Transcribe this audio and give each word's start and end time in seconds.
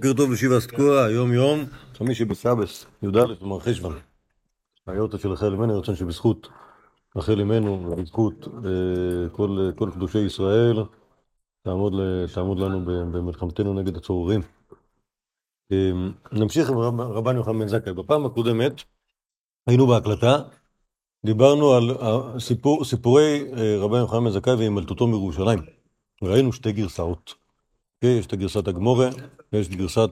בוקר 0.00 0.12
טוב 0.12 0.32
לשיבה 0.32 0.60
סקוע, 0.60 1.04
היום 1.04 1.32
יום, 1.32 1.64
חמישי 1.94 2.24
בסבס, 2.24 2.86
י"א 3.02 3.24
במר 3.40 3.60
חשוון. 3.60 3.98
היורטה 4.86 5.18
של 5.18 5.28
רחל 5.28 5.54
אמנו, 5.54 5.78
רצון 5.78 5.96
שבזכות 5.96 6.48
רחל 7.16 7.40
אמנו 7.40 7.90
ובזכות 7.90 8.48
אה, 8.48 9.28
כל, 9.32 9.90
קדושי 9.94 10.18
ישראל 10.18 10.84
תעמוד, 11.62 11.92
לנו 12.58 12.84
במלחמתנו 12.84 13.74
נגד 13.74 13.96
הצוררים. 13.96 14.40
אה, 15.72 15.90
נמשיך 16.32 16.70
עם 16.70 16.78
רב, 16.78 17.00
רבן 17.00 17.36
יוחנן 17.36 17.58
בן 17.58 17.68
זכאי. 17.68 17.92
בפעם 17.92 18.26
הקודמת 18.26 18.82
היינו 19.66 19.86
בהקלטה, 19.86 20.42
דיברנו 21.26 21.72
על 21.72 21.96
סיפור, 22.38 22.84
סיפורי 22.84 23.44
אה, 23.56 23.76
רבן 23.78 23.98
יוחנן 23.98 24.24
בן 24.24 24.30
זכאי 24.30 24.54
והימלטותו 24.54 25.06
מירושלים. 25.06 25.58
ראינו 26.22 26.52
שתי 26.52 26.72
גרסאות. 26.72 27.49
יש 28.02 28.26
את 28.26 28.32
הגרסת 28.32 28.68
הגמורה 28.68 29.08
ויש 29.52 29.68
את 29.68 29.74
גרסת 29.74 30.10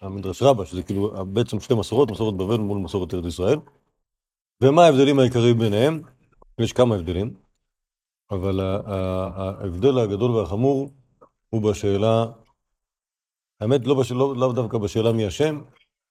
המדרש 0.00 0.42
רבה, 0.42 0.66
שזה 0.66 0.82
כאילו 0.82 1.26
בעצם 1.26 1.60
שתי 1.60 1.74
מסורות, 1.74 2.10
מסורת 2.10 2.34
בבל 2.34 2.56
מול 2.56 2.78
מסורת 2.78 3.14
ארץ 3.14 3.24
ישראל. 3.24 3.58
ומה 4.60 4.84
ההבדלים 4.84 5.18
העיקריים 5.18 5.58
ביניהם? 5.58 6.02
יש 6.58 6.72
כמה 6.72 6.94
הבדלים, 6.94 7.34
אבל 8.30 8.60
ההבדל 8.60 9.98
הגדול 9.98 10.30
והחמור 10.30 10.90
הוא 11.50 11.62
בשאלה, 11.70 12.26
האמת 13.60 13.86
לא, 13.86 13.94
בשאלה, 13.94 14.20
לא, 14.36 14.52
דווקא 14.52 14.78
בשאלה 14.78 15.12
מי 15.12 15.28
אשם, 15.28 15.60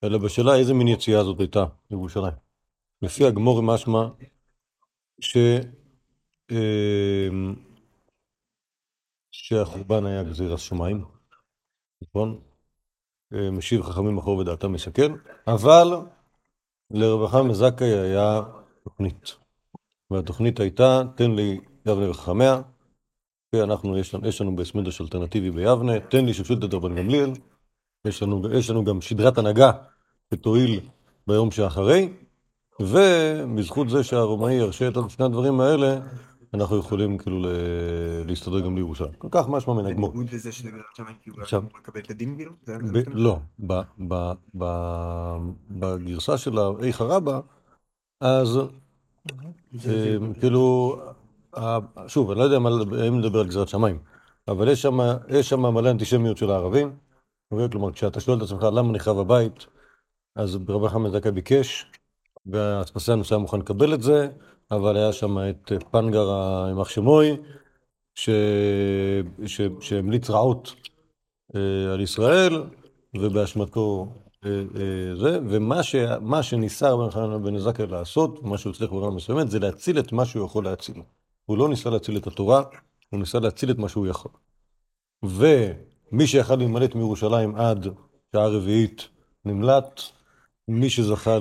אלא 0.03 0.17
בשאלה 0.17 0.55
איזה 0.55 0.73
מין 0.73 0.87
יציאה 0.87 1.23
זאת 1.23 1.39
הייתה 1.39 1.65
לירושלים. 1.91 2.33
לפי 3.01 3.25
הגמור 3.25 3.61
משמע 3.61 4.07
ש... 5.19 5.37
אה, 6.51 7.29
שהחורבן 9.37 10.05
היה 10.05 10.23
גזירת 10.23 10.59
שמיים, 10.59 11.05
נכון? 12.01 12.39
אה, 13.33 13.51
משיב 13.51 13.81
חכמים 13.81 14.17
אחור 14.17 14.37
ודעתם 14.37 14.73
משקר, 14.73 15.07
אבל 15.47 15.87
לרווחה 16.91 17.43
מזכאי 17.43 17.87
היה 17.87 18.41
תוכנית. 18.83 19.35
והתוכנית 20.11 20.59
הייתה, 20.59 21.01
תן 21.15 21.31
לי 21.31 21.59
יבנה 21.85 22.09
וחכמיה, 22.09 22.61
ואנחנו, 23.55 23.97
יש, 23.97 24.15
יש 24.23 24.41
לנו 24.41 24.55
בסמדרש 24.55 25.01
אלטרנטיבי 25.01 25.51
ביבנה, 25.51 25.99
תן 25.99 26.25
לי 26.25 26.33
שפשוט 26.33 26.63
את 26.63 26.73
רבן 26.73 26.95
גמליאל, 26.95 27.31
יש 28.07 28.23
לנו, 28.23 28.57
יש 28.57 28.69
לנו 28.69 28.85
גם 28.85 29.01
שדרת 29.01 29.37
הנהגה 29.37 29.71
שתועיל 30.33 30.79
ביום 31.27 31.51
שאחרי, 31.51 32.13
ובזכות 32.79 33.89
זה 33.89 34.03
שהרומאי 34.03 34.53
ירשה 34.53 34.87
את 34.87 34.93
שני 35.09 35.25
הדברים 35.25 35.59
האלה, 35.59 35.99
אנחנו 36.55 36.77
יכולים 36.77 37.17
כאילו 37.17 37.39
להסתדר 38.25 38.59
גם 38.59 38.75
לירושלים. 38.75 39.13
כל 39.17 39.27
כך 39.31 39.49
משמע 39.49 39.73
מן 39.73 39.85
הגמור. 39.85 40.11
בניגוד 40.11 40.33
לזה 40.33 40.51
שזה 40.51 40.69
שם 40.93 41.03
כאילו 41.21 41.41
עכשיו 41.41 41.63
מקבל 41.79 41.99
את 41.99 42.09
הדין 42.09 42.35
כאילו? 42.35 42.51
לא, 43.13 43.39
בגרסה 45.69 46.37
של 46.37 46.57
האיכה 46.57 47.03
רבה, 47.03 47.39
אז 48.21 48.59
אה, 49.87 50.15
כאילו, 50.39 50.95
שוב, 52.07 52.31
אני 52.31 52.39
לא 52.39 52.43
יודע 52.43 52.57
אם 53.07 53.19
נדבר 53.19 53.39
על 53.39 53.47
גזירת 53.47 53.67
שמיים, 53.67 53.99
אבל 54.47 54.71
יש 55.29 55.49
שם 55.49 55.59
מלא 55.59 55.91
אנטישמיות 55.91 56.37
של 56.37 56.51
הערבים. 56.51 56.95
כלומר, 57.71 57.91
כשאתה 57.91 58.19
שואל 58.19 58.37
את 58.37 58.43
עצמך 58.43 58.63
למה 58.63 58.91
נחרב 58.91 59.19
הבית, 59.19 59.65
אז 60.35 60.59
רבי 60.67 60.89
חמד 60.89 61.11
זכאי 61.11 61.31
ביקש, 61.31 61.91
והאספסיאנוס 62.45 63.31
היה 63.31 63.39
מוכן 63.39 63.59
לקבל 63.59 63.93
את 63.93 64.01
זה, 64.01 64.29
אבל 64.71 64.97
היה 64.97 65.13
שם 65.13 65.37
את 65.49 65.71
פנגר 65.91 66.29
הימח 66.65 66.89
שמוי, 66.89 67.37
שהמליץ 69.79 70.29
רעות 70.29 70.75
אה, 71.55 71.93
על 71.93 72.01
ישראל, 72.01 72.63
ובאשמתו 73.17 74.07
אה, 74.45 74.49
אה, 74.49 75.15
זה, 75.15 75.39
ומה 75.49 75.83
ש, 75.83 75.95
שניסה 76.41 76.89
רבי 76.89 77.11
חנן 77.11 77.43
בן 77.43 77.57
זכאי 77.57 77.87
לעשות, 77.87 78.43
מה 78.43 78.57
שהוא 78.57 78.71
הצליח 78.73 78.91
ברמה 78.91 79.15
מסוימת, 79.15 79.51
זה 79.51 79.59
להציל 79.59 79.99
את 79.99 80.11
מה 80.11 80.25
שהוא 80.25 80.45
יכול 80.45 80.63
להציל. 80.63 81.01
הוא 81.45 81.57
לא 81.57 81.69
ניסה 81.69 81.89
להציל 81.89 82.17
את 82.17 82.27
התורה, 82.27 82.63
הוא 83.09 83.19
ניסה 83.19 83.39
להציל 83.39 83.71
את 83.71 83.77
מה 83.77 83.89
שהוא 83.89 84.07
יכול. 84.07 84.31
ומי 85.23 86.27
שיכל 86.27 86.55
להימלט 86.55 86.95
מירושלים 86.95 87.55
עד 87.55 87.87
שעה 88.31 88.47
רביעית 88.47 89.07
נמלט, 89.45 90.01
מי 90.67 90.89
שזכה 90.89 91.37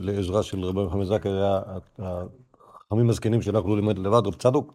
לעזרה 0.00 0.42
של 0.42 0.64
רבי 0.64 0.84
מחמד 0.84 1.04
זכאי 1.04 1.30
היה 1.30 1.60
חכמים 2.86 3.10
הזקנים 3.10 3.42
שלא 3.42 3.58
יכלו 3.58 3.76
ללמד 3.76 3.98
לבד, 3.98 4.26
רב 4.26 4.34
צדוק. 4.34 4.74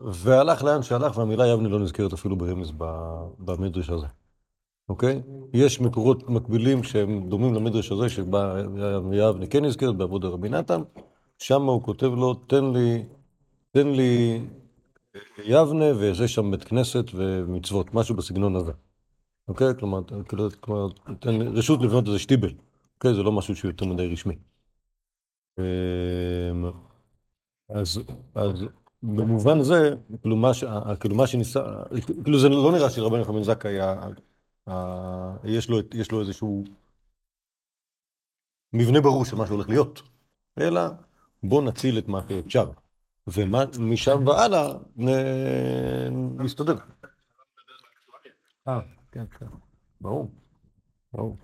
והלך 0.00 0.62
לאן 0.62 0.82
שהלך, 0.82 1.16
והמילה 1.16 1.46
יבנה 1.46 1.68
לא 1.68 1.78
נזכרת 1.78 2.12
אפילו 2.12 2.36
ברמז 2.36 2.72
במדרש 3.38 3.90
הזה. 3.90 4.06
אוקיי? 4.88 5.22
יש 5.52 5.80
מקורות 5.80 6.28
מקבילים 6.28 6.82
שהם 6.82 7.28
דומים 7.28 7.54
למדרש 7.54 7.92
הזה, 7.92 8.08
שבה 8.08 8.60
יבנה 9.12 9.46
כן 9.46 9.64
נזכרת 9.64 9.96
בעבוד 9.96 10.24
רבי 10.24 10.48
נתן, 10.48 10.82
שם 11.38 11.62
הוא 11.62 11.82
כותב 11.82 12.06
לו, 12.06 12.34
תן 12.34 12.64
לי, 12.64 13.04
תן 13.70 13.88
לי 13.88 14.40
יבנה, 15.44 15.84
וזה 15.96 16.28
שם 16.28 16.50
בית 16.50 16.64
כנסת 16.64 17.04
ומצוות, 17.14 17.94
משהו 17.94 18.14
בסגנון 18.14 18.56
הזה. 18.56 18.72
אוקיי? 19.48 19.68
כלומר, 19.78 20.00
כלומר 20.60 20.88
תן 21.20 21.42
רשות 21.42 21.82
לבנות 21.82 22.06
איזה 22.06 22.18
שטיבל. 22.18 22.52
אוקיי? 22.94 23.14
זה 23.14 23.22
לא 23.22 23.32
משהו 23.32 23.56
שהוא 23.56 23.68
יותר 23.68 23.86
מדי 23.86 24.06
רשמי. 24.06 24.34
אמ, 25.60 26.70
אז, 27.68 28.00
אז 28.34 28.64
במובן 29.02 29.62
זה, 29.62 29.94
כאילו 30.22 30.36
מה, 30.36 30.54
ש, 30.54 30.64
כאילו 31.00 31.14
מה 31.14 31.26
שניסה, 31.26 31.60
כאילו 32.24 32.38
זה 32.38 32.48
לא 32.48 32.72
נראה 32.72 32.90
שרבן 32.90 33.18
יוחנן 33.18 33.42
זכאי, 33.42 33.78
יש, 35.44 35.70
יש 35.94 36.12
לו 36.12 36.20
איזשהו 36.20 36.64
מבנה 38.72 39.00
ברור 39.00 39.24
של 39.24 39.36
מה 39.36 39.46
שהולך 39.46 39.68
להיות, 39.68 40.02
אלא 40.60 40.80
בוא 41.42 41.62
נציל 41.62 41.98
את 41.98 42.08
מה 42.08 42.20
שאפשר, 42.28 42.70
ומשם 43.26 44.26
והלאה 44.26 44.72
נסתדר. 46.38 46.76
אה, 48.68 48.80
כן, 49.12 49.24
כן, 49.38 49.46
ברור, 50.00 50.30
ברור. 51.12 51.36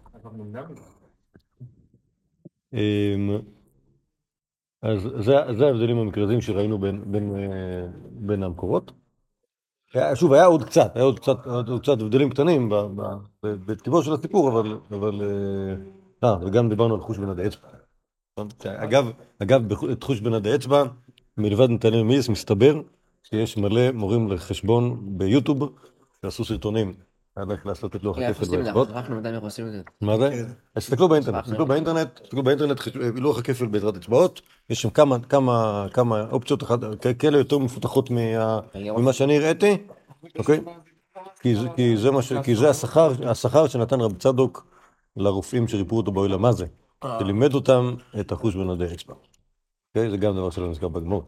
אז 4.83 5.03
זה, 5.03 5.35
זה 5.59 5.67
ההבדלים 5.67 5.99
המקרזים 5.99 6.41
שראינו 6.41 6.79
בין, 6.79 7.13
בין, 7.13 7.37
אה, 7.37 7.87
בין 8.11 8.43
המקורות. 8.43 8.93
שוב, 10.15 10.33
היה 10.33 10.45
עוד 10.45 10.65
קצת, 10.65 10.97
היה 10.97 11.05
עוד 11.05 11.21
קצת, 11.21 11.47
עוד 11.47 11.81
קצת 11.83 12.01
הבדלים 12.01 12.31
קטנים 12.31 12.73
בטבעו 13.43 14.03
של 14.03 14.13
הסיפור, 14.13 14.49
אבל... 14.49 14.79
אבל 14.91 15.23
אה, 15.23 16.29
אה, 16.29 16.37
וגם 16.47 16.69
דיברנו 16.69 16.95
על 16.95 17.01
חוש 17.01 17.19
בנד 17.19 17.41
האצבע. 17.41 17.69
אגב, 18.67 19.11
אגב, 19.39 19.73
את 19.93 20.03
חוש 20.03 20.21
בנד 20.21 20.47
האצבע, 20.47 20.83
מלבד 21.39 21.71
נתנאל 21.71 22.03
מיס, 22.03 22.29
מסתבר 22.29 22.81
שיש 23.23 23.57
מלא 23.57 23.93
מורים 23.93 24.33
לחשבון 24.33 24.99
ביוטיוב 25.19 25.73
שעשו 26.23 26.45
סרטונים 26.45 26.95
איך 27.51 27.67
לעשות 27.67 27.97
את 27.97 28.03
לוח 28.03 28.19
הכפל 28.19 28.57
באצבעות. 28.57 28.89
מה 30.01 30.17
זה? 30.19 30.31
כן. 30.31 30.45
תסתכלו 30.77 31.09
באינטרנט, 31.09 31.45
תסתכלו 31.45 31.67
באינטרנט, 31.67 32.21
תסתכלו 32.21 32.43
באינטרנט, 32.43 32.81
לוח 33.15 33.39
הכפל 33.39 33.67
בעזרת 33.67 33.97
אצבעות, 33.97 34.41
יש 34.71 34.83
שם 34.83 34.91
כמה, 34.91 35.17
כמה, 35.29 35.87
כמה 35.93 36.25
אופציות 36.31 36.63
כאלה 37.19 37.39
יותר 37.39 37.59
מפותחות 37.59 38.11
ממה 38.75 39.13
שאני 39.13 39.37
הראיתי, 39.37 39.77
אוקיי? 40.39 40.61
כי 42.43 42.57
זה 42.57 42.71
השכר 43.31 43.67
שנתן 43.69 44.01
רב 44.01 44.17
צדוק 44.19 44.67
לרופאים 45.17 45.69
שריפאו 45.69 45.97
אותו 45.97 46.13
באוהלה, 46.13 46.37
מה 46.37 46.53
זה? 46.53 46.67
אה. 47.05 47.19
שלימד 47.21 47.55
אותם 47.55 47.95
את 48.21 48.33
החוש 48.33 48.55
בין 48.55 48.71
עדי 48.71 48.85
אצבע. 48.85 49.15
אוקיי? 49.89 50.11
זה 50.11 50.17
גם 50.17 50.37
דבר 50.37 50.51
שלא 50.51 50.69
נזכר 50.71 50.89
בגמור. 50.89 51.23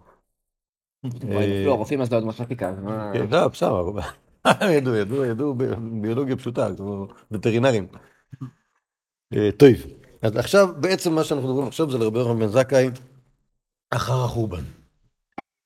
לא, 1.05 1.71
הרופאים 1.71 2.01
אז 2.01 2.13
לא 2.13 2.17
יודעים 2.17 2.33
מתמטיקה. 2.35 2.73
כן, 3.13 3.27
לא, 3.31 3.49
בסדר. 3.49 3.91
ידעו, 4.77 4.95
ידעו, 4.95 5.25
ידעו 5.25 5.55
ביולוגיה 6.01 6.37
פשוטה, 6.37 6.69
כמו 6.77 7.09
וטרינרים. 7.31 7.87
אה, 9.35 9.51
טוב, 9.57 9.71
אז 10.23 10.37
עכשיו, 10.37 10.69
בעצם 10.81 11.15
מה 11.15 11.25
שאנחנו 11.25 11.49
מדברים 11.49 11.69
עכשיו 11.69 11.91
זה 11.91 11.99
לרבי 11.99 12.19
יוחנן 12.19 12.39
בן 12.39 12.47
זכאי 12.47 12.91
אחר 13.91 14.25
החורבן. 14.25 14.63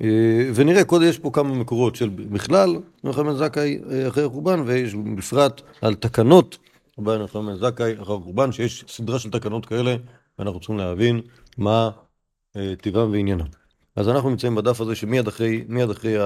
אה, 0.02 0.50
ונראה, 0.54 0.84
קודם 0.84 1.04
יש 1.08 1.18
פה 1.18 1.30
כמה 1.32 1.54
מקורות 1.54 1.96
של 1.96 2.08
בכלל, 2.08 2.76
יוחנן 3.04 3.24
בן 3.24 3.36
זכאי 3.36 3.80
אה, 3.90 4.08
אחרי 4.08 4.24
החורבן, 4.24 4.60
ויש 4.66 4.94
בפרט 4.94 5.60
על 5.82 5.94
תקנות 5.94 6.58
רבי 6.98 7.12
יוחנן 7.12 7.46
בן 7.46 7.56
זכאי 7.56 7.92
אחר 7.92 8.12
החורבן, 8.12 8.52
שיש 8.52 8.84
סדרה 8.88 9.18
של 9.18 9.30
תקנות 9.30 9.66
כאלה, 9.66 9.96
ואנחנו 10.38 10.60
צריכים 10.60 10.78
להבין 10.78 11.20
מה 11.58 11.90
טיבם 12.80 13.10
ועניינם. 13.12 13.46
אז 13.96 14.08
אנחנו 14.08 14.30
נמצאים 14.30 14.54
בדף 14.54 14.80
הזה 14.80 14.94
שמיד 14.94 15.28
אחרי, 15.28 15.64
מיד 15.68 15.90
אחרי 15.90 16.16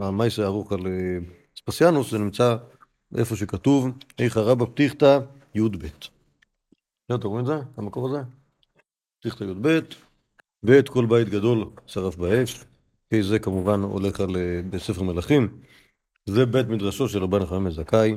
המייסר 0.00 0.44
ערוך 0.44 0.72
על 0.72 0.80
ספסיאנוס 1.62 2.10
זה 2.10 2.18
נמצא 2.18 2.56
איפה 3.18 3.36
שכתוב, 3.36 3.88
איכה 4.18 4.40
רבא 4.40 4.64
פתיחתא 4.64 5.18
י"ב. 5.54 5.86
אתם 7.14 7.28
רואים 7.28 7.40
את 7.40 7.46
זה? 7.46 7.56
המקור 7.76 8.08
הזה? 8.08 8.22
פתיחתא 9.20 9.44
י"ב, 9.44 9.78
ואת 10.62 10.88
כל 10.88 11.06
בית 11.06 11.28
גדול 11.28 11.70
שרף 11.86 12.16
באש. 12.16 12.64
כי 13.10 13.22
זה 13.22 13.38
כמובן 13.38 13.80
הולך 13.80 14.20
על 14.20 14.36
בספר 14.70 15.02
מלכים. 15.02 15.60
זה 16.26 16.46
בית 16.46 16.66
מדרשו 16.66 17.08
של 17.08 17.22
רבן 17.22 17.46
חמאס 17.46 17.74
זכאי. 17.74 18.14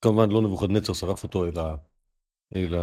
כמובן 0.00 0.30
לא 0.30 0.42
נבוכדנצר 0.42 0.92
שרף 0.92 1.22
אותו, 1.22 1.46
אלא, 1.46 1.62
אלא 2.56 2.78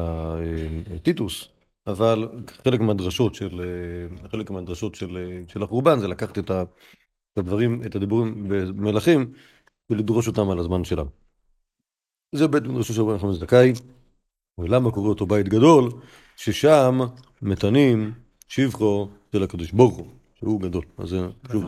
אה, 0.92 1.00
טיטוס, 1.00 1.48
אבל 1.88 2.30
חלק 2.64 2.80
מהדרשות 2.80 3.36
של, 3.36 3.62
אה, 3.62 4.30
חלק 4.30 4.52
מהדרשות 4.52 4.96
של, 4.96 5.18
אה, 5.18 5.42
של 5.48 5.64
החורבן 5.64 6.00
זה 6.00 6.08
לקחת 6.08 6.40
את 6.40 6.52
הדברים, 7.38 7.82
את 7.86 7.96
הדיבורים 7.96 8.48
במלכים 8.48 9.34
ולדרוש 9.90 10.28
אותם 10.28 10.50
על 10.50 10.60
הזמן 10.60 10.84
שלם. 10.84 11.06
זה 12.36 12.48
בית 12.48 12.64
מדרשו 12.64 12.94
של 12.94 13.02
רבן 13.02 13.20
חמאס 13.20 13.36
זכאי, 13.38 13.74
ולמה 14.58 14.92
קורא 14.92 15.10
אותו 15.10 15.26
בית 15.26 15.50
גדול? 15.50 15.90
ששם 16.36 17.00
מתנים 17.42 18.14
שבחו 18.48 19.10
של 19.32 19.44
הקדוש 19.44 19.72
ברוך 19.72 19.96
הוא, 19.98 20.08
שהוא 20.36 20.62
גדול. 20.62 20.84
אז 20.98 21.10
זה, 21.10 21.28
שוב, 21.52 21.64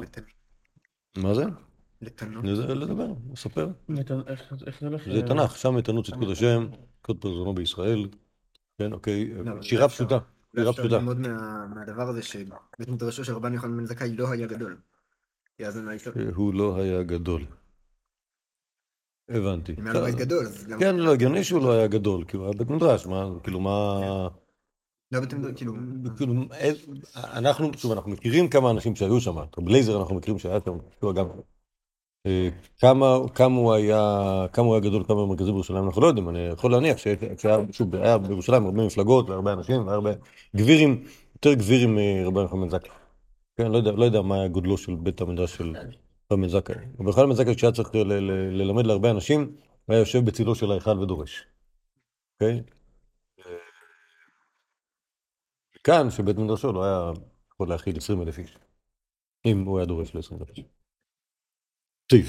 מה 1.18 1.34
זה? 1.34 1.44
לתנות. 2.02 2.44
זה 2.56 2.76
לדבר, 2.76 3.08
לספר. 3.34 3.68
איך 4.68 4.80
זה 4.82 4.88
הולך? 4.88 5.02
זה 5.14 5.22
תנ"ך, 5.22 5.58
שם 5.58 5.76
מתנות 5.76 6.06
צדקות 6.06 6.30
השם, 6.32 6.68
קוד 7.02 7.18
פרזונו 7.18 7.56
בישראל. 7.56 8.08
כן, 8.78 8.94
אוקיי, 8.94 9.34
לא, 9.46 9.62
שירה 9.62 9.86
אפשר- 9.86 9.96
פשוטה, 9.96 10.18
שירה 10.56 10.70
אפשר 10.70 10.82
פשוטה. 10.84 10.98
ללמוד 10.98 11.20
מה- 11.20 11.68
מהדבר 11.76 12.10
הזה 12.10 12.22
שבית 12.24 12.50
מדרשו 12.88 13.26
של 13.26 13.34
רבן 13.34 13.54
יוחנן 13.54 13.78
בן 13.78 13.86
זכאי 13.86 14.16
לא 14.16 14.32
היה 14.32 14.48
גדול. 14.48 14.78
כי 15.58 15.66
אז 15.66 15.78
אני. 15.78 15.98
הוא 16.36 16.54
לא 16.54 16.76
היה 16.82 17.04
גדול. 17.04 17.46
הבנתי. 19.30 19.76
אם 19.80 19.88
היה 19.88 19.94
לו 19.94 20.06
בית 20.06 20.16
גדול, 20.16 20.46
אז 20.46 20.68
גם... 20.68 20.80
כן, 20.80 20.96
לא, 20.96 21.14
הגיוני 21.14 21.44
שהוא 21.44 21.62
לא 21.62 21.72
היה 21.72 21.88
גדול, 21.88 22.24
כאילו, 22.28 22.44
היה 22.44 22.54
בית 22.58 22.70
מדרש, 22.70 23.06
מה, 23.06 23.30
כאילו, 23.44 23.60
מה... 23.60 24.02
לא 25.12 25.20
בית 25.20 25.34
מדרש, 25.34 25.52
כאילו... 25.56 25.74
כאילו, 26.18 26.34
אה, 26.54 26.72
אנחנו, 27.16 27.72
שוב, 27.78 27.92
אנחנו 27.92 28.12
מכירים 28.12 28.50
כמה 28.50 28.72
אנשים 28.72 28.96
שהיו 28.96 29.22
שם, 29.22 29.40
את 29.40 29.60
בלייזר 29.60 30.00
אנחנו 30.00 30.16
מכירים 30.16 30.40
שהיה 30.40 30.60
שם, 30.66 30.78
כאילו, 31.00 31.14
גם... 31.14 31.26
אה, 32.26 32.50
כמה, 32.80 33.18
כמה 33.34 33.56
הוא 33.56 33.74
היה, 33.74 34.22
כמה 34.54 34.66
הוא 34.66 34.76
היה 34.76 34.84
גדול, 34.84 35.04
כמה 35.08 35.26
מרכזי 35.26 35.52
בירושלים, 35.52 35.86
אנחנו 35.86 36.02
לא 36.02 36.08
יודעים, 36.08 36.30
אני 36.30 36.40
יכול 36.40 36.72
להניח 36.72 36.98
שהיה, 36.98 37.58
שוב, 37.72 37.96
היה 37.96 38.18
בירושלים 38.18 38.66
הרבה 38.66 38.86
מפלגות 38.86 39.30
והרבה 39.30 39.54
אנשים 39.54 39.88
והרבה 39.88 40.12
גבירים, 40.56 41.04
יותר 41.36 41.54
גבירים 41.54 41.96
מרבי 41.96 42.44
נחמן 42.44 42.70
זכאי. 42.70 42.90
כן, 43.58 43.72
לא 43.72 43.78
יודע, 43.78 43.92
לא 43.92 44.06
יודע 44.06 44.22
מה 44.22 44.36
היה 44.36 44.48
גודלו 44.48 44.78
של 44.78 44.96
בית 44.96 45.22
המדרש 45.22 45.58
של 45.58 45.74
רבי 46.32 46.50
זכאי. 46.50 46.76
רבי 47.00 47.36
זכאי 47.36 47.56
כשהיה 47.56 47.72
צריך 47.72 47.90
ללמד 48.52 48.86
להרבה 48.86 49.12
אנשים, 49.12 49.56
היה 49.88 50.00
יושב 50.00 50.26
בצילו 50.26 50.56
של 50.56 50.72
ההיכל 50.72 51.00
ודורש. 51.00 51.48
אוקיי? 52.34 52.62
כאן, 55.84 56.10
שבית 56.10 56.38
מדרשו 56.38 56.74
לא 56.74 56.84
היה 56.84 57.12
יכול 57.54 57.70
להכיל 57.70 57.98
20 57.98 58.22
אלף 58.22 58.40
איש, 58.40 58.58
אם 59.46 59.64
הוא 59.66 59.78
היה 59.78 59.86
דורש 59.86 60.16
ל-20 60.16 60.36
אלף 60.40 60.50
איש. 60.50 60.64
טוב, 62.08 62.20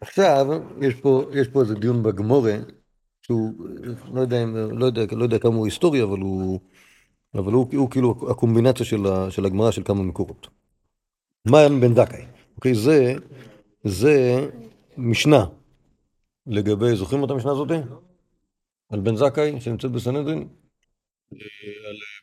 עכשיו 0.00 0.46
יש 0.82 0.94
פה, 0.94 1.30
יש 1.32 1.48
פה 1.48 1.60
איזה 1.60 1.74
דיון 1.74 2.02
בגמורה, 2.02 2.56
שהוא, 3.22 3.52
לא 4.14 4.20
יודע, 4.20 4.44
לא 4.72 4.86
יודע, 4.86 5.02
לא 5.12 5.24
יודע 5.24 5.38
כמה 5.38 5.54
הוא 5.54 5.64
היסטורי, 5.64 6.02
אבל 6.02 6.18
הוא, 6.18 6.60
אבל 7.34 7.52
הוא, 7.52 7.66
הוא 7.76 7.90
כאילו 7.90 8.30
הקומבינציה 8.30 8.86
של, 8.86 8.98
של 9.30 9.46
הגמרא 9.46 9.70
של 9.70 9.82
כמה 9.84 10.02
מקורות. 10.02 10.48
היה 11.54 11.68
בן 11.68 11.94
זכאי? 11.94 12.35
אוקיי, 12.56 12.74
זה, 12.74 13.14
זה 13.84 14.46
משנה 14.96 15.44
לגבי, 16.46 16.96
זוכרים 16.96 17.24
את 17.24 17.30
המשנה 17.30 17.52
הזאתי? 17.52 17.74
על 18.90 19.00
בן 19.00 19.16
זכאי 19.16 19.60
שנמצאת 19.60 19.90
בסנהדרין? 19.90 20.48
על 21.32 21.38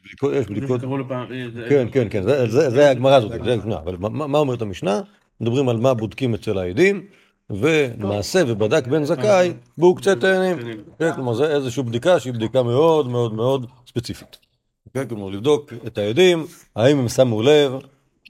בדיקות, 0.05 0.33
יש 0.33 0.47
בדיקות. 0.47 0.83
אה, 0.83 1.69
כן, 1.69 1.87
כן, 1.91 2.07
כן, 2.09 2.23
זה, 2.23 2.47
זה, 2.49 2.69
זה 2.69 2.89
הגמרא 2.89 3.15
הזאת, 3.15 3.31
זה 3.43 3.53
המשנה, 3.53 3.77
אבל 3.77 3.95
מה, 3.97 4.37
אומרת 4.37 4.61
המשנה? 4.61 5.01
מדברים 5.41 5.69
על 5.69 5.77
מה 5.77 5.93
בודקים 5.93 6.33
אצל 6.33 6.57
העדים, 6.57 7.05
ומעשה 7.49 8.41
ובדק 8.47 8.87
בן 8.87 9.03
זכאי 9.03 9.53
בעוקצי 9.77 10.09
תאנים. 10.21 10.57
כן, 10.99 11.13
כלומר, 11.15 11.33
זה 11.33 11.55
איזושהי 11.55 11.83
בדיקה 11.83 12.19
שהיא 12.19 12.33
בדיקה 12.33 12.63
מאוד 12.63 13.07
מאוד 13.09 13.33
מאוד 13.33 13.65
ספציפית. 13.87 14.37
כן, 14.93 15.07
כלומר, 15.07 15.29
לבדוק 15.29 15.73
את 15.87 15.97
העדים, 15.97 16.45
האם 16.75 16.99
הם 16.99 17.07
שמו 17.07 17.41
לב, 17.41 17.73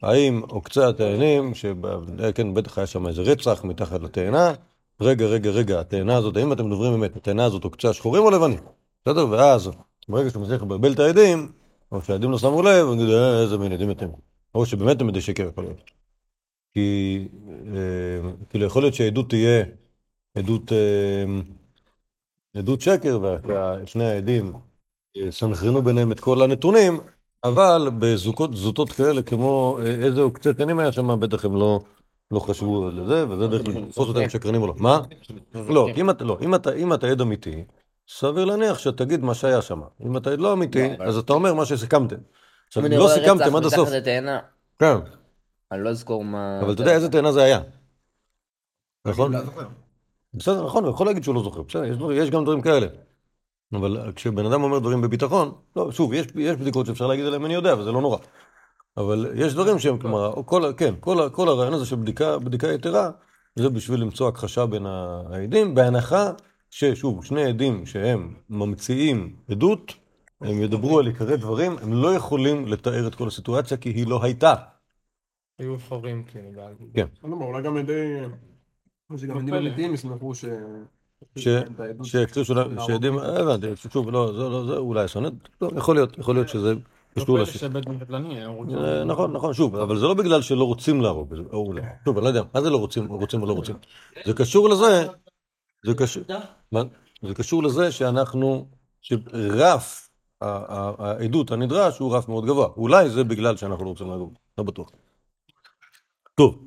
האם 0.04 0.42
עוקצי 0.50 0.82
התאנים, 0.84 1.54
שכן, 1.56 2.54
בטח 2.54 2.78
היה 2.78 2.88
שם 2.88 3.08
איזה 3.08 3.22
רצח 3.22 3.64
מתחת 3.64 4.02
לתאנה, 4.02 4.54
רגע, 5.02 5.26
רגע, 5.26 5.50
רגע, 5.50 5.80
התאנה 5.80 6.18
הזאת, 6.18 6.38
האם 6.38 6.54
אתם 6.54 6.66
מדברים 6.70 6.94
אמת, 6.94 7.16
התאנה 7.16 7.46
הזאת 7.46 7.64
עוקצה 7.64 7.94
שחורים 7.94 8.24
או 8.24 8.30
לבנים? 8.32 8.60
בסדר? 9.06 9.28
ואז, 9.30 9.70
ברגע 10.10 10.30
שאתה 10.30 10.40
מצליח 10.40 10.62
לבלבל 10.62 10.94
את 10.94 11.00
העדים, 11.00 11.52
או 11.92 12.02
שהעדים 12.02 12.32
לא 12.32 12.38
שמו 12.38 12.62
לב, 12.62 12.88
אני 12.92 13.02
יודע 13.02 13.18
"אה, 13.18 13.42
איזה 13.42 13.58
מין 13.58 13.72
עדים 13.72 13.92
אתם. 13.92 14.08
או 14.56 14.66
שבאמת 14.66 15.02
הם 15.02 15.10
עדי 15.10 15.22
שקר 15.22 15.48
יכול 15.48 15.64
להיות. 15.64 15.92
כי, 16.74 17.28
אה, 17.76 18.32
כאילו, 18.50 18.66
יכול 18.66 18.82
להיות 18.84 18.94
שהעדות 18.94 19.30
תהיה 19.30 19.66
עדות, 20.38 20.72
אה, 20.72 21.26
עדות 22.60 22.82
שקר, 22.82 23.20
ושני 23.84 24.04
העדים 24.06 24.54
סנכרנו 25.30 25.82
ביניהם 25.82 26.12
את 26.12 26.20
כל 26.20 26.42
הנתונים, 26.42 27.00
אבל 27.44 27.90
בזוטות 28.00 28.56
זוטות 28.56 28.92
כאלה, 28.92 29.22
כמו 29.22 29.78
אה, 29.82 29.86
איזה 29.86 30.22
עוקצי 30.22 30.54
תנים 30.54 30.80
היה 30.80 30.92
שם, 30.92 31.20
בטח 31.20 31.46
הם 31.46 31.56
לא, 31.56 31.80
לא 32.32 32.40
חשבו 32.40 32.90
לזה, 32.90 33.30
וזה 33.30 33.48
דרך 33.48 33.68
לתפוס 33.68 34.08
אותם 34.08 34.30
שקרנים 34.30 34.62
או 34.62 34.68
לא. 34.68 34.74
מה? 34.78 35.00
לא, 35.54 35.88
אם 35.96 36.10
אתה, 36.10 36.24
לא, 36.24 36.38
אם 36.42 36.56
אתה, 36.56 36.74
אם 36.74 36.94
אתה 36.94 37.08
עד 37.08 37.22
אמיתי, 37.22 37.64
סביר 38.08 38.46
להניח 38.46 38.80
שתגיד 38.80 39.24
מה 39.24 39.34
שהיה 39.34 39.62
שם. 39.62 39.82
אם 40.06 40.18
אתה 40.18 40.32
עד 40.32 40.40
לא 40.40 40.54
אמיתי, 40.54 40.90
לא, 41.00 41.04
אז 41.04 41.18
אתה 41.18 41.34
אומר 41.34 41.54
מה 41.54 41.66
שסיכמתם. 41.66 42.16
עכשיו, 42.68 42.86
אם 42.86 42.92
לא 42.92 43.08
סיכמתם 43.14 43.56
עד 43.56 43.66
הסוף. 43.66 43.90
כן, 44.80 44.98
אני 45.72 45.84
לא 45.84 45.90
אזכור 45.90 46.24
מה... 46.24 46.60
אבל 46.62 46.74
אתה 46.74 46.82
יודע 46.82 46.94
איזה 46.94 47.10
תאנה 47.10 47.32
זה 47.32 47.44
היה. 47.44 47.60
נכון? 49.06 49.34
לא. 49.34 49.40
בסדר, 50.34 50.66
נכון, 50.66 50.84
הוא 50.84 50.94
יכול 50.94 51.08
להגיד 51.08 51.24
שהוא 51.24 51.36
לא 51.36 51.44
זוכר, 51.44 51.62
בסדר, 51.62 52.12
יש 52.12 52.30
גם 52.30 52.44
דברים 52.44 52.62
כאלה. 52.62 52.88
אבל 53.76 54.12
כשבן 54.16 54.46
אדם 54.46 54.64
אומר 54.64 54.80
דברים 54.80 55.02
בביטחון, 55.02 55.52
לא, 55.76 55.92
שוב, 55.92 56.14
יש, 56.14 56.28
יש 56.36 56.56
בדיקות 56.58 56.86
שאפשר 56.86 57.08
להגיד 57.08 57.26
עליהן 57.26 57.46
אני 57.46 57.54
יודע, 57.54 57.76
וזה 57.80 57.92
לא 57.92 58.02
נורא. 58.02 58.18
אבל 58.98 59.32
יש 59.36 59.54
דברים 59.54 59.80
שהם, 59.80 60.00
כלומר, 60.00 60.34
כל, 60.46 60.72
כן, 60.78 60.94
כל, 61.00 61.30
כל 61.32 61.48
הרעיון 61.50 61.74
הזה 61.74 61.86
של 61.86 61.96
בדיקה, 61.96 62.40
בדיקה 62.40 62.68
יתרה, 62.68 63.12
זה 63.56 63.70
בשביל 63.70 64.02
למצוא 64.02 64.28
הכחשה 64.28 64.66
בין 64.66 64.86
העדים, 64.86 65.76
בהנחה 65.76 66.32
ששוב, 66.70 67.26
שני 67.26 67.44
עדים 67.44 67.86
שהם 67.86 68.34
ממציאים 68.50 69.36
עדות, 69.50 69.94
הם 70.42 70.62
ידברו 70.62 71.00
על 71.00 71.08
עיקרי 71.08 71.38
דברים, 71.38 71.76
הם 71.82 71.94
לא 71.94 72.16
יכולים 72.16 72.68
לתאר 72.68 73.08
את 73.08 73.16
כל 73.16 73.28
הסיטואציה 73.28 73.78
כי 73.78 73.90
היא 73.90 74.08
לא 74.08 74.24
הייתה. 74.24 74.54
היו 75.60 75.80
חורים 75.80 76.24
כאילו. 76.24 76.62
כן. 76.94 77.08
יודע, 77.24 77.46
אולי 77.46 77.64
גם 77.64 77.78
עדי... 77.78 78.18
זה 79.16 79.28
גם 79.28 79.54
עדים 79.54 79.94
ישמחו 79.94 80.36
ש... 80.36 80.46
ש- 81.38 81.48
את 81.48 81.80
העדות. 81.80 82.06
שהקרישו 82.06 82.54
להם, 82.54 82.76
שעדים, 82.88 83.18
הבנתי, 83.18 83.68
שוב, 83.94 84.10
לא, 84.10 84.32
זה 84.34 84.50
לא, 84.50 84.66
זה 84.66 84.78
אולי 84.78 85.08
סונט, 85.08 85.34
לא, 85.62 85.70
יכול 85.78 85.96
להיות, 85.96 86.18
יכול 86.18 86.36
להיות 86.36 86.50
שזה 86.50 86.74
קשור 87.16 87.26
פלא 87.36 87.42
לש... 87.42 87.58
שבית 87.58 87.86
דין 87.90 88.00
קטלני, 88.00 88.42
הם 88.44 88.52
רוצים- 88.52 88.78
אה, 88.78 89.04
נכון, 89.04 89.34
נכון, 89.34 89.54
שוב, 89.54 89.76
אבל 89.76 90.00
זה 90.00 90.06
לא 90.06 90.14
בגלל 90.14 90.42
שלא 90.42 90.64
רוצים 90.64 91.02
להרוג, 91.02 91.34
אולי, 91.54 91.82
שוב, 92.06 92.18
אני 92.18 92.24
לא 92.24 92.30
יודע, 92.30 92.42
מה 92.54 92.62
זה 92.62 92.70
לא 92.70 92.78
רוצים, 92.78 93.08
רוצים 93.08 93.42
או 93.42 93.48
לא 93.48 93.54
רוצים? 93.54 93.76
זה 94.26 94.34
קשור 94.34 94.70
לזה, 94.70 95.08
זה 95.86 95.94
קשור, 95.94 96.24
מה? 96.72 96.82
זה 97.28 97.34
קשור 97.34 97.64
לזה 97.64 97.92
שאנחנו, 97.92 98.68
שרף 99.02 100.10
העדות 100.42 101.52
הנדרש 101.52 102.00
הוא 102.00 102.16
רף 102.16 102.30
מאוד 102.30 102.46
גבוה, 102.46 102.68
אולי 102.78 103.10
זה 103.10 103.24
בגלל 103.24 103.58
שאנחנו 103.58 103.84
לא 103.86 103.90
רוצים 103.90 104.08
להרוג, 104.08 104.34
לא 104.58 104.64
בטוח. 104.64 104.90
טוב, 106.36 106.64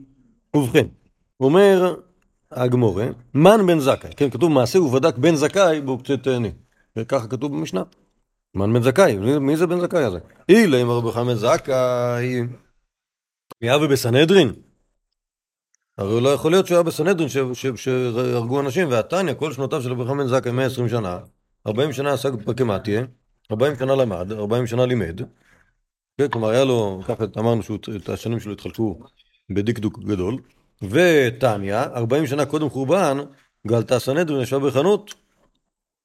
ובכן, 0.56 0.86
אומר 1.40 1.94
הגמורה, 2.50 3.06
מן 3.34 3.66
בן 3.66 3.78
זכאי, 3.78 4.10
כן, 4.16 4.30
כתוב 4.30 4.52
מעשה 4.52 4.80
ובדק 4.80 5.18
בן 5.18 5.34
זכאי 5.34 5.80
בעוקצי 5.80 6.16
תאנים, 6.16 6.52
וככה 6.96 7.26
כתוב 7.26 7.52
במשנה. 7.52 7.82
מן 8.54 8.72
בן 8.72 8.82
זכאי, 8.82 9.16
מי- 9.18 9.38
מי 9.38 9.56
זה 9.56 9.66
בן 9.66 9.80
זכאי 9.80 10.04
הזה? 10.04 10.18
אילה 10.48 10.82
אם 10.82 10.90
רבי 10.90 11.12
חמד 11.12 11.34
זכאי, 11.34 12.42
היה 13.60 13.76
ובסנהדרין. 13.76 14.52
הרי 15.98 16.12
הוא 16.12 16.22
לא 16.22 16.28
יכול 16.28 16.50
להיות 16.50 16.66
שהוא 16.66 16.76
היה 16.76 16.82
בסנהדרין 16.82 17.28
שהרגו 17.76 18.60
אנשים, 18.60 18.88
והתניא, 18.90 19.34
כל 19.34 19.52
שנותיו 19.52 19.82
של 19.82 19.92
רבי 19.92 20.04
חמד 20.08 20.26
זכאי 20.26 20.52
120 20.52 20.88
שנה, 20.88 21.18
40 21.66 21.92
שנה 21.92 22.12
עסק 22.12 22.32
בפרקמטיה, 22.32 23.02
40 23.50 23.76
שנה 23.76 23.94
למד, 23.94 24.32
40 24.32 24.66
שנה 24.66 24.86
לימד. 24.86 25.20
כן, 26.18 26.28
כלומר 26.28 26.48
היה 26.48 26.64
לו, 26.64 27.00
ככה 27.08 27.24
אמרנו 27.38 27.62
שאת 27.62 28.08
השנים 28.08 28.40
שלו 28.40 28.52
התחלקו 28.52 29.00
בדקדוק 29.50 29.98
גדול. 29.98 30.38
ותניא, 30.82 31.82
40 31.82 32.26
שנה 32.26 32.46
קודם 32.46 32.70
חורבן, 32.70 33.18
גלתה 33.66 33.98
סנהדרין, 33.98 34.40
ישב 34.40 34.56
בחנות. 34.66 35.14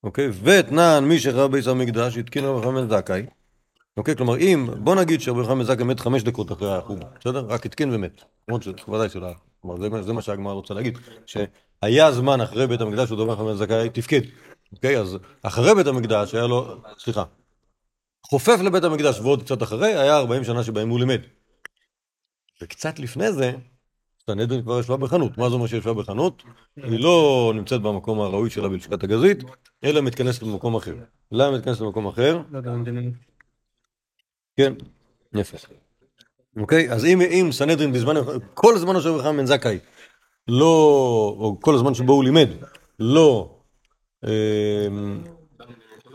אוקיי? 0.03 0.27
ואתנן 0.31 1.03
מי 1.07 1.19
שחרב 1.19 1.51
ביס 1.51 1.67
המקדש 1.67 2.17
התקין 2.17 2.45
רבי 2.45 2.65
חמד 2.65 2.89
זכאי. 2.89 3.25
אוקיי? 3.97 4.15
כלומר 4.15 4.37
אם, 4.37 4.67
בוא 4.77 4.95
נגיד 4.95 5.21
שרבי 5.21 5.43
חמד 5.43 5.65
זכאי 5.65 5.83
מת 5.83 5.99
חמש 5.99 6.23
דקות 6.23 6.51
אחרי 6.51 6.75
החורבן, 6.75 7.07
בסדר? 7.19 7.45
רק 7.49 7.65
התקין 7.65 7.93
ומת. 7.93 8.21
למרות 8.47 8.63
שוודאי 8.63 9.09
שלא. 9.09 9.27
כלומר 9.61 10.01
זה, 10.01 10.13
מה- 10.13 10.21
שהגמרא 10.21 10.53
רוצה 10.53 10.73
להגיד. 10.73 10.97
שהיה 11.25 12.11
זמן 12.11 12.41
אחרי 12.41 12.67
בית 12.67 12.81
המקדש 12.81 13.11
ודובר 13.11 13.35
חמד 13.35 13.53
זכאי 13.53 13.89
תפקד. 13.89 14.21
אוקיי? 14.73 14.97
אז 14.97 15.17
אחרי 15.43 15.75
בית 15.75 15.87
המקדש 15.87 16.35
היה 16.35 16.47
לו, 16.47 16.75
סליחה, 16.99 17.23
חופף 18.25 18.57
לבית 18.63 18.83
המקדש 18.83 19.19
ועוד 19.19 19.43
קצת 19.43 19.63
אחרי, 19.63 19.95
היה 19.95 20.17
40 20.17 20.43
שנה 20.43 20.63
שבהם 20.63 20.89
הוא 20.89 20.99
לימד. 20.99 21.21
וקצת 22.61 22.99
לפני 22.99 23.31
זה, 23.31 23.51
סנהדרין 24.25 24.61
כבר 24.61 24.79
ישבה 24.79 24.97
בחנות. 24.97 25.37
מה 25.37 25.49
זה 25.49 25.55
אומר 25.55 25.67
שישבה 25.67 25.93
בחנות? 25.93 26.43
היא 26.77 26.99
לא 26.99 27.51
נמצאת 27.55 27.81
במקום 27.81 28.19
הראוי 28.19 28.49
שלה 28.49 28.69
בלשכת 28.69 29.03
הגזית, 29.03 29.43
אלא 29.83 30.01
מתכנסת 30.01 30.43
במקום 30.43 30.75
אחר. 30.75 30.95
למה 31.31 31.57
מתכנסת 31.57 31.81
במקום 31.81 32.07
אחר? 32.07 32.41
לא 32.51 32.59
כן, 34.57 34.73
יפה. 35.33 35.57
אוקיי, 36.57 36.91
אז 36.91 37.05
אם, 37.05 37.21
אם 37.21 37.49
סנהדרין 37.51 37.91
בזמן, 37.93 38.15
כל 38.53 38.77
זמן 38.77 38.95
רבי 38.95 39.23
חנן 39.23 39.37
בן 39.37 39.45
זכאי, 39.45 39.79
לא, 40.47 41.35
או 41.39 41.57
כל 41.61 41.75
הזמן 41.75 41.93
שבו 41.93 42.13
הוא 42.13 42.23
לימד, 42.23 42.49
לא, 42.99 43.55
אה, 44.25 44.87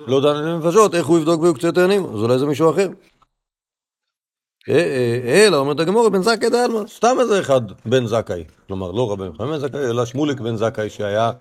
לא 0.06 0.20
דן 0.20 0.36
עליהם 0.36 0.58
נפשות, 0.58 0.94
איך 0.94 1.06
הוא 1.06 1.18
יבדוק 1.18 1.42
ויוקצה 1.42 1.72
תאנים? 1.72 2.04
אז 2.04 2.22
אולי 2.22 2.38
זה 2.38 2.46
מישהו 2.46 2.70
אחר. 2.70 2.88
אה, 4.68 4.74
אה, 4.74 5.46
אלא 5.46 5.56
אומרת 5.56 5.80
הגמורה 5.80 6.10
בן 6.10 6.22
זכאי 6.22 6.50
דעלמא, 6.50 6.86
סתם 6.86 7.16
איזה 7.20 7.40
אחד 7.40 7.60
בן 7.84 8.06
זכאי, 8.06 8.44
כלומר 8.66 8.90
לא 8.90 9.12
רבי 9.12 9.24
בן 9.38 9.58
זכאי, 9.58 9.80
אלא 9.80 10.04
שמוליק 10.04 10.40
בן 10.40 10.56
זכאי 10.56 10.90
שהיה 10.90 11.32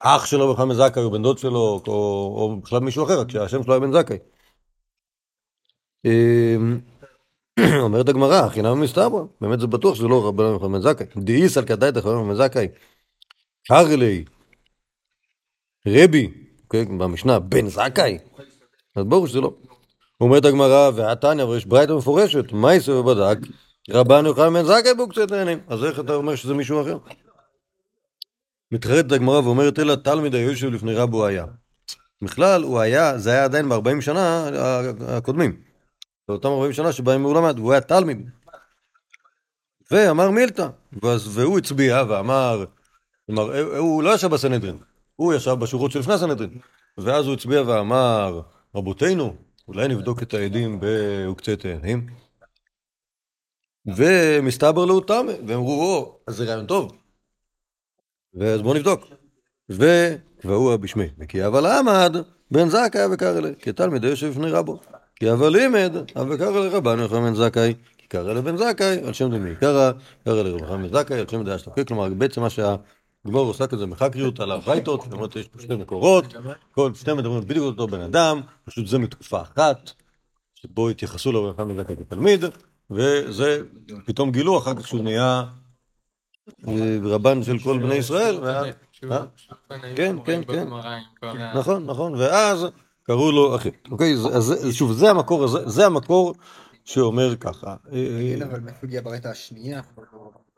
אח 0.00 0.26
של 0.26 0.40
רבי 0.40 0.62
בן 0.62 0.74
זכאי 0.74 1.02
או 1.02 1.10
בן 1.10 1.22
דוד 1.22 1.38
שלו, 1.38 1.82
או, 1.86 2.60
בכלל 2.62 2.80
מישהו 2.80 3.04
אחר, 3.04 3.20
רק 3.20 3.30
שהשם 3.30 3.62
שלו 3.62 3.74
היה 3.74 3.80
בן 3.80 3.92
זכאי. 3.92 4.18
אמ, 6.04 6.80
אומרת 7.86 8.08
הגמרא, 8.08 8.48
חינם 8.48 8.80
מסתברא, 8.80 9.22
באמת 9.40 9.60
זה 9.60 9.66
בטוח 9.66 9.94
שזה 9.94 10.08
לא 10.08 10.32
יוחנן 10.38 10.72
בן 10.72 10.80
זכאי. 10.80 11.06
דאיס 11.16 11.58
על 11.58 11.64
כדאי 11.64 11.90
דחנן 11.90 12.28
בן 12.28 12.34
זכאי. 12.34 12.68
קרלי, 13.68 14.24
רבי, 15.86 16.30
אוקיי, 16.64 16.84
במשנה, 16.84 17.38
בן 17.38 17.68
זכאי. 17.68 18.18
אז 18.96 19.04
ברור 19.04 19.26
שזה 19.26 19.40
לא. 19.40 19.71
אומרת 20.22 20.44
הגמרא, 20.44 20.90
והתניא, 20.94 21.44
אבל 21.44 21.56
יש 21.56 21.66
ברייתא 21.66 21.92
מפורשת, 21.92 22.44
יעשה 22.72 22.92
ובדק? 22.92 23.38
רבן 23.90 24.26
יוחנן 24.26 24.52
בן 24.52 24.64
זכאי 24.64 24.94
בוקצת 24.96 25.32
נהנים. 25.32 25.58
אז 25.68 25.84
איך 25.84 26.00
אתה 26.00 26.14
אומר 26.14 26.34
שזה 26.34 26.54
מישהו 26.54 26.82
אחר? 26.82 26.98
מתחרטת 28.72 29.12
הגמרא 29.12 29.38
ואומרת, 29.38 29.78
אלא 29.78 29.94
תלמיד 29.94 30.34
היושב 30.34 30.66
לפני 30.72 30.94
רבו 30.94 31.26
היה. 31.26 31.44
בכלל, 32.22 32.62
הוא 32.62 32.80
היה, 32.80 33.18
זה 33.18 33.30
היה 33.30 33.44
עדיין 33.44 33.68
ב-40 33.68 34.00
שנה 34.00 34.48
הקודמים. 35.08 35.56
באותם 36.28 36.48
40 36.48 36.72
שנה 36.72 36.92
שבהם 36.92 37.22
הוא 37.22 37.34
למד, 37.34 37.58
והוא 37.58 37.72
היה 37.72 37.80
תלמיד. 37.80 38.30
ואמר 39.90 40.30
מילתא, 40.30 40.66
והוא 41.02 41.58
הצביע 41.58 42.02
ואמר, 42.08 42.64
כלומר, 43.26 43.76
הוא 43.78 44.02
לא 44.02 44.14
ישב 44.14 44.28
בסנהדרין, 44.28 44.78
הוא 45.16 45.34
ישב 45.34 45.52
בשורות 45.52 45.90
שלפני 45.90 46.14
הסנהדרין. 46.14 46.58
ואז 46.98 47.26
הוא 47.26 47.34
הצביע 47.34 47.62
ואמר, 47.66 48.40
רבותינו, 48.74 49.36
אולי 49.68 49.88
נבדוק 49.88 50.22
את 50.22 50.34
העדים 50.34 50.80
בעוקצי 50.80 51.56
תאנים? 51.56 52.06
ומסתבר 53.86 55.00
תמה, 55.00 55.32
והם 55.46 55.58
אמרו, 55.58 55.82
או, 55.82 56.18
אז 56.26 56.36
זה 56.36 56.44
רעיון 56.44 56.66
טוב. 56.66 56.92
ואז 58.34 58.62
בואו 58.62 58.74
נבדוק. 58.74 59.04
וכבהו 59.68 60.78
בשמי, 60.78 61.06
וכי 61.18 61.46
אבל 61.46 61.66
עמד 61.66 62.16
בן 62.50 62.68
זכאי 62.68 63.06
וקרא 63.12 63.40
כתלמיד 63.60 64.04
היושב 64.04 64.30
לפני 64.30 64.50
רבו. 64.50 64.80
כי 65.16 65.32
אבל 65.32 65.48
לימד, 65.48 65.92
אבל 66.16 66.36
קרא 66.36 66.50
לרבן 66.50 66.98
יוחנן 66.98 67.20
בן 67.20 67.34
זכאי, 67.34 67.74
כי 67.98 68.06
קרא 68.06 68.32
לבן 68.32 68.56
זכאי, 68.56 68.98
על 69.06 69.12
שם 69.12 69.30
דמי 69.30 69.56
קרא, 69.56 69.92
קרא 70.24 70.42
לרבן 70.42 70.82
בן 70.82 70.88
זכאי, 70.88 71.18
על 71.18 71.28
שם 71.28 71.44
דעה 71.44 71.58
שתוקק, 71.58 71.88
כלומר 71.88 72.08
בעצם 72.08 72.40
מה 72.40 72.50
שהגמור 73.24 73.46
עושה 73.46 73.66
כזה 73.66 73.86
מחקריות 73.86 74.40
על 74.40 74.52
הברייתות, 74.52 75.02
זאת 75.02 75.12
אומרת 75.12 75.36
יש 75.36 75.48
פה 75.48 75.60
שתי 75.62 75.76
מקורות, 75.76 76.24
כל 76.72 76.94
שתי 76.94 77.12
מדברים 77.12 77.40
בדיוק 77.40 77.66
אותו 77.66 77.86
בן 77.86 78.00
אדם, 78.00 78.40
פשוט 78.64 78.86
זה 78.86 78.98
מתקופה 78.98 79.42
אחת, 79.42 79.90
שבו 80.54 80.88
התייחסו 80.88 81.32
לרבן 81.32 81.46
יוחנן 81.48 81.68
בן 81.68 81.82
זכאי 81.82 81.96
כתלמיד, 81.96 82.44
וזה 82.90 83.62
פתאום 84.06 84.30
גילו 84.32 84.58
אחר 84.58 84.74
כך 84.74 84.88
שהוא 84.88 85.04
נהיה 85.04 85.44
אה, 86.68 86.98
רבן 87.02 87.42
של 87.42 87.58
כל 87.58 87.78
בני 87.78 87.94
ישראל, 87.94 88.44
אה? 88.46 88.62
כן, 89.96 90.16
כן, 90.24 90.40
כן. 90.46 90.68
נכון, 91.54 91.86
נכון, 91.86 92.14
ואז 92.14 92.66
קראו 93.02 93.32
לו 93.32 93.56
אחי. 93.56 93.70
אוקיי, 93.90 94.14
אז- 94.14 94.66
שוב, 94.72 94.92
זה 94.92 95.10
המקור, 95.10 95.46
זה 95.48 95.86
המקור 95.86 96.34
שאומר 96.84 97.36
ככה. 97.36 97.76
כן, 98.38 98.42
אבל 98.42 98.60
מאיפה 98.60 98.86
הגיעה 98.86 99.02
ברייתא 99.02 99.28
השנייה? 99.28 99.80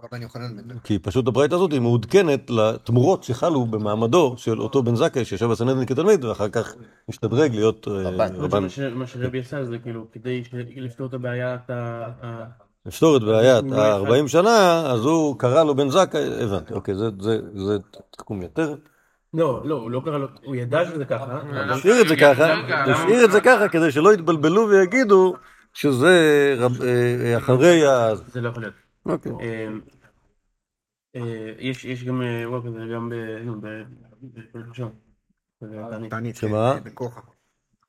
רבן 0.04 0.22
יוחנן 0.22 0.56
בן 0.68 0.78
כי 0.78 0.98
פשוט 0.98 1.28
הברייתא 1.28 1.54
הזאת 1.54 1.72
היא 1.72 1.80
מעודכנת 1.80 2.50
לתמורות 2.50 3.24
שחלו 3.24 3.64
במעמדו 3.66 4.34
של 4.36 4.60
אותו 4.60 4.82
בן 4.82 4.94
זכאי 4.96 5.24
שישב 5.24 5.46
בסנהדרין 5.46 5.86
כתלמיד 5.86 6.24
ואחר 6.24 6.48
כך 6.48 6.74
השתדרג 7.08 7.54
להיות 7.54 7.88
אה, 7.88 8.28
רבן. 8.38 8.66
מה 8.94 9.06
שרבי 9.06 9.38
עשה 9.40 9.64
זה 9.64 9.78
כאילו 9.78 10.06
כדי 10.12 10.44
ש- 10.44 10.54
לפתור 10.76 11.06
את 11.06 11.14
הבעיית 11.14 11.70
ה... 11.70 11.74
ה- 12.22 12.44
לפתור 12.86 13.16
את 13.16 13.22
בעיית 13.22 13.64
הוא 13.64 13.70
לא 13.74 14.02
אחד. 14.06 14.10
ה-40 14.14 14.28
שנה, 14.28 14.82
אז 14.86 15.04
הוא 15.04 15.38
קרא 15.38 15.64
לו 15.64 15.74
בן 15.74 15.88
זכאי, 15.90 16.42
הבנתי, 16.44 16.74
אוקיי, 16.74 16.94
זה- 16.94 17.10
זה 17.20 17.38
זה 17.54 17.78
תחכום 18.16 18.42
יותר. 18.42 18.74
לא, 19.34 19.62
לא, 19.64 19.74
הוא 19.74 19.90
לא 19.90 20.02
קרא 20.04 20.18
לו, 20.18 20.26
הוא 20.44 20.54
ידע 20.56 20.84
שזה 20.84 21.04
ככה. 21.04 21.24
אבל- 21.40 21.74
תשאיר 21.78 22.00
את 22.02 22.08
זה 22.08 22.16
ככה, 22.16 22.54
תשאיר 22.92 23.24
את 23.24 23.32
זה 23.32 23.40
ככה 23.40 23.68
כדי 23.68 23.92
שלא 23.92 24.14
יתבלבלו 24.14 24.68
ויגידו 24.68 25.34
שזה 25.72 26.16
אה, 26.82 27.36
אחרי 27.36 27.86
ה... 27.86 28.14
זה 28.32 28.40
לא 28.40 28.48
יכול 28.48 28.62
להיות. 28.62 28.83
אוקיי. 29.06 29.32
אה, 29.40 29.68
אה, 31.16 31.52
יש 31.58 31.84
יש 31.84 32.04
גם 32.04 32.22
אה, 32.22 32.40
אירוע 32.40 32.60
כזה 32.62 32.78
גם. 32.94 33.12
בתענית. 36.06 36.36
שמה? 36.36 36.74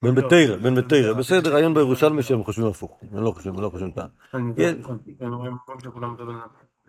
בן 0.03 0.15
בתרא, 0.15 0.57
בן 0.57 0.75
בתרא, 0.75 1.13
בסדר, 1.13 1.55
עיון 1.55 1.74
בירושלמי 1.74 2.24
שהם 2.24 2.43
חושבים 2.43 2.67
הפוך, 2.67 3.00
הם 3.12 3.24
לא 3.24 3.31
חושבים, 3.31 3.53
הם 3.55 3.62
לא 3.62 3.69
חושבים 3.69 3.91
פעם. 3.91 4.10
אני 4.34 4.55
כן. 4.55 4.75
נכון, 4.79 4.98
אדם. 6.22 6.39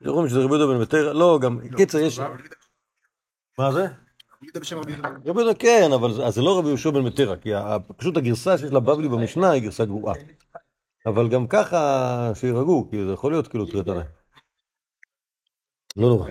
אומרים 0.07 0.29
שזה 0.29 0.39
רבי 0.41 0.55
יהודה 0.57 0.75
בן 0.75 0.81
בתרא, 0.81 1.13
לא, 1.13 1.39
גם, 1.43 1.59
קיצר, 1.77 1.99
יש... 1.99 2.21
מה 3.59 3.73
זה? 3.73 3.87
רבי 5.27 5.41
יהודה. 5.41 5.55
כן, 5.55 5.89
אבל 5.95 6.13
זה- 6.13 6.31
זה 6.31 6.43
לא 6.43 6.59
רבי 6.59 6.69
יהושע 6.69 6.91
בן 6.91 7.05
בתרא, 7.05 7.37
כי 7.37 7.51
פשוט 7.97 8.17
הגרסה 8.17 8.59
שיש 8.59 8.73
לבבלי 8.73 9.09
במשנה 9.09 9.51
היא 9.51 9.63
גרסה 9.63 9.85
גרועה. 9.85 10.15
אבל 11.07 11.29
גם 11.29 11.47
ככה 11.47 12.31
שירגעו, 12.35 12.89
כי 12.91 13.05
זה 13.07 13.13
יכול 13.13 13.33
להיות 13.33 13.49
כאילו 13.49 13.67
תנאי. 13.67 14.05
לא 15.97 16.09
נורא. 16.09 16.31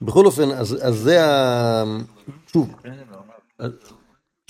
בכל 0.00 0.26
אופן, 0.26 0.50
אז 0.50 0.86
אז 0.88 0.94
זה 0.94 1.24
ה... 1.24 1.84
שוב, 2.52 2.74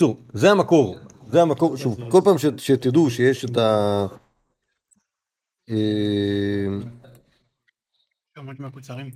שוב, 0.01 0.25
זה 0.33 0.51
המקור, 0.51 0.95
זה 1.27 1.41
המקור, 1.41 1.77
שוב, 1.77 2.11
כל 2.11 2.21
פעם 2.23 2.37
ש- 2.37 2.45
שתדעו 2.57 3.09
שיש 3.09 3.45
את 3.45 3.57
ה... 3.57 4.05
אה, 5.69 6.67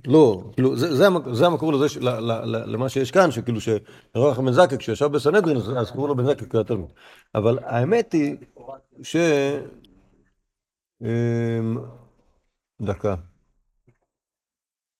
לא, 0.06 0.50
כאילו, 0.52 0.76
זה, 0.76 0.96
זה, 0.96 1.06
המק, 1.06 1.22
זה 1.32 1.46
המקור 1.46 1.72
לזה, 1.72 1.88
ש- 1.88 1.96
ל, 1.96 2.08
ל, 2.08 2.32
ל, 2.32 2.72
למה 2.72 2.88
שיש 2.88 3.10
כאן, 3.10 3.30
שכאילו 3.30 3.60
שרוח 3.60 4.38
בן 4.38 4.52
זכאי, 4.52 4.78
כשישב 4.78 5.06
בסנהדרין, 5.06 5.56
אז, 5.56 5.90
קראו 5.90 6.06
לו 6.06 6.16
בן 6.16 6.34
כתלמיד. 6.34 6.86
אבל 7.34 7.58
האמת 7.62 8.12
היא 8.12 8.36
ש... 9.02 9.16
אמ, 11.02 11.76
דקה. 12.82 13.14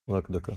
רק 0.08 0.30
דקה. 0.30 0.52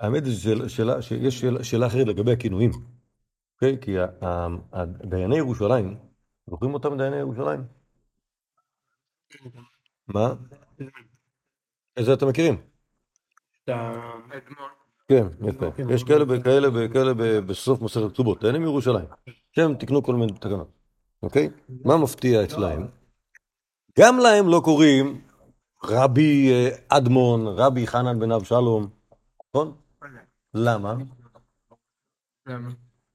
האמת 0.00 0.22
היא 0.24 0.32
שיש 1.00 1.40
שאלה, 1.40 1.64
שאלה 1.64 1.86
אחרת 1.86 2.06
לגבי 2.06 2.32
הכינויים. 2.32 2.70
אוקיי? 3.54 3.78
כי 3.80 3.90
דייני 5.08 5.36
ירושלים, 5.36 5.98
זוכרים 6.50 6.74
אותם 6.74 6.96
דייני 6.98 7.16
ירושלים? 7.16 7.60
מה? 10.08 10.34
איזה 11.96 12.14
אתם 12.14 12.28
מכירים? 12.28 12.54
אתה- 13.64 13.92
כן, 15.08 15.26
יפה. 15.48 15.66
יש 15.94 16.04
כאלה 16.04 16.24
וכאלה 16.28 16.68
וכאלה 16.74 17.14
ב- 17.14 17.38
בסוף 17.38 17.82
מסכת 17.82 18.12
כתובות, 18.12 18.40
דיינים 18.40 18.62
מירושלים, 18.62 19.04
שהם 19.52 19.74
תיקנו 19.74 20.02
כל 20.02 20.14
מיני 20.14 20.32
תקנות, 20.32 20.68
אוקיי? 21.22 21.50
מה 21.84 21.96
מפתיע 21.96 22.44
אצלהם? 22.44 22.86
גם 23.98 24.18
להם 24.18 24.48
לא 24.48 24.60
קוראים 24.64 25.20
רבי 25.84 26.50
אה, 26.52 26.68
אדמון, 26.88 27.46
רבי 27.46 27.86
חנן 27.86 28.20
בן 28.20 28.32
אבשלום, 28.32 28.88
נכון? 29.48 29.76
למה? 30.54 30.94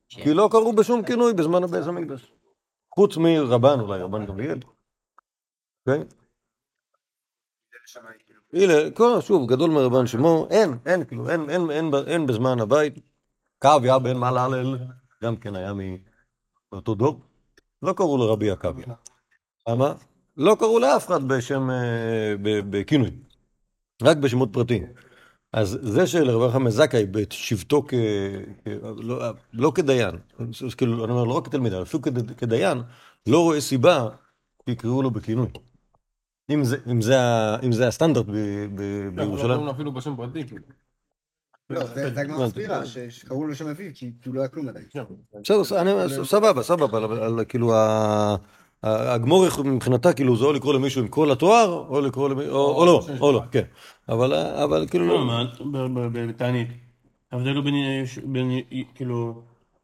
כי 0.10 0.34
לא 0.34 0.50
קראו 0.52 0.76
בשום 0.76 1.06
כינוי 1.06 1.34
בזמן 1.34 1.64
הבית 1.64 1.84
המקדש. 1.88 2.32
חוץ 2.96 3.18
מרבן 3.18 3.80
אולי, 3.80 4.02
רבן 4.02 4.26
גמליאל. 4.26 4.60
אוקיי? 5.88 6.04
הנה, 8.54 8.74
כל, 8.94 9.22
שוב, 9.22 9.50
גדול 9.50 9.70
מרבן 9.70 10.08
שמו, 10.08 10.48
אין, 10.50 10.78
אין, 10.86 11.06
כאילו, 11.06 11.30
אין, 11.30 11.50
אין, 11.50 11.72
אין, 11.72 11.92
ב- 11.92 11.96
אין 11.96 12.28
בזמן 12.28 12.60
הבית. 12.60 13.00
קוויה 13.62 14.00
בן 14.00 14.18
מלאלל, 14.18 14.78
גם 15.24 15.36
כן 15.36 15.56
היה 15.56 15.74
מאותו 16.74 16.96
דור. 16.96 17.22
לא 17.82 17.94
קראו 17.94 18.18
לו 18.18 18.34
רבי 18.34 18.52
עקביה. 18.52 18.86
למה? 19.70 19.94
לא 20.38 20.56
קראו 20.60 20.80
לאף 20.80 21.08
אחד 21.08 21.28
בשם, 21.28 21.70
אה, 21.70 22.34
בכינוי. 22.44 23.12
רק 24.04 24.18
בשמות 24.18 24.50
פרטיים. 24.54 24.86
אז 25.54 25.80
זה 25.82 26.08
שלרבי 26.08 26.46
יוחנן 26.46 26.70
זכאי 26.70 27.06
בשבתו 27.06 27.84
כ... 27.88 27.94
לא, 28.98 29.20
לא 29.54 29.72
כדיין, 29.76 30.16
כאילו, 30.78 31.06
אני 31.06 31.12
אומר, 31.12 31.24
לא 31.24 31.34
רק 31.34 31.46
כתלמיד, 31.46 31.74
אבל 31.74 31.84
אפילו 31.84 32.02
כד- 32.04 32.32
כדיין, 32.38 32.78
לא 33.28 33.40
רואה 33.40 33.62
סיבה 33.62 34.08
שיקראו 34.70 35.02
לו 35.02 35.12
בכינוי. 35.12 35.48
אם 36.52 36.64
זה, 36.64 36.78
אם 36.92 37.02
זה, 37.02 37.16
אם 37.64 37.72
זה 37.72 37.88
הסטנדרט 37.88 38.26
ב- 38.26 38.32
ב- 38.76 38.82
לא 38.82 39.24
בירושלים. 39.24 39.66
לו 39.66 39.72
אפילו 39.72 39.92
בשם 39.92 40.16
פרטי, 40.16 40.48
כאילו. 40.48 40.62
לא, 41.70 41.84
זה 41.86 42.22
הגמרא 42.22 42.36
הבנתי. 42.36 42.44
מסבירה, 42.60 42.86
שקראו 42.86 43.48
לו 43.48 43.56
שם 43.56 43.68
אביו, 43.68 43.92
כי 43.94 44.12
הוא 44.26 44.36
לא 44.36 44.40
היה 44.40 44.48
כלום 44.48 44.70
עדיין. 44.70 44.86
כן. 44.90 45.04
בסדר, 45.42 45.82
אני- 45.82 46.26
סבבה, 46.26 46.64
סבבה, 46.64 46.98
אבל- 47.06 47.46
כאילו 47.48 47.74
הגמור 48.84 49.46
מבחינתה 49.66 50.14
כאילו 50.14 50.36
זה 50.38 50.46
או 50.46 50.54
לקרוא 50.54 50.74
למישהו 50.74 51.02
עם 51.02 51.08
כל 51.08 51.32
התואר, 51.32 51.86
או 51.90 52.02
לקרוא 52.02 52.30
למישהו, 52.30 52.54
או 52.54 52.76
או 52.82 52.86
לא, 52.86 53.02
או 53.20 53.32
לא, 53.32 53.42
כן. 53.52 53.64
אבל 54.10 54.34
אבל 54.34 54.88
כאילו 54.88 55.08
לא, 55.08 55.14
לא. 55.14 55.26
מה, 55.26 55.44
ב- 56.10 56.28
בתענית. 56.30 56.68
ההבדל 57.32 57.56
הוא 57.56 57.64
בין, 58.26 58.52
כאילו, 58.96 59.42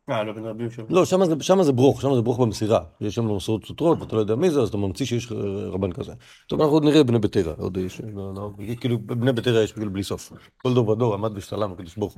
אה, 0.09 0.23
לא, 0.23 0.33
בין 0.33 0.45
רבי 0.45 0.63
יושב. 0.63 0.85
לא, 0.89 1.05
שם 1.05 1.25
זה, 1.25 1.35
שם 1.41 1.63
זה 1.63 1.71
ברוך, 1.71 2.01
שם 2.01 2.15
זה 2.15 2.21
ברוך 2.21 2.39
במסירה. 2.39 2.79
יש 3.01 3.15
שם 3.15 3.35
מסורות 3.35 3.65
סותרות, 3.65 4.01
ואתה 4.01 4.15
לא 4.15 4.19
יודע 4.21 4.35
מי 4.35 4.49
זה, 4.49 4.61
אז 4.61 4.69
אתה 4.69 4.77
ממציא 4.77 5.05
שיש 5.05 5.31
רבן 5.71 5.91
כזה. 5.91 6.13
טוב, 6.47 6.61
אנחנו 6.61 6.73
עוד 6.75 6.83
נראה 6.83 7.03
בני 7.03 7.19
ביתרא, 7.19 7.53
עוד 7.57 7.77
יש, 7.77 8.01
לא, 8.01 8.33
לא, 8.35 8.51
כאילו, 8.79 8.99
בני 8.99 9.33
ביתרא 9.33 9.63
יש 9.63 9.71
כאילו 9.71 9.91
בלי 9.91 10.03
סוף. 10.03 10.31
כל 10.57 10.73
דור 10.73 10.89
ודור 10.89 11.13
עמד 11.13 11.31
ושתלם, 11.35 11.71
הוא. 11.95 12.11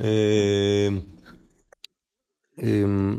אמ, 0.00 1.00
אמ, 2.62 3.18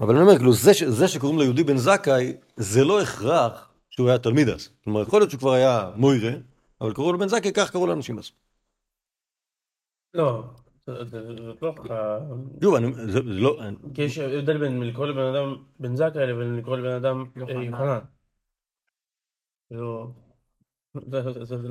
אבל 0.00 0.14
אני 0.14 0.22
אומר, 0.22 0.36
כאילו, 0.36 0.52
זה, 0.52 0.74
ש- 0.74 0.82
זה 0.82 1.08
שקוראים 1.08 1.38
ליהודי 1.38 1.64
בן 1.64 1.76
זכאי, 1.76 2.32
זה 2.56 2.84
לא 2.84 3.00
הכרח 3.02 3.70
שהוא 3.90 4.08
היה 4.08 4.18
תלמיד 4.18 4.48
אז. 4.48 4.68
כלומר, 4.84 5.02
יכול 5.02 5.20
להיות 5.20 5.30
שהוא 5.30 5.38
כבר 5.38 5.52
היה 5.52 5.90
מוירה, 5.96 6.32
אבל 6.80 6.94
קראו 6.94 7.12
לו 7.12 7.18
בן 7.18 7.28
זכאי, 7.28 7.52
כך 7.54 7.70
קראו 7.70 7.86
לאנשים 7.86 8.18
אז. 8.18 8.30
לא, 10.14 10.42
זאת 10.88 11.62
לא 11.62 11.74
ככה. 11.84 12.18
שוב, 12.62 12.74
זה, 12.94 13.12
זה 13.12 13.20
לא, 13.22 13.60
כי 13.94 14.02
יש 14.02 14.18
הבדל 14.18 14.58
בין 14.58 14.80
לקרוא 14.82 15.06
לבן 15.06 15.34
אדם 15.34 15.56
בן 15.80 15.96
זכאי 15.96 16.26
לבין 16.26 16.56
לקרוא 16.56 16.76
לבן 16.76 16.92
אדם 16.92 17.24
אה, 17.36 17.42
יוחנן. 17.64 17.98
לא... 19.70 20.06
זה- 20.94 21.22
זה- 21.22 21.44
זה- 21.44 21.44
זה- 21.44 21.68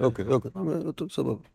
אוקיי, 0.00 0.26
אוקיי, 0.26 0.52
טוב, 0.96 1.10
סבבה. 1.10 1.48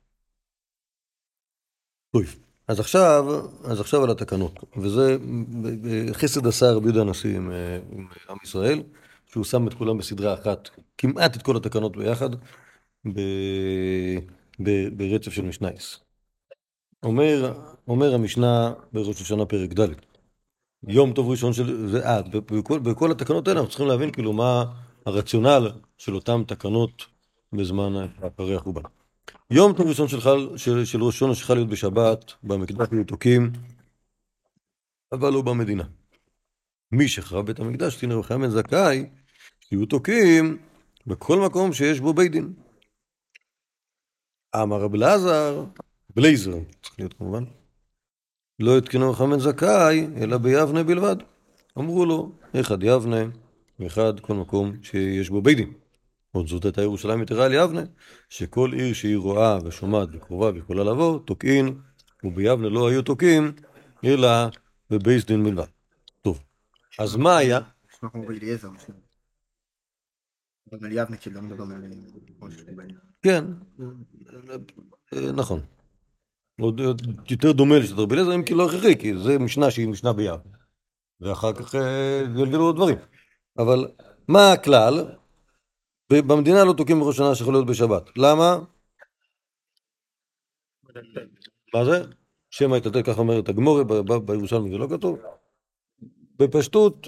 טוב, 2.12 2.24
אז 2.68 2.80
עכשיו, 2.80 3.26
אז 3.64 3.80
עכשיו 3.82 4.04
על 4.04 4.12
התקנות, 4.12 4.60
וזה 4.78 5.18
ב- 5.64 6.12
חסד 6.14 6.48
עשה 6.48 6.72
רבי 6.72 6.86
יהודה 6.86 7.02
הנשיא 7.02 7.36
עם, 7.38 7.52
אה, 7.52 7.80
עם 7.92 8.08
עם 8.30 8.38
ישראל, 8.44 8.84
שהוא 9.26 9.44
שם 9.44 9.68
את 9.68 9.74
כולם 9.74 9.98
בסדרה 9.98 10.34
אחת, 10.34 10.70
כמעט 10.98 11.36
את 11.38 11.42
כל 11.42 11.58
התקנות 11.58 11.98
ביחד, 11.98 12.30
ב, 13.06 13.20
ב, 14.60 14.70
ברצף 14.98 15.32
של 15.32 15.42
משנייס. 15.46 16.07
אומר, 17.04 17.54
אומר 17.88 18.13
המשנה 18.13 18.74
בראש 18.94 19.22
השנה 19.22 19.46
פרק 19.46 19.74
ד', 19.74 19.89
יום 20.88 21.13
טוב 21.13 21.30
ראשון 21.30 21.54
של... 21.54 21.96
אה, 22.06 22.22
בכל, 22.22 22.80
בכל 22.80 23.12
התקנות 23.12 23.48
האלה 23.48 23.60
אנחנו 23.60 23.70
צריכים 23.70 23.88
להבין 23.88 24.12
כאילו 24.12 24.34
מה 24.34 24.63
הרציונל 25.06 25.72
של 25.98 26.16
אותן 26.16 26.44
תקנות 26.44 27.06
בזמן 27.54 28.08
אחרי 28.22 28.56
החורבן. 28.56 28.82
יום 29.51 29.74
טוב 29.74 29.88
ראשון 29.88 30.08
של, 30.08 30.22
חל, 30.22 30.58
של, 30.58 30.86
של 30.86 31.04
ראש 31.04 31.16
השנה 31.16 31.36
שחל 31.36 31.54
להיות 31.54 31.70
בשבת, 31.70 32.34
במקדש 32.44 32.88
היו 32.92 33.04
תוקים, 33.04 33.51
אבל 35.12 35.34
לא 35.34 35.42
במדינה. 35.42 35.84
מי 36.92 37.08
שחרב 37.08 37.46
בית 37.46 37.60
המקדש, 37.60 38.04
וחיים 38.04 38.42
בן 38.42 38.50
זכאי, 38.50 39.06
שיהיו 39.60 39.86
תוקים 39.86 40.58
בכל 41.08 41.39
מקום 41.39 41.74
שיש 41.74 42.00
בו 42.00 42.13
בית 42.13 42.32
דין. 42.32 42.54
אמר 44.56 44.82
רב 44.82 44.96
אלעזר, 44.96 45.66
בלייזר, 46.18 46.52
צריך 46.82 47.00
להיות 47.00 47.14
כמובן, 47.14 47.44
לא 48.60 48.80
חיים 49.14 49.30
בן 49.30 49.40
זכאי, 49.40 50.08
אלא 50.22 50.38
ביבנה 50.38 50.84
בלבד. 50.84 51.16
אמרו 51.78 52.06
לו, 52.06 52.32
אחד 52.62 52.84
יבנה, 52.84 53.24
ואחד 53.80 54.20
כל 54.20 54.34
מקום 54.34 54.84
שיש 54.84 55.30
בו 55.30 55.42
בית 55.42 55.58
דין. 55.58 55.74
עוד 56.32 56.48
זאת 56.48 56.66
הייתה 56.66 56.82
ירושלים 56.82 57.22
יתרה 57.22 57.46
על 57.46 57.54
יבנה, 57.54 57.82
שכל 58.30 58.72
עיר 58.74 58.94
שהיא 58.94 59.18
רואה 59.18 59.58
ושומעת 59.66 60.10
וקרובה 60.12 60.52
ויכולה 60.54 60.84
לבוא, 60.84 61.20
תוקעין, 61.25 61.82
וביבנה 62.24 62.70
לא 62.70 62.90
היו 62.90 63.01
תוקעים, 63.01 63.51
אלא 64.06 64.27
בבייס 64.90 65.25
דין 65.25 65.44
בלבד. 65.44 65.68
טוב, 66.22 66.44
אז 67.00 67.16
מה 67.16 67.38
היה? 67.38 67.60
כן, 73.22 73.46
נכון. 75.36 75.76
יותר 77.29 77.51
דומה 77.51 77.79
לשיטת 77.79 78.00
רבי 78.00 78.15
אליעזר, 78.15 78.35
אם 78.35 78.43
כי 78.43 78.53
לא 78.53 78.65
הכרחי, 78.65 78.98
כי 78.98 79.17
זה 79.17 79.39
משנה 79.39 79.72
שהיא 79.72 79.87
משנה 79.87 80.13
ביבנה. 80.13 80.57
ואחר 81.22 81.53
כך 81.53 81.75
אה, 81.75 82.24
גלגלו 82.35 82.63
עוד 82.63 82.75
דברים. 82.75 82.98
אבל 83.57 83.87
מה 84.27 84.51
הכלל? 84.51 85.05
במדינה 86.13 86.63
לא 86.63 86.74
תוקעים 86.74 87.00
בראש 87.00 87.17
שנה 87.17 87.35
שיכול 87.35 87.53
להיות 87.53 87.67
בשבת. 87.67 88.17
למה? 88.17 88.57
מה 91.74 91.85
זה? 91.85 92.03
שמא 92.50 92.75
יטלטל, 92.75 93.03
ככה 93.03 93.22
אומרת 93.22 93.50
הגמורה, 93.50 93.83
בירושלמי 94.25 94.70
זה 94.70 94.77
לא 94.77 94.87
כתוב. 94.89 95.20
בפשטות, 96.39 97.07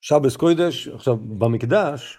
שבס 0.00 0.36
קוידש, 0.36 0.88
עכשיו 0.88 1.16
במקדש, 1.16 2.18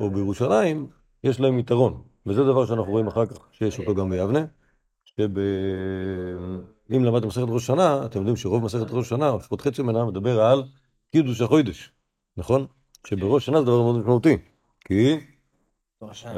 או 0.00 0.10
בירושלים, 0.10 0.86
יש 1.24 1.40
להם 1.40 1.58
יתרון. 1.58 2.02
וזה 2.26 2.44
דבר 2.44 2.66
שאנחנו 2.66 2.92
רואים 2.92 3.06
אחר 3.06 3.26
כך, 3.26 3.38
שיש 3.52 3.78
אותו 3.78 3.94
גם 3.94 4.10
ביבנה. 4.10 4.44
שב... 5.16 5.38
אם 6.96 7.04
למדתם 7.04 7.28
מסכת 7.28 7.44
ראש 7.48 7.66
שנה, 7.66 8.06
אתם 8.06 8.18
יודעים 8.18 8.36
שרוב 8.36 8.64
מסכת 8.64 8.90
ראש 8.90 9.08
שנה, 9.08 9.36
לפחות 9.36 9.60
חצי 9.60 9.82
ממנה, 9.82 10.04
מדבר 10.04 10.40
על 10.40 10.62
קידוש 11.12 11.40
החוידש, 11.40 11.92
נכון? 12.36 12.66
שבראש 13.06 13.46
שנה 13.46 13.58
זה 13.58 13.64
דבר 13.64 13.82
מאוד 13.82 13.98
משמעותי. 13.98 14.36
כי 14.84 15.20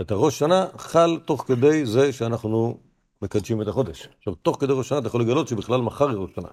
את 0.01 0.11
הראש 0.11 0.39
שנה 0.39 0.67
חל 0.77 1.19
תוך 1.25 1.45
כדי 1.47 1.87
זה 1.87 2.13
שאנחנו 2.13 2.81
מקדשים 3.23 3.63
את 3.63 3.69
החודש. 3.69 4.09
עכשיו, 4.19 4.35
תוך 4.35 4.57
כדי 4.61 4.73
ראש 4.73 4.89
שנה 4.89 4.99
אתה 4.99 5.07
יכול 5.07 5.21
לגלות 5.21 5.49
שבכלל 5.49 5.81
מחר 5.81 6.09
היא 6.09 6.17
ראש 6.17 6.31
שנה. 6.35 6.49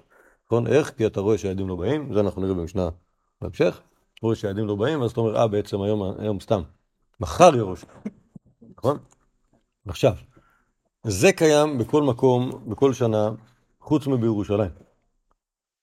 נכון? 0.45 0.67
איך? 0.67 0.91
כי 0.97 1.05
אתה 1.05 1.19
רואה 1.19 1.38
שהיעדים 1.38 1.67
לא 1.67 1.75
באים, 1.75 2.13
זה 2.13 2.19
אנחנו 2.19 2.41
נראה 2.41 2.53
במשנה 2.53 2.89
בהמשך. 3.41 3.82
רואה 4.21 4.36
שהיעדים 4.36 4.67
לא 4.67 4.75
באים, 4.75 5.03
אז 5.03 5.12
אתה 5.12 5.21
אומר, 5.21 5.38
אה, 5.38 5.47
בעצם 5.47 5.82
היום, 5.82 6.19
היום 6.19 6.39
סתם. 6.39 6.62
מחר 7.19 7.53
היא 7.53 7.62
ראש 7.62 7.82
שנה. 7.82 8.12
נכון? 8.77 8.97
עכשיו, 9.88 10.13
זה 11.03 11.31
קיים 11.33 11.77
בכל 11.77 12.03
מקום, 12.03 12.69
בכל 12.69 12.93
שנה, 12.93 13.29
חוץ 13.79 14.07
מבירושלים. 14.07 14.71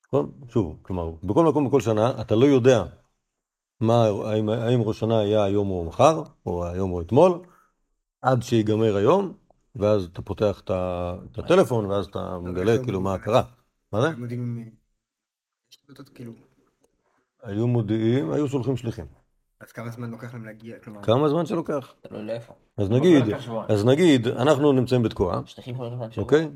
נכון? 0.07 0.31
שוב, 0.49 0.79
כלומר, 0.83 1.11
בכל 1.11 1.45
מקום, 1.45 1.69
בכל 1.69 1.81
שנה, 1.81 2.21
אתה 2.21 2.35
לא 2.35 2.47
יודע 2.47 2.85
מה, 3.81 4.05
האם, 4.05 4.49
האם 4.49 4.81
ראש 4.83 5.01
שנה 5.01 5.19
היה 5.19 5.45
היום 5.45 5.71
או 5.71 5.85
מחר, 5.85 6.23
או 6.47 6.67
היום 6.67 6.93
או 6.93 7.01
אתמול, 7.01 7.41
עד 8.23 8.43
שיגמר 8.43 8.97
היום, 8.97 9.33
ואז 9.77 10.05
אתה 10.05 10.23
פותח 10.23 10.63
את 10.65 11.39
הטלפון, 11.39 11.87
ואז 11.87 12.07
אתה 12.07 12.39
מגלה 12.39 12.85
כאילו 12.85 13.01
מה 13.01 13.19
קרה. 13.19 13.43
מה 13.93 14.01
זה? 14.01 14.09
הם 14.09 14.23
יודעים... 14.23 14.71
אה, 15.91 16.05
כאילו... 16.15 16.33
היו 17.43 17.67
מודיעים, 17.67 18.31
היו 18.33 18.49
שולחים 18.49 18.77
שליחים. 18.77 19.07
אז 19.61 19.73
כמה 19.73 19.91
זמן 19.91 20.11
לוקח 20.11 20.33
להם 20.35 20.45
להגיע? 20.45 20.79
כלומר... 20.79 21.03
כמה 21.03 21.29
זמן 21.29 21.47
שלוקח? 21.47 21.95
תלוי 22.01 22.23
לאיפה. 22.23 22.53
אז 22.79 22.91
נגיד. 22.91 23.23
אז 23.69 23.85
נגיד, 23.85 24.29
אנחנו 24.29 24.73
נמצאים 24.73 25.03
בתקוע, 25.03 25.41
שטחים 25.47 25.75
יכולים 25.75 25.93
לקחת 25.93 26.13
שבוע. 26.13 26.25
אוקיי? 26.25 26.49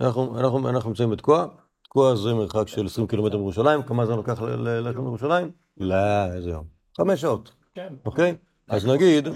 אנחנו, 0.00 0.38
אנחנו, 0.40 0.68
אנחנו 0.68 0.90
נמצאים 0.90 1.10
בתקוע, 1.10 1.46
תקוע 1.82 2.16
זה 2.16 2.34
מרחק 2.34 2.68
של 2.68 2.86
20 2.86 3.06
קילומטר 3.06 3.36
מירושלים, 3.36 3.82
כמה 3.82 4.06
זמן 4.06 4.16
לוקח 4.16 4.40
ללכת 4.42 4.96
מירושלים? 4.98 5.50
לא, 5.76 6.24
איזה 6.34 6.50
יום. 6.50 6.66
חמש 6.96 7.20
שעות, 7.20 7.52
כן. 7.74 7.94
אוקיי? 8.04 8.36
אז 8.68 8.86
נגיד, 8.86 9.28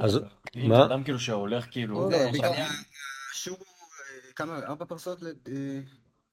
אז- 0.00 0.20
מה? 0.68 0.84
אדם 0.86 1.02
כאילו 1.04 1.18
שהולך 1.18 1.66
כאילו... 1.70 2.10
זה, 2.10 2.30
בגלל 2.34 2.52
השור, 3.32 3.56
אה, 3.56 4.32
כמה? 4.36 4.58
ארבע 4.58 4.84
פרסות? 4.84 5.22
ל- 5.22 5.26
אה, 5.26 5.80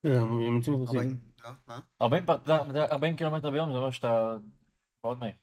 כן, 0.04 0.12
הם 0.20 0.56
יוצאים 0.58 0.76
נכנסים. 0.76 1.00
ארבעים? 1.00 1.18
לא? 1.46 1.50
מה? 1.68 1.80
40 2.02 2.26
פר- 2.26 2.36
אתה 2.36 2.64
יודע, 2.68 2.86
40 2.92 3.16
קילומטר 3.16 3.50
ביום 3.50 3.72
זה 3.72 3.78
אומר 3.78 3.92
שאתה 3.92 4.36
מאוד 5.04 5.20
מהיר. 5.20 5.34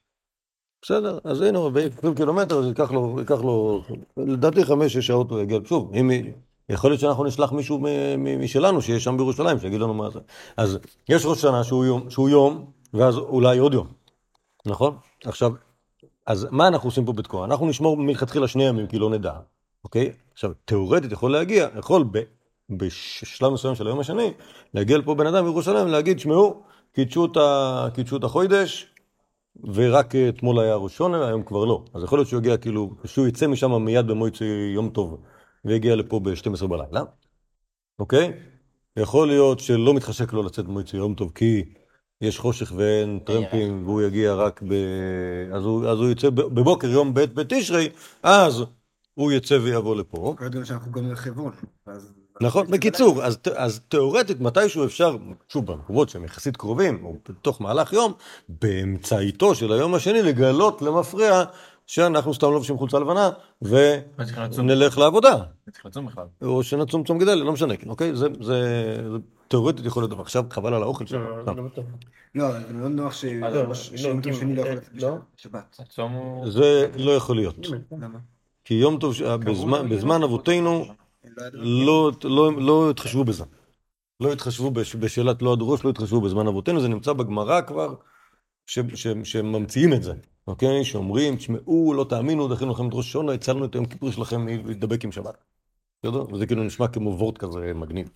בסדר, 0.85 1.17
אז 1.23 1.41
הנה, 1.41 1.57
הוא 1.57 1.69
ב-20 1.69 2.15
קילומטר, 2.15 2.59
אז 2.59 2.67
ייקח 2.67 2.91
לו, 2.91 3.15
ייקח 3.19 3.41
לו, 3.41 3.81
לדעתי 4.17 4.65
חמש-שש 4.65 5.07
שעות 5.07 5.31
הוא 5.31 5.39
יגיע, 5.39 5.59
שוב, 5.65 5.91
אם, 5.95 6.11
יכול 6.69 6.91
להיות 6.91 6.99
שאנחנו 6.99 7.23
נשלח 7.23 7.51
מישהו 7.51 7.79
משלנו 8.39 8.81
שיש 8.81 9.03
שם 9.03 9.17
בירושלים, 9.17 9.59
שיגיד 9.59 9.81
לנו 9.81 9.93
מה 9.93 10.09
זה. 10.09 10.19
אז 10.57 10.77
יש 11.09 11.25
ראש 11.25 11.41
שנה 11.41 11.63
שהוא 11.63 11.85
יום, 11.85 12.09
שהוא 12.09 12.29
יום, 12.29 12.65
ואז 12.93 13.17
אולי 13.17 13.57
עוד 13.57 13.73
יום, 13.73 13.87
נכון? 14.65 14.97
עכשיו, 15.25 15.51
אז 16.25 16.47
מה 16.51 16.67
אנחנו 16.67 16.87
עושים 16.87 17.05
פה 17.05 17.13
בתקוע? 17.13 17.45
אנחנו 17.45 17.67
נשמור 17.67 17.97
מלכתחילה 17.97 18.47
שני 18.47 18.63
ימים, 18.63 18.87
כי 18.87 18.99
לא 18.99 19.09
נדע, 19.09 19.33
אוקיי? 19.83 20.11
עכשיו, 20.33 20.51
תאורטית 20.65 21.11
יכול 21.11 21.31
להגיע, 21.31 21.67
יכול 21.77 22.05
ב, 22.11 22.19
בשלב 22.69 23.53
מסוים 23.53 23.75
של 23.75 23.87
היום 23.87 23.99
השני, 23.99 24.33
להגיע 24.73 24.97
לפה 24.97 25.15
בן 25.15 25.27
אדם 25.27 25.43
בירושלים, 25.43 25.87
להגיד, 25.87 26.19
שמעו, 26.19 26.63
קידשו 26.93 27.25
את 28.17 28.23
החוידש, 28.23 28.94
ורק 29.63 30.15
אתמול 30.15 30.59
היה 30.59 30.75
ראש 30.75 30.97
שונה, 30.97 31.27
היום 31.27 31.43
כבר 31.43 31.65
לא. 31.65 31.83
אז 31.93 32.03
יכול 32.03 32.17
להיות 32.19 32.27
שהוא 32.27 32.39
יגיע 32.39 32.57
כאילו, 32.57 32.89
שהוא 33.05 33.27
יצא 33.27 33.47
משם 33.47 33.83
מיד 33.85 34.07
במועצה 34.07 34.45
יום 34.75 34.89
טוב, 34.89 35.17
ויגיע 35.65 35.95
לפה 35.95 36.19
ב-12 36.19 36.67
בלילה, 36.67 37.03
אוקיי? 37.99 38.33
יכול 38.99 39.27
להיות 39.27 39.59
שלא 39.59 39.93
מתחשק 39.93 40.33
לו 40.33 40.43
לצאת 40.43 40.65
במועצה 40.65 40.97
יום 40.97 41.13
טוב, 41.13 41.31
כי 41.35 41.63
יש 42.21 42.39
חושך 42.39 42.73
ואין 42.75 43.19
טרמפים, 43.19 43.83
והוא 43.85 44.01
יגיע 44.01 44.33
רק 44.33 44.63
ב... 44.63 44.73
אז 45.53 45.63
הוא, 45.63 45.85
אז 45.85 45.99
הוא 45.99 46.09
יצא 46.09 46.29
בבוקר, 46.29 46.87
יום 46.87 47.13
ב' 47.13 47.19
בתשרי, 47.19 47.89
אז 48.23 48.63
הוא 49.13 49.31
יצא 49.31 49.53
ויבוא 49.63 49.95
לפה. 49.95 50.35
כל 50.37 50.45
הדברים 50.45 50.65
שאנחנו 50.65 50.91
גומרים 50.91 51.13
לחברון. 51.13 51.51
ואז- 51.87 52.24
נכון, 52.41 52.71
בקיצור, 52.71 53.23
אז, 53.23 53.37
אז 53.55 53.79
תיאורטית 53.89 54.39
מתישהו 54.41 54.85
אפשר, 54.85 55.15
שוב 55.49 55.65
במקומות 55.65 56.09
שהם 56.09 56.23
יחסית 56.25 56.57
קרובים, 56.57 57.05
או 57.05 57.15
בתוך 57.29 57.61
מהלך 57.61 57.93
יום, 57.93 58.13
באמצעיתו 58.49 59.55
של 59.55 59.71
היום 59.73 59.95
השני 59.95 60.21
לגלות 60.21 60.81
למפרע 60.81 61.43
שאנחנו 61.87 62.33
סתם 62.33 62.51
לובשים 62.51 62.77
חולצה 62.77 62.99
לבנה? 62.99 63.29
ונלך 63.61 64.97
לעבודה, 64.97 65.35
צריך 65.71 65.85
לצום 65.85 66.05
בכלל. 66.05 66.25
או 66.41 66.63
שנצום 66.63 67.03
צום 67.03 67.17
גדל, 67.17 67.33
לא 67.33 67.51
משנה, 67.51 67.77
כן, 67.77 67.89
אוקיי? 67.89 68.15
זה, 68.15 68.27
זה, 68.41 68.61
זה 69.11 69.17
תיאורטית 69.47 69.85
יכול 69.85 70.03
להיות. 70.03 70.19
עכשיו 70.19 70.43
חבל 70.49 70.73
על 70.73 70.83
האוכל 70.83 71.05
שלנו. 71.05 71.25
לא. 71.37 71.45
לא. 71.45 71.63
לא, 72.35 72.51
זה 72.51 72.73
מאוד 72.73 72.91
נוח 72.91 73.13
ש- 73.13 73.25
לא, 73.25 73.73
שיום 73.73 74.17
לא, 74.17 74.23
טוב 74.23 74.33
שני 74.33 74.55
לא 74.55 74.61
יכול 74.61 74.73
לצאת 74.73 74.89
לא. 74.93 75.15
בשבת. 75.37 75.77
הצום 75.79 76.11
הוא... 76.11 76.51
זה 76.51 76.87
לא 76.95 77.11
יכול 77.11 77.35
להיות. 77.35 77.67
למה? 77.91 78.19
כי 78.65 78.73
יום 78.73 78.99
טוב, 78.99 79.13
בזמן 79.89 80.23
אבותינו 80.23 80.85
לא. 81.53 82.11
לא, 82.23 82.29
לא, 82.29 82.61
לא 82.61 82.89
התחשבו 82.89 83.23
בזה. 83.23 83.43
לא 84.19 84.33
התחשבו 84.33 84.71
בש, 84.71 84.95
בשאלת 84.95 85.41
לא 85.41 85.53
הדרוש, 85.53 85.83
לא 85.83 85.89
התחשבו 85.89 86.21
בזמן 86.21 86.47
אבותינו, 86.47 86.81
זה 86.81 86.87
נמצא 86.87 87.13
בגמרא 87.13 87.61
כבר, 87.61 87.95
שממציאים 89.23 89.93
את 89.93 90.03
זה, 90.03 90.13
אוקיי? 90.47 90.83
שאומרים, 90.83 91.35
תשמעו, 91.35 91.93
לא 91.93 92.05
תאמינו, 92.09 92.47
דחינו 92.47 92.71
לכם 92.71 92.87
את 92.87 92.93
ראש 92.93 93.05
השונה, 93.05 93.33
הצלנו 93.33 93.65
את 93.65 93.75
היום 93.75 93.85
כיפור 93.85 94.11
שלכם 94.11 94.47
להידבק 94.47 95.03
עם 95.03 95.11
שבת. 95.11 95.43
בסדר? 96.03 96.33
וזה 96.33 96.45
כאילו 96.45 96.63
נשמע 96.63 96.87
כמו 96.87 97.09
וורט 97.09 97.37
כזה 97.37 97.73
מגניב. 97.75 98.09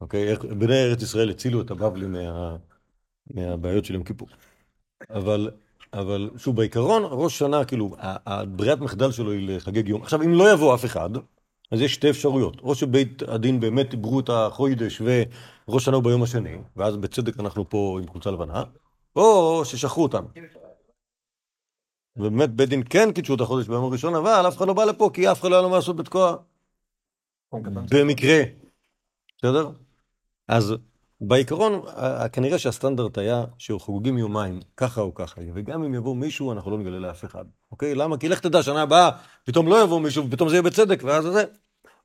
אוקיי? 0.00 0.30
איך 0.30 0.44
בני 0.44 0.84
ארץ 0.84 1.02
ישראל 1.02 1.30
הצילו 1.30 1.60
את 1.60 1.70
הבבלי 1.70 2.06
מה, 2.06 2.56
מהבעיות 3.30 3.84
של 3.84 3.94
יום 3.94 4.02
כיפור. 4.02 4.28
אבל, 5.10 5.50
אבל 5.92 6.30
שוב, 6.36 6.56
בעיקרון, 6.56 7.02
ראש 7.10 7.38
שנה, 7.38 7.64
כאילו, 7.64 7.96
ה- 7.98 8.34
הברירת 8.34 8.78
מחדל 8.78 9.12
שלו 9.12 9.30
היא 9.30 9.48
לחגג 9.48 9.88
יום. 9.88 10.02
עכשיו, 10.02 10.22
אם 10.22 10.32
לא 10.32 10.52
יבוא 10.52 10.74
אף 10.74 10.84
אחד, 10.84 11.10
אז 11.70 11.80
יש 11.80 11.94
שתי 11.94 12.10
אפשרויות. 12.10 12.60
או 12.60 12.74
שבית 12.74 13.22
הדין 13.22 13.60
באמת 13.60 13.90
דיברו 13.90 14.20
את 14.20 14.28
החוידש 14.28 15.02
וראש 15.68 15.84
שנה 15.84 16.00
ביום 16.00 16.22
השני, 16.22 16.58
ואז 16.76 16.96
בצדק 16.96 17.40
אנחנו 17.40 17.68
פה 17.68 17.98
עם 18.02 18.08
חולצה 18.08 18.30
לבנה, 18.30 18.62
או 19.16 19.62
ששכחו 19.64 20.02
אותנו. 20.02 20.28
ובאמת 22.16 22.50
בית 22.50 22.68
דין 22.68 22.82
כן 22.90 23.12
קידשו 23.12 23.34
את 23.34 23.40
החודש 23.40 23.68
ביום 23.68 23.84
הראשון, 23.84 24.14
אבל 24.14 24.48
אף 24.48 24.56
אחד 24.56 24.66
לא 24.66 24.74
בא 24.74 24.84
לפה 24.84 25.10
כי 25.14 25.32
אף 25.32 25.40
אחד 25.40 25.50
לא 25.50 25.54
היה 25.54 25.62
לו 25.62 25.68
מה 25.68 25.76
לעשות 25.76 25.96
בתקוע 25.96 26.36
במקרה. 27.90 28.42
בסדר? 29.38 29.70
אז 30.48 30.74
בעיקרון, 31.20 31.82
כנראה 32.32 32.58
שהסטנדרט 32.58 33.18
היה 33.18 33.44
שחוגגים 33.58 34.18
יומיים, 34.18 34.60
ככה 34.76 35.00
או 35.00 35.14
ככה, 35.14 35.40
וגם 35.54 35.84
אם 35.84 35.94
יבוא 35.94 36.16
מישהו, 36.16 36.52
אנחנו 36.52 36.70
לא 36.70 36.78
נגלה 36.78 36.98
לאף 36.98 37.24
אחד. 37.24 37.44
אוקיי? 37.72 37.94
למה? 37.94 38.18
כי 38.18 38.28
לך 38.28 38.40
תדע, 38.40 38.62
שנה 38.62 38.82
הבאה, 38.82 39.10
פתאום 39.44 39.68
לא 39.68 39.82
יבוא 39.82 40.00
מישהו, 40.00 40.26
ופתאום 40.26 40.48
זה 40.48 40.54
יהיה 40.54 40.62
בצדק, 40.62 41.00
ואז 41.04 41.24
זה... 41.24 41.44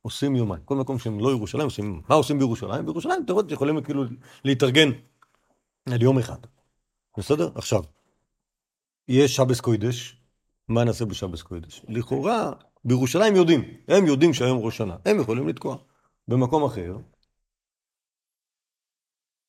עושים 0.02 0.36
יומיים. 0.36 0.62
כל 0.66 0.76
מקום 0.76 1.00
שהם 1.00 1.20
לא 1.20 1.30
ירושלים, 1.30 1.66
עושים... 1.66 2.02
מה 2.10 2.16
עושים 2.16 2.40
בירושלים? 2.40 2.86
בירושלים, 2.86 3.24
תיאורטית, 3.26 3.52
יכולים 3.52 3.82
כאילו 3.82 4.04
להתארגן 4.46 4.90
על 5.94 6.02
יום 6.02 6.20
אחד. 6.20 6.38
בסדר? 7.18 7.50
עכשיו, 7.56 7.82
יש 9.08 9.36
שבס 9.36 9.62
קוידש, 9.62 10.22
מה 10.68 10.84
נעשה 10.84 11.06
בשבס 11.06 11.42
קוידש? 11.42 11.86
לכאורה, 11.90 12.52
בירושלים 12.86 13.36
יודעים, 13.36 13.64
הם 13.88 14.06
יודעים 14.06 14.34
שהיום 14.34 14.60
ראש 14.60 14.78
שנה, 14.78 14.96
הם 15.06 15.20
יכולים 15.20 15.48
לתקוע. 15.48 15.78
במקום 16.28 16.64
אחר, 16.64 16.98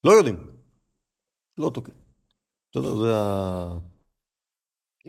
לא 0.04 0.10
יודעים, 0.10 0.46
לא 1.58 1.70
תוקעים. 1.74 1.96
בסדר? 2.70 2.96
זה 2.96 3.16
ה... 3.16 3.78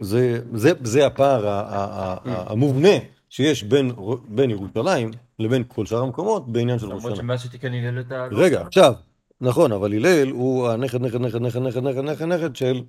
זה, 0.02 0.40
זה, 0.54 0.72
זה 0.84 1.08
הפער 1.08 1.48
ה- 1.48 2.52
המובנה 2.52 2.90
שיש 3.30 3.64
בין, 3.64 3.92
בין 4.28 4.50
ירושלים 4.50 5.12
לבין 5.40 5.64
כל 5.68 5.86
שאר 5.86 5.98
המקומות 5.98 6.52
בעניין 6.52 6.80
של 6.80 6.86
ראש 6.86 6.92
למרות 6.92 7.06
שנה. 7.06 7.16
שמאז 7.16 7.42
שתיקן 7.42 7.74
הלל 7.74 8.00
את 8.00 8.12
ה... 8.12 8.28
רגע, 8.32 8.62
עכשיו, 8.62 8.94
נכון, 9.42 9.72
אבל 9.72 9.94
הלל 9.94 10.30
הוא 10.30 10.70
הנכד, 10.70 11.02
נכד, 11.02 11.22
נכד, 11.22 11.42
נכד, 11.42 11.60
נכד, 11.60 11.80
נכד, 11.80 12.00
נכד, 12.02 12.26
נכד 12.26 12.56
של 12.56 12.84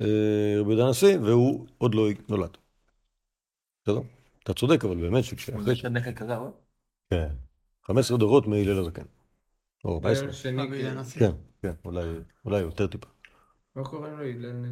אה, 0.00 0.06
רבי 0.60 0.70
יהודה 0.70 0.86
הנשיא, 0.86 1.18
והוא 1.18 1.66
עוד 1.78 1.94
לא 1.94 2.08
נולד. 2.28 2.56
בסדר? 3.84 4.00
אתה 4.42 4.54
צודק, 4.54 4.84
אבל 4.84 4.96
באמת 4.96 5.24
שכשאחרי... 5.24 5.64
זה 5.64 5.76
שנכד 5.76 6.14
כזה, 6.14 6.36
אבל... 6.36 6.48
כן. 7.10 7.28
15 7.86 8.18
דורות 8.18 8.46
מהלל 8.46 8.78
הזקן. 8.78 9.02
או 9.84 9.94
14. 9.94 10.28
השני, 10.28 10.62
כן. 10.80 10.96
כן, 11.18 11.30
כן, 11.62 11.72
אולי, 11.84 12.04
אולי 12.44 12.60
יותר 12.60 12.86
טיפה. 12.86 13.06
לא 13.76 13.82
קוראים 13.82 14.12
לו 14.18 14.24
הלל 14.24 14.64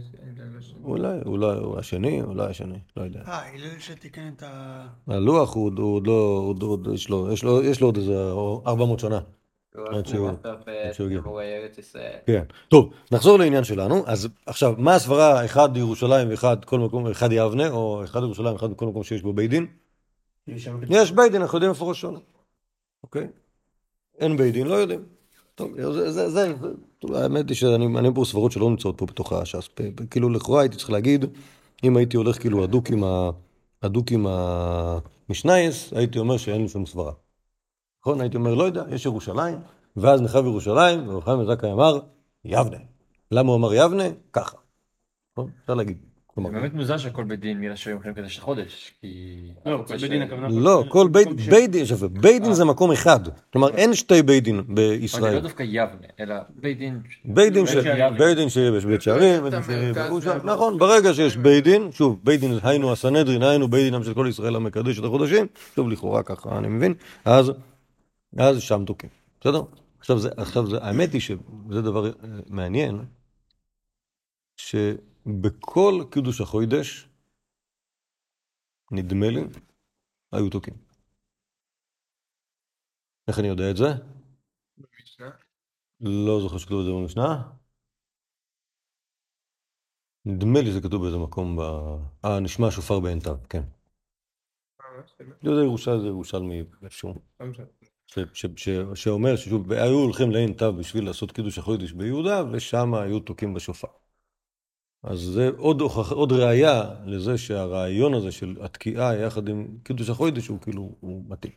השני. 0.58 0.84
אולי, 0.84 1.18
אולי 1.26 1.46
הוא 1.58 1.78
השני, 1.78 2.22
אולי 2.22 2.46
השני, 2.46 2.78
לא 2.96 3.02
יודע. 3.02 3.20
אה, 3.26 3.48
הלל 3.48 3.78
שתיקן 3.78 4.32
את 4.36 4.42
ה... 4.42 4.86
הלוח 5.06 5.54
הוא, 5.54 5.64
עוד 5.66 6.06
לא, 6.06 6.42
עוד, 6.46 6.62
עוד, 6.62 6.88
יש 6.94 7.08
לו, 7.08 7.32
יש 7.32 7.44
לו, 7.44 7.62
יש 7.62 7.80
לו 7.80 7.86
עוד 7.88 7.96
איזה 7.96 8.30
400 8.66 9.00
שנה. 9.00 9.20
עד 9.74 10.06
שהוא- 10.06 10.30
ישראל. 11.78 12.16
כן. 12.26 12.44
טוב, 12.68 12.92
נחזור 13.12 13.38
לעניין 13.38 13.64
שלנו. 13.64 14.06
אז 14.06 14.28
עכשיו, 14.46 14.74
מה 14.78 14.94
הסברה 14.94 15.44
אחד 15.44 15.76
ירושלים 15.76 16.28
ואחד 16.30 16.64
כל 16.64 16.78
מקום, 16.78 17.06
אחד 17.06 17.28
יבנה, 17.32 17.70
או 17.70 18.04
אחד 18.04 18.20
ירושלים, 18.22 18.56
אחד 18.56 18.74
כל 18.76 18.86
מקום 18.86 19.02
שיש 19.02 19.22
בו 19.22 19.32
בית 19.32 19.50
דין? 19.50 19.66
יש 20.90 21.12
בית 21.12 21.32
דין, 21.32 21.42
אנחנו 21.42 21.56
יודעים 21.56 21.70
איפה 21.72 21.84
ראש 21.84 22.00
שונה. 22.00 22.18
אוקיי? 23.02 23.28
אין 24.20 24.36
בית 24.36 24.54
דין, 24.54 24.66
לא 24.66 24.74
יודעים. 24.74 25.00
טוב, 25.54 25.80
זה, 25.92 26.12
זה, 26.12 26.30
זה, 26.30 26.54
האמת 27.14 27.48
היא 27.48 27.56
שאני 27.56 27.98
אני 27.98 28.08
פה 28.14 28.24
סברות 28.24 28.52
שלא 28.52 28.70
נמצאות 28.70 28.98
פה 28.98 29.06
בתוך 29.06 29.32
הש"ס. 29.32 29.68
כאילו, 30.10 30.30
לכאורה 30.30 30.60
הייתי 30.60 30.76
צריך 30.76 30.90
להגיד, 30.90 31.24
אם 31.84 31.96
הייתי 31.96 32.16
הולך 32.16 32.40
כאילו 32.40 32.64
הדוק 32.64 32.90
עם 32.90 33.04
ה... 33.04 33.30
הדוק 33.82 34.12
עם 34.12 34.26
המשנייס, 34.26 35.92
הייתי 35.92 36.18
אומר 36.18 36.36
שאין 36.36 36.62
לי 36.62 36.68
שום 36.68 36.86
סברה. 36.86 37.12
נכון? 38.02 38.20
הייתי 38.20 38.36
אומר, 38.36 38.54
לא 38.54 38.64
יודע, 38.64 38.84
יש 38.90 39.06
ירושלים, 39.06 39.58
ואז 39.96 40.20
נחרב 40.20 40.44
ירושלים, 40.44 41.08
ורוחיים 41.08 41.44
זכאי 41.44 41.72
אמר, 41.72 42.00
יבנה. 42.44 42.76
למה 43.30 43.48
הוא 43.48 43.56
אמר 43.56 43.74
יבנה? 43.74 44.04
ככה. 44.32 44.56
נכון? 45.32 45.50
אפשר 45.62 45.74
להגיד. 45.74 46.09
כלומר, 46.42 46.58
זה 46.58 46.60
באמת 46.60 46.74
מוזר 46.74 46.96
שהכל 46.96 47.24
בית 47.24 47.40
דין 47.40 47.58
מילה 47.58 47.76
שהיום 47.76 47.98
יכולים 47.98 48.16
לקדש 48.16 48.38
החודש, 48.38 48.94
כי... 49.00 49.36
לא, 49.66 49.84
כל 49.86 49.96
בית 49.96 50.10
דין 50.10 50.22
הכוונה... 50.22 50.48
לא, 50.48 50.84
כל 50.88 51.08
בית 51.12 51.28
בית 51.50 51.70
דין, 51.70 51.86
שווה, 51.86 52.08
בית 52.08 52.42
דין 52.42 52.52
זה 52.52 52.64
מקום 52.64 52.92
אחד. 52.92 53.20
כלומר, 53.52 53.68
אין 53.68 53.94
שתי 53.94 54.22
בית 54.22 54.44
דין 54.44 54.56
זה 54.56 54.62
לא 54.68 54.74
בישראל. 54.74 55.40
דווקא 55.40 55.62
יבנה, 55.66 56.06
אלא 56.20 56.34
בית 56.56 56.78
דין... 56.78 57.00
בית 57.24 57.52
דין 57.52 57.66
ש- 57.66 57.72
שיש 58.48 58.84
בית 58.84 59.02
שערים. 59.02 59.44
נכון, 60.44 60.78
ברגע 60.78 61.14
שיש 61.14 61.36
בית 61.36 61.64
דין, 61.64 61.92
שוב, 61.92 62.20
בית 62.24 62.40
דין 62.40 62.58
היינו 62.62 62.92
הסנהדרין, 62.92 63.42
היינו 63.42 63.68
בית 63.68 63.84
דינם 63.84 64.04
של 64.04 64.14
כל 64.14 64.26
ישראל 64.28 64.56
המקדש 64.56 64.98
את 64.98 65.04
החודשים, 65.04 65.46
שוב, 65.74 65.88
לכאורה 65.88 66.22
ככה 66.22 66.58
אני 66.58 66.68
מבין, 66.68 66.94
אז 67.24 67.52
אז 68.36 68.62
שם 68.62 68.84
תוקעים. 68.86 69.12
בסדר? 69.40 69.62
עכשיו 69.98 70.18
זה, 70.18 70.28
עכשיו 70.36 70.66
זה, 70.66 70.78
האמת 70.80 71.12
היא 71.12 71.20
שזה 71.20 71.82
דבר 71.82 72.06
אה, 72.06 72.10
מעניין, 72.48 73.04
שבכל 75.30 76.04
קידוש 76.12 76.40
החוידש, 76.40 77.08
נדמה 78.92 79.26
לי, 79.30 79.40
היו 80.32 80.50
תוקעים. 80.50 80.76
איך 83.28 83.38
אני 83.38 83.48
יודע 83.48 83.70
את 83.70 83.76
זה? 83.76 83.84
לא 86.00 86.40
זוכר 86.40 86.58
שכתוב 86.58 86.80
את 86.80 86.86
זה 86.86 86.92
במשנה. 86.92 87.52
נדמה 90.24 90.60
לי 90.60 90.66
שזה 90.70 90.80
כתוב 90.80 91.02
באיזה 91.02 91.18
מקום 91.18 91.56
ב... 91.56 91.60
אה, 92.24 92.40
נשמע 92.40 92.66
שופר 92.70 93.00
בעין 93.00 93.18
תו, 93.20 93.30
כן. 93.48 93.62
לא, 95.42 95.54
זה 95.56 95.62
ירושל- 95.62 96.00
זה 96.00 96.06
ירושלמי 96.06 96.62
איפשהו. 96.82 97.14
ש- 98.34 98.46
שאומר 98.94 99.36
ששוב, 99.36 99.72
היו 99.72 99.98
הולכים 99.98 100.30
לעין 100.30 100.52
תו 100.52 100.72
בשביל 100.72 101.04
לעשות 101.04 101.32
קידוש 101.32 101.58
החודש 101.58 101.92
ביהודה, 101.92 102.42
ושם 102.52 102.94
היו 102.94 103.20
תוקעים 103.20 103.54
בשופר. 103.54 103.88
אז 105.02 105.20
זה 105.20 105.50
עוד, 105.56 105.80
הוכח, 105.80 106.12
עוד 106.12 106.32
ראייה 106.32 106.82
לזה 107.06 107.38
שהרעיון 107.38 108.14
הזה 108.14 108.32
של 108.32 108.56
התקיעה 108.60 109.16
יחד 109.16 109.48
עם 109.48 109.68
קידוש 109.82 110.10
החודש 110.10 110.46
הוא 110.46 110.60
כאילו, 110.60 110.92
הוא 111.00 111.24
מתאים. 111.28 111.52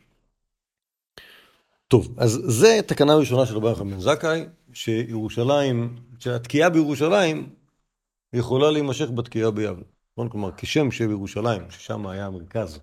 טוב, 1.88 2.14
אז 2.16 2.42
זה 2.46 2.80
תקנה 2.86 3.14
ראשונה 3.14 3.46
של 3.46 3.56
רבי 3.56 3.68
יוחנן 3.68 3.90
בן 3.90 4.00
זכאי, 4.00 4.44
שירושלים, 4.72 5.96
שהתקיעה 6.18 6.70
בירושלים 6.70 7.48
יכולה 8.32 8.70
להימשך 8.70 9.10
בתקיעה 9.10 9.50
ביבנה. 9.50 9.84
נכון? 10.12 10.28
כלומר, 10.28 10.50
כשם 10.56 10.90
שבירושלים, 10.90 11.70
ששם 11.70 12.06
היה 12.06 12.26
המרכז 12.26 12.78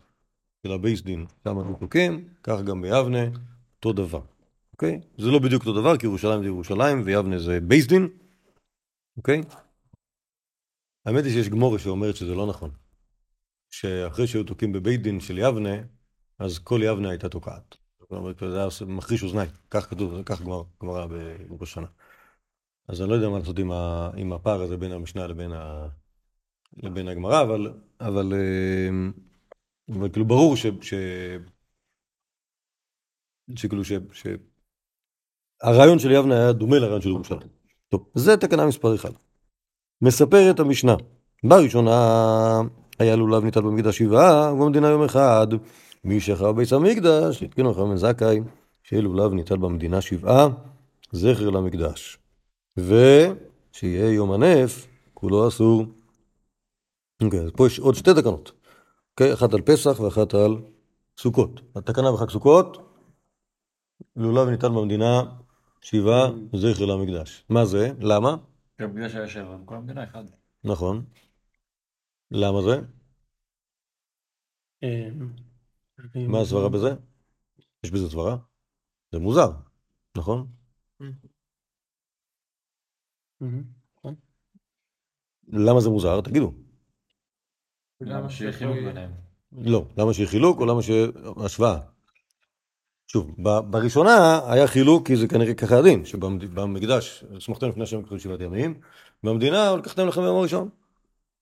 של 0.63 0.71
הבייס 0.71 1.01
דין, 1.01 1.25
שם 1.43 1.59
היו 1.59 1.73
תוקעים, 1.79 2.27
כך 2.43 2.61
גם 2.61 2.81
ביבנה, 2.81 3.25
אותו 3.77 3.93
דבר. 3.93 4.21
אוקיי? 4.73 5.01
זה 5.17 5.27
לא 5.27 5.39
בדיוק 5.39 5.65
אותו 5.65 5.81
דבר, 5.81 5.97
כי 5.97 6.05
ירושלים 6.05 6.41
זה 6.41 6.47
ירושלים 6.47 7.01
ויבנה 7.05 7.39
זה 7.39 7.59
בייס 7.61 7.87
דין, 7.87 8.07
אוקיי? 9.17 9.41
האמת 11.05 11.23
היא 11.23 11.33
שיש 11.33 11.49
גמורה 11.49 11.79
שאומרת 11.79 12.15
שזה 12.15 12.35
לא 12.35 12.47
נכון. 12.47 12.71
שאחרי 13.71 14.27
שהיו 14.27 14.43
תוקעים 14.43 14.71
בבית 14.71 15.01
דין 15.01 15.19
של 15.19 15.37
יבנה, 15.37 15.75
אז 16.39 16.59
כל 16.59 16.79
יבנה 16.83 17.09
הייתה 17.09 17.29
תוקעת. 17.29 17.75
זאת 17.99 18.11
אומרת, 18.11 18.39
זה 18.39 18.57
היה 18.57 18.67
מחריש 18.87 19.23
אוזניים, 19.23 19.49
כך 19.69 19.89
כתוב, 19.89 20.23
כך 20.25 20.41
גמר- 20.41 20.63
גמרא 20.83 21.05
בראש 21.49 21.73
שנה. 21.73 21.87
אז 22.87 23.01
אני 23.01 23.09
לא 23.09 23.15
יודע 23.15 23.29
מה 23.29 23.39
לעשות 23.39 23.59
עם, 23.59 23.71
ה, 23.71 24.09
עם 24.17 24.33
הפער 24.33 24.61
הזה 24.61 24.77
בין 24.77 24.91
המשנה 24.91 25.27
לבין, 25.27 25.51
ה, 25.51 25.87
לבין 26.83 27.07
הגמרא, 27.07 27.41
אבל, 27.41 27.73
אבל, 27.99 28.33
אה, 28.33 28.89
אבל 29.97 30.09
כאילו 30.09 30.25
ברור 30.25 30.55
ש... 30.55 30.65
ש 30.81 30.93
שכאילו 33.55 33.85
ש... 33.85 33.91
ש... 34.13 34.27
הרעיון 35.61 35.99
של 35.99 36.11
יבנה 36.11 36.35
היה 36.35 36.53
דומה 36.53 36.79
לרעיון 36.79 37.01
של 37.01 37.09
ירושלים. 37.09 37.49
טוב, 37.89 38.09
זה 38.15 38.37
תקנה 38.37 38.65
מספר 38.65 38.95
1. 38.95 39.09
מספרת 40.01 40.59
המשנה, 40.59 40.95
בראשונה 41.43 42.61
היה 42.99 43.15
לולב 43.15 43.43
ניתן 43.43 43.61
במקדש 43.61 43.97
שבעה, 43.97 44.53
ובמדינה 44.53 44.87
יום 44.87 45.03
אחד. 45.03 45.47
מי 46.03 46.19
שחרב 46.19 46.55
ביס 46.55 46.73
המקדש, 46.73 47.43
התקינו 47.43 47.73
בן 47.73 47.95
זכאי, 47.95 48.39
שלולב 48.83 49.33
ניתן 49.33 49.61
במדינה 49.61 50.01
שבעה, 50.01 50.47
זכר 51.11 51.49
למקדש. 51.49 52.17
ושיהיה 52.77 54.11
יום 54.13 54.31
הנף, 54.31 54.87
כולו 55.13 55.47
אסור. 55.47 55.85
אוקיי, 57.23 57.39
אז 57.39 57.51
פה 57.55 57.67
יש 57.67 57.79
עוד 57.79 57.95
שתי 57.95 58.13
תקנות. 58.13 58.51
אוקיי, 59.11 59.33
אחת 59.33 59.53
על 59.53 59.61
פסח 59.61 59.99
ואחת 59.99 60.33
על 60.33 60.57
סוכות. 61.17 61.61
התקנה 61.75 62.11
בחג 62.11 62.29
סוכות, 62.29 62.77
לולב 64.15 64.49
ניתן 64.49 64.73
במדינה 64.75 65.21
שבעה, 65.81 66.29
זכר 66.53 66.85
למקדש. 66.85 67.43
מה 67.49 67.65
זה? 67.65 67.91
למה? 67.99 68.35
גם 68.81 68.93
בגלל 68.93 69.09
שהיה 69.09 69.27
שבע, 69.27 69.57
כל 69.65 69.75
המדינה 69.75 70.03
אחד. 70.03 70.23
נכון. 70.63 71.05
למה 72.31 72.61
זה? 72.61 72.81
אה, 74.83 75.09
מה 76.27 76.41
הסברה 76.41 76.69
בזה? 76.69 76.89
יש 77.83 77.91
בזה 77.91 78.09
סברה? 78.09 78.37
זה 79.11 79.19
מוזר, 79.19 79.51
נכון? 80.17 80.47
מהמם. 83.39 83.63
למה 85.47 85.79
זה 85.79 85.89
מוזר? 85.89 86.21
תגידו. 86.21 86.53
למה 88.01 88.29
שיהיה 88.29 88.51
חילוק 88.51 88.75
ביניהם? 88.75 89.11
לא. 89.51 89.85
למה 89.97 90.13
שיהיה 90.13 90.29
חילוק 90.29 90.59
או 90.59 90.65
למה 90.65 90.81
שיהיה 90.81 91.07
השוואה? 91.45 91.79
שוב, 93.11 93.31
בראשונה 93.69 94.41
היה 94.47 94.67
חילוק 94.67 95.07
כי 95.07 95.15
זה 95.15 95.27
כנראה 95.27 95.53
ככה 95.53 95.77
הדין, 95.77 96.05
שבמקדש 96.05 97.25
סמכתם 97.39 97.69
לפני 97.69 97.83
השם 97.83 98.03
כתוב 98.03 98.17
שבעת 98.17 98.41
ימים, 98.41 98.73
במדינה 99.23 99.75
לקחתם 99.75 100.07
לכם 100.07 100.21
ביום 100.21 100.37
הראשון. 100.37 100.69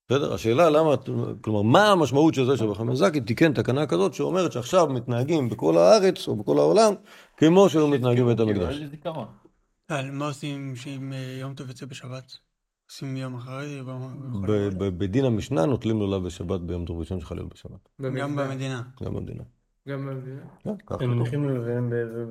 בסדר? 0.09 0.33
השאלה 0.33 0.69
למה, 0.69 0.95
כלומר, 1.41 1.61
מה 1.61 1.87
המשמעות 1.87 2.33
של 2.33 2.45
זה 2.45 2.57
שרחם 2.57 2.95
זקי 2.95 3.21
תיקן 3.21 3.53
תקנה 3.53 3.87
כזאת 3.87 4.13
שאומרת 4.13 4.51
שעכשיו 4.51 4.87
מתנהגים 4.87 5.49
בכל 5.49 5.77
הארץ 5.77 6.27
או 6.27 6.35
בכל 6.35 6.57
העולם 6.57 6.93
כמו 7.37 7.69
שהיו 7.69 7.87
מתנהגים 7.87 8.25
בבית 8.25 8.39
המקדש. 8.39 8.75
מה 10.11 10.27
עושים 10.27 10.75
שאם 10.75 11.13
אה, 11.13 11.37
יום 11.39 11.53
טוב 11.53 11.67
יוצא 11.67 11.85
בשבת? 11.85 12.37
עושים 12.89 13.17
יום 13.17 13.35
אחרי? 13.35 13.81
בדין 14.77 15.25
המשנה 15.25 15.65
נוטלים 15.65 15.99
לולב 15.99 16.25
בשבת 16.25 16.59
ביום 16.61 16.85
טוב 16.85 16.99
ראשון 16.99 17.19
שחליל 17.19 17.45
בשבת. 17.45 17.89
גם 18.01 18.35
במדינה. 18.35 18.81
גם 19.03 19.13
במדינה. 19.13 19.43
גם 19.89 20.05
במדינה. 20.05 20.41
כן, 20.63 20.75
ככה 20.85 21.03
הם. 21.03 21.17
מניחים 21.17 21.49
ללוויהם 21.49 21.89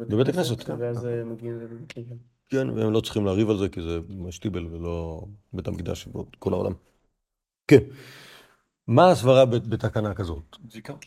בבית 0.08 0.28
הכנסת, 0.28 0.62
כן. 0.62 0.74
ואז 0.78 1.06
אה, 1.06 1.24
מגיעים 1.24 1.60
ל... 1.60 1.66
כן, 2.48 2.70
והם 2.70 2.92
לא 2.92 3.00
צריכים 3.00 3.26
לריב 3.26 3.50
על 3.50 3.56
זה 3.58 3.68
כי 3.68 3.82
זה 3.82 3.98
שטיבל 4.30 4.66
ולא 4.66 5.22
בית 5.52 5.68
המקדש 5.68 6.08
בכל 6.36 6.52
העולם. 6.52 6.72
כן. 7.68 7.78
מה 8.88 9.10
הסברה 9.10 9.44
בת- 9.44 9.66
בתקנה 9.66 10.14
כזאת? 10.14 10.56
זיכרון. 10.70 10.98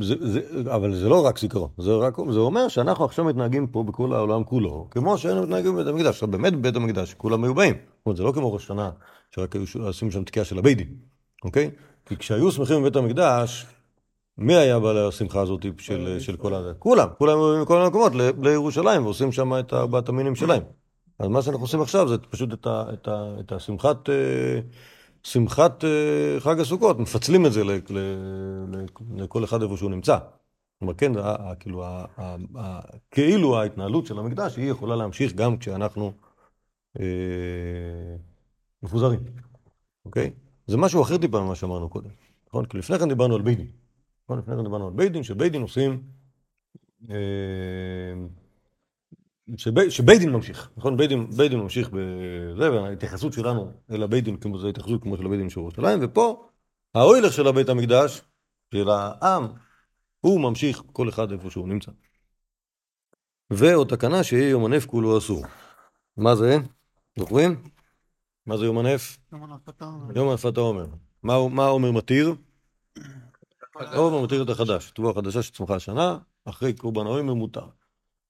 זה, 0.00 0.14
זה, 0.20 0.74
אבל 0.74 0.94
זה 0.94 1.08
לא 1.08 1.26
רק 1.26 1.38
זיכרון, 1.38 1.70
זה, 1.78 1.90
רק, 1.96 2.16
זה 2.32 2.38
אומר 2.38 2.68
שאנחנו 2.68 3.04
עכשיו 3.04 3.24
מתנהגים 3.24 3.66
פה 3.66 3.82
בכל 3.82 4.12
העולם 4.12 4.44
כולו, 4.44 4.88
כמו 4.90 5.18
שהיינו 5.18 5.42
מתנהגים 5.42 5.74
בבית 5.74 5.86
המקדש. 5.86 6.06
עכשיו 6.06 6.28
באמת 6.28 6.52
בבית 6.52 6.76
המקדש 6.76 7.14
כולם 7.14 7.44
היו 7.44 7.54
באים. 7.54 7.74
זאת 7.74 8.06
אומרת, 8.06 8.16
זה 8.16 8.22
לא 8.22 8.32
כמו 8.32 8.52
ראש 8.52 8.66
שנה, 8.66 8.90
שרק 9.30 9.56
היו 9.56 9.64
עושים 9.80 10.10
שם 10.10 10.24
תקיעה 10.24 10.44
של 10.44 10.58
הביידים, 10.58 10.96
אוקיי? 11.44 11.70
כי 12.06 12.16
כשהיו 12.16 12.52
שמחים 12.52 12.80
בבית 12.80 12.96
המקדש, 12.96 13.66
מי 14.38 14.54
היה 14.54 14.78
בעל 14.78 15.08
השמחה 15.08 15.40
הזאת 15.40 15.66
של, 15.78 16.16
של 16.20 16.36
כל 16.36 16.54
ה... 16.54 16.74
כולם, 16.78 17.08
כולם 17.18 17.38
היו 17.38 17.62
מכל 17.62 17.82
המקומות 17.82 18.12
לירושלים 18.42 19.04
ועושים 19.04 19.32
שם 19.32 19.58
את 19.58 19.72
ארבעת 19.72 20.08
המינים 20.08 20.34
שלהם. 20.34 20.62
אז 21.18 21.28
מה 21.28 21.42
שאנחנו 21.42 21.64
עושים 21.64 21.80
עכשיו 21.80 22.08
זה 22.08 22.18
פשוט 22.18 22.52
את, 22.52 22.66
ה, 22.66 22.84
את, 22.92 23.08
ה, 23.08 23.34
את 23.40 23.52
השמחת, 23.52 24.08
אה, 24.10 24.60
שמחת 25.22 25.84
אה, 25.84 26.40
חג 26.40 26.60
הסוכות, 26.60 26.98
מפצלים 26.98 27.46
את 27.46 27.52
זה 27.52 27.64
ל, 27.64 27.70
ל, 27.70 27.98
ל, 28.70 28.84
לכל 29.16 29.44
אחד 29.44 29.62
איפה 29.62 29.76
שהוא 29.76 29.90
נמצא. 29.90 30.18
כלומר, 30.78 30.94
כן, 30.94 31.12
כאילו, 31.60 31.84
כאילו 33.10 33.58
ההתנהלות 33.58 34.06
של 34.06 34.18
המקדש 34.18 34.56
היא 34.56 34.70
יכולה 34.70 34.96
להמשיך 34.96 35.32
גם 35.32 35.56
כשאנחנו 35.56 36.12
אה, 37.00 37.04
מפוזרים, 38.82 39.20
אוקיי? 40.04 40.30
זה 40.66 40.76
משהו 40.76 41.02
אחר 41.02 41.18
טיפה 41.18 41.40
ממה 41.40 41.54
שאמרנו 41.54 41.88
קודם, 41.88 42.10
נכון? 42.48 42.66
כי 42.66 42.78
לפני 42.78 42.98
כן 42.98 43.08
דיברנו 43.08 43.34
על 43.34 43.42
בית 43.42 43.58
דין. 43.58 43.77
נכון? 44.28 44.38
לפני 44.38 44.56
כן 44.56 44.62
דיברנו 44.62 44.86
על 44.86 44.92
בית 44.92 45.12
דין, 45.12 45.22
שבית 45.22 45.52
דין 45.52 45.62
עושים... 45.62 46.02
אה, 47.10 47.16
שבי- 49.56 49.90
שבית 49.90 50.20
דין 50.20 50.30
ממשיך, 50.32 50.70
נכון? 50.76 50.96
בית 50.96 51.08
דין, 51.08 51.30
בית 51.36 51.50
דין 51.50 51.60
ממשיך 51.60 51.90
בזה, 51.92 52.72
וההתייחסות 52.72 53.32
שלנו 53.32 53.72
אל 53.90 54.02
הבית 54.02 54.24
דין 54.24 54.36
כמו 54.36 54.58
זו 54.58 54.68
התייחסות 54.68 55.02
כמו 55.02 55.16
של 55.16 55.26
הבית 55.26 55.38
דין 55.38 55.50
של 55.50 55.60
ירושלים, 55.60 55.98
ופה 56.02 56.48
האוילך 56.94 57.32
של 57.32 57.46
הבית 57.46 57.68
המקדש, 57.68 58.22
של 58.74 58.88
העם, 58.90 59.46
הוא 60.20 60.40
ממשיך 60.40 60.82
כל 60.92 61.08
אחד 61.08 61.32
איפה 61.32 61.50
שהוא 61.50 61.68
נמצא. 61.68 61.90
ועוד 63.50 63.88
תקנה 63.88 64.22
שיהיה 64.24 64.48
יום 64.50 64.64
הנף 64.64 64.86
כולו 64.86 65.18
אסור. 65.18 65.44
מה 66.16 66.36
זה? 66.36 66.56
זוכרים? 67.18 67.62
מה 68.46 68.56
זה 68.56 68.64
יום 68.64 68.78
הנף? 68.78 69.18
יום 70.16 70.28
הנפת 70.28 70.56
העומר. 70.56 70.86
מה 71.22 71.48
מה 71.48 71.64
העומר 71.64 71.92
מתיר? 71.92 72.34
העומר 73.80 74.22
מתיר 74.24 74.42
את 74.42 74.48
החדש, 74.48 74.90
תבוא 74.90 75.10
החדשה 75.10 75.42
שצמחה 75.42 75.74
השנה, 75.74 76.18
אחרי 76.44 76.72
קורבן 76.72 77.06
העומר 77.06 77.34
מותר, 77.34 77.66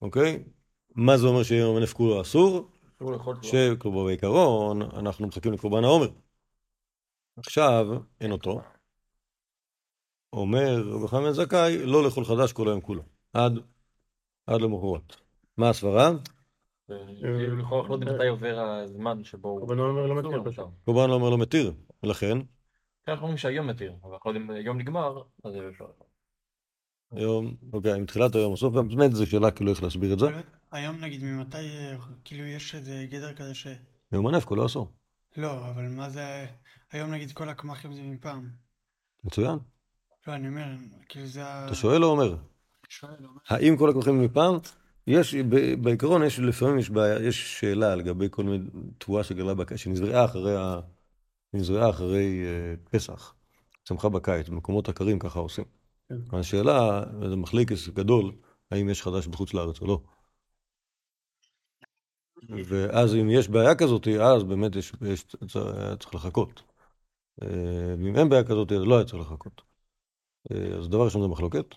אוקיי? 0.02 0.44
מה 0.94 1.18
זה 1.18 1.26
אומר 1.26 1.42
שיום 1.42 1.76
הנף 1.76 1.92
כולו 1.92 2.20
אסור? 2.20 2.68
שכלומר 3.42 4.04
בעיקרון 4.04 4.82
אנחנו 4.82 5.26
מחכים 5.26 5.52
לקורבן 5.52 5.84
העומר. 5.84 6.08
עכשיו 7.36 7.86
אין 8.20 8.32
אותו. 8.32 8.60
אומר 10.32 10.82
רבי 10.88 11.06
בן 11.06 11.32
זכאי 11.32 11.86
לא 11.86 12.04
לאכול 12.04 12.24
חדש 12.24 12.52
כל 12.52 12.68
היום 12.68 12.80
כולו, 12.80 13.02
עד, 13.32 13.58
עד 14.46 14.60
למחרת. 14.60 15.16
מה 15.56 15.70
הסברה? 15.70 16.10
לכאורה 16.88 17.80
אנחנו 17.80 17.88
לא 17.88 17.94
יודעים 17.94 18.14
מתי 18.14 18.28
עובר 18.28 18.58
הזמן 18.60 19.24
שבו 19.24 19.48
הוא... 19.48 19.60
קורבן 19.60 19.78
העומר 19.78 20.06
לא 20.06 21.12
העומר 21.12 21.30
לא 21.30 21.38
מתיר, 21.38 21.72
ולכן 22.02 22.38
כן, 22.38 22.57
אנחנו 23.08 23.22
אומרים 23.22 23.38
שהיום 23.38 23.66
מתיר, 23.66 23.92
אבל 24.02 24.12
אנחנו 24.12 24.32
לא 24.32 24.38
יודעים, 24.38 24.66
יום 24.66 24.78
נגמר, 24.78 25.22
אז 25.44 25.52
זה 25.52 25.68
אפשר. 25.72 25.84
היום, 27.12 27.56
אוקיי, 27.72 28.00
מתחילת 28.00 28.34
היום 28.34 28.54
בסוף, 28.54 28.74
באמת 28.74 29.12
זו 29.12 29.26
שאלה 29.26 29.50
כאילו 29.50 29.70
איך 29.70 29.82
להסביר 29.82 30.12
את 30.12 30.18
זה. 30.18 30.26
היום 30.72 30.96
נגיד 30.96 31.24
ממתי, 31.24 31.56
אה, 31.56 31.96
כאילו 32.24 32.44
יש 32.44 32.74
איזה 32.74 33.06
גדר 33.10 33.34
כזה 33.34 33.54
ש... 33.54 33.66
יום 34.12 34.26
הנף 34.26 34.44
כולו 34.44 34.66
אסור. 34.66 34.92
לא, 35.36 35.68
אבל 35.70 35.88
מה 35.88 36.10
זה... 36.10 36.46
היום 36.92 37.10
נגיד 37.10 37.32
כל 37.32 37.48
הקמחים 37.48 37.92
זה 37.92 38.02
מפעם. 38.02 38.48
מצוין. 39.24 39.58
לא, 40.26 40.34
אני 40.34 40.48
אומר, 40.48 40.66
כאילו 41.08 41.26
זה 41.26 41.46
ה... 41.46 41.66
אתה 41.66 41.74
שואל 41.74 42.04
או 42.04 42.10
אומר? 42.10 42.36
שואל, 42.88 43.12
אומר. 43.18 43.40
האם 43.48 43.76
כל 43.76 43.90
הכרוכים 43.90 44.22
מפעם? 44.22 44.54
יש, 45.06 45.34
ב- 45.34 45.82
בעיקרון 45.82 46.22
יש, 46.22 46.38
לפעמים 46.38 46.78
יש 46.78 46.90
בעיה, 46.90 47.22
יש 47.22 47.60
שאלה 47.60 47.94
לגבי 47.96 48.26
כל 48.30 48.44
מיני 48.44 48.64
תבואה 48.98 49.24
שגרלה 49.24 49.54
שנזרעה 49.76 50.24
אחרי, 50.24 50.56
ה, 50.56 50.80
נזרעה 51.52 51.90
אחרי 51.90 52.42
אה, 52.44 52.74
פסח, 52.90 53.34
צמחה 53.84 54.08
בקיץ, 54.08 54.48
במקומות 54.48 54.88
הקרים 54.88 55.18
ככה 55.18 55.38
עושים. 55.38 55.64
כן. 56.08 56.36
השאלה, 56.36 57.04
זה 57.28 57.36
מחליקס 57.36 57.88
גדול, 57.88 58.32
האם 58.70 58.88
יש 58.88 59.02
חדש 59.02 59.26
בחוץ 59.26 59.54
לארץ 59.54 59.80
או 59.80 59.86
לא. 59.86 60.00
ואז 62.48 63.14
אם 63.14 63.30
יש 63.30 63.48
בעיה 63.48 63.74
כזאת, 63.74 64.08
אז 64.08 64.44
באמת 64.44 64.76
יש, 64.76 64.92
יש, 65.12 65.24
צריך 66.00 66.14
לחכות. 66.14 66.62
אה, 67.42 67.94
ואם 67.98 68.16
אין 68.16 68.28
בעיה 68.28 68.44
כזאת, 68.44 68.72
אז 68.72 68.82
לא 68.82 68.96
היה 68.96 69.04
צריך 69.04 69.20
לחכות. 69.20 69.62
אה, 70.52 70.76
אז 70.78 70.88
דבר 70.88 71.04
ראשון 71.04 71.22
זה 71.22 71.28
מחלוקת. 71.28 71.74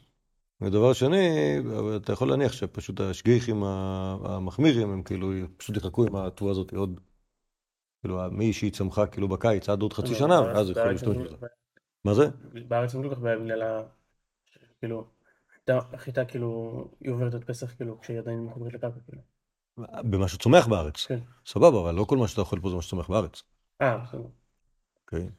ודבר 0.62 0.93
שני, 0.93 1.57
אתה 1.95 2.13
יכול 2.13 2.29
להניח 2.29 2.53
שפשוט 2.53 2.99
השגיחים 2.99 3.63
המחמירים, 3.63 4.89
הם 4.89 5.03
כאילו 5.03 5.31
פשוט 5.57 5.77
יחכו 5.77 6.05
עם 6.05 6.15
התבואה 6.15 6.51
הזאת 6.51 6.73
עוד, 6.73 6.99
כאילו, 8.01 8.21
מי 8.31 8.53
שהיא 8.53 8.71
צמחה 8.71 9.07
כאילו 9.07 9.27
בקיץ 9.27 9.69
עד 9.69 9.81
עוד 9.81 9.93
חצי 9.93 10.15
שנה, 10.15 10.41
ואז 10.41 10.69
יכול 10.69 10.83
בארץ 10.83 11.03
להשתמש 11.03 11.27
בזה. 11.27 11.47
מה 12.05 12.13
זה? 12.13 12.23
בארץ 12.67 12.95
אין 12.95 13.03
כל 13.03 13.15
כך 13.15 13.21
בעיה 13.21 13.39
בגלל 13.39 13.61
ה... 13.61 13.81
כאילו, 14.79 15.07
החיטה- 15.69 16.25
כאילו, 16.25 16.87
היא 16.99 17.11
עוברת 17.11 17.35
את 17.35 17.43
פסח 17.43 17.75
כאילו, 17.75 18.01
כשהיא 18.01 18.19
עדיין 18.19 18.43
מחוברת 18.43 18.73
לקרקע 18.73 18.99
כאילו. 19.05 19.21
במה 20.03 20.27
שצומח 20.27 20.67
בארץ. 20.67 21.05
כן. 21.05 21.19
סבבה, 21.45 21.79
אבל 21.81 21.95
לא 21.95 22.03
כל 22.03 22.17
מה 22.17 22.27
שאתה 22.27 22.41
אוכל 22.41 22.59
פה 22.59 22.69
זה 22.69 22.75
מה 22.75 22.81
שצומח 22.81 23.09
בארץ. 23.09 23.43
אה, 23.81 23.97
בסדר. 23.97 24.21
אוקיי? 25.05 25.29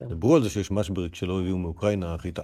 כן. 0.00 0.08
דיברו 0.08 0.36
על 0.36 0.42
זה 0.42 0.50
שיש 0.50 0.70
משבר 0.70 1.08
כשלא 1.08 1.40
הביאו 1.40 1.58
מאוקראינה 1.58 2.18
חיטה. 2.18 2.42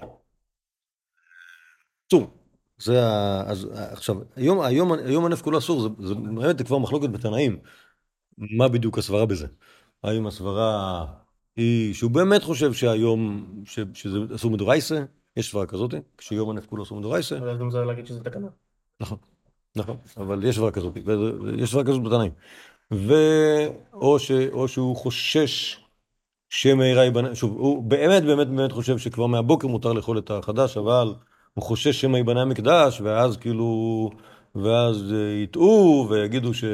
צור. 2.11 2.31
זה 2.79 3.03
ה... 3.07 3.43
אז 3.47 3.69
עכשיו, 3.73 4.17
היום, 4.37 4.61
היום, 4.61 4.93
היום 4.93 5.25
הנפט 5.25 5.43
כולו 5.43 5.59
אסור, 5.59 5.81
זה, 5.81 5.89
זה 6.09 6.15
באמת 6.15 6.63
כבר 6.63 6.79
מחלוקת 6.79 7.09
בתנאים. 7.09 7.59
מה 8.39 8.69
בדיוק 8.69 8.99
הסברה 8.99 9.27
בזה? 9.27 9.47
האם 10.03 10.27
הסברה 10.27 11.07
היא 11.57 11.95
שהוא 11.95 12.11
באמת 12.11 12.43
חושב 12.43 12.73
שהיום, 12.73 13.47
ש, 13.65 13.79
שזה 13.95 14.19
אסור 14.35 14.51
מדורייסה? 14.51 15.05
יש 15.37 15.51
סברה 15.51 15.67
כזאת, 15.67 15.95
כשיום 16.19 16.51
הנפט 16.51 16.69
כולו 16.69 16.83
אסור 16.83 16.99
מדורייסה? 16.99 17.39
אבל 17.39 17.49
אז 17.49 17.59
גם 17.59 17.71
זה 17.71 17.79
להגיד 17.79 18.07
שזה 18.07 18.25
תקנה. 18.25 18.47
נכון, 19.01 19.19
נכון, 19.77 19.97
אבל 20.17 20.45
יש 20.45 20.57
סברה 20.57 20.71
כזאת, 20.71 20.97
יש 21.59 21.71
סברה 21.71 21.85
כזאת 21.85 22.03
בתנאים. 22.03 22.33
ו... 22.93 23.15
או, 23.93 24.19
ש... 24.19 24.31
או 24.53 24.69
שהוא 24.69 24.97
חושש 24.97 25.81
שמהרה 26.51 27.05
ייבנה, 27.05 27.35
שוב, 27.35 27.59
הוא 27.59 27.83
באמת 27.83 28.23
באמת 28.23 28.49
באמת 28.49 28.73
חושב 28.73 28.99
שכבר 28.99 29.27
מהבוקר 29.27 29.69
מותר 29.69 29.93
לאכול 29.93 30.19
את 30.19 30.31
החדש, 30.31 30.77
אבל 30.77 31.15
הוא 31.55 31.65
חושש 31.65 32.01
שמא 32.01 32.17
ייבנה 32.17 32.43
המקדש, 32.43 33.01
ואז 33.01 33.37
כאילו, 33.37 34.11
ואז 34.55 35.13
אה, 35.13 35.43
יטעו 35.43 36.07
ויגידו 36.11 36.55
ש... 36.55 36.65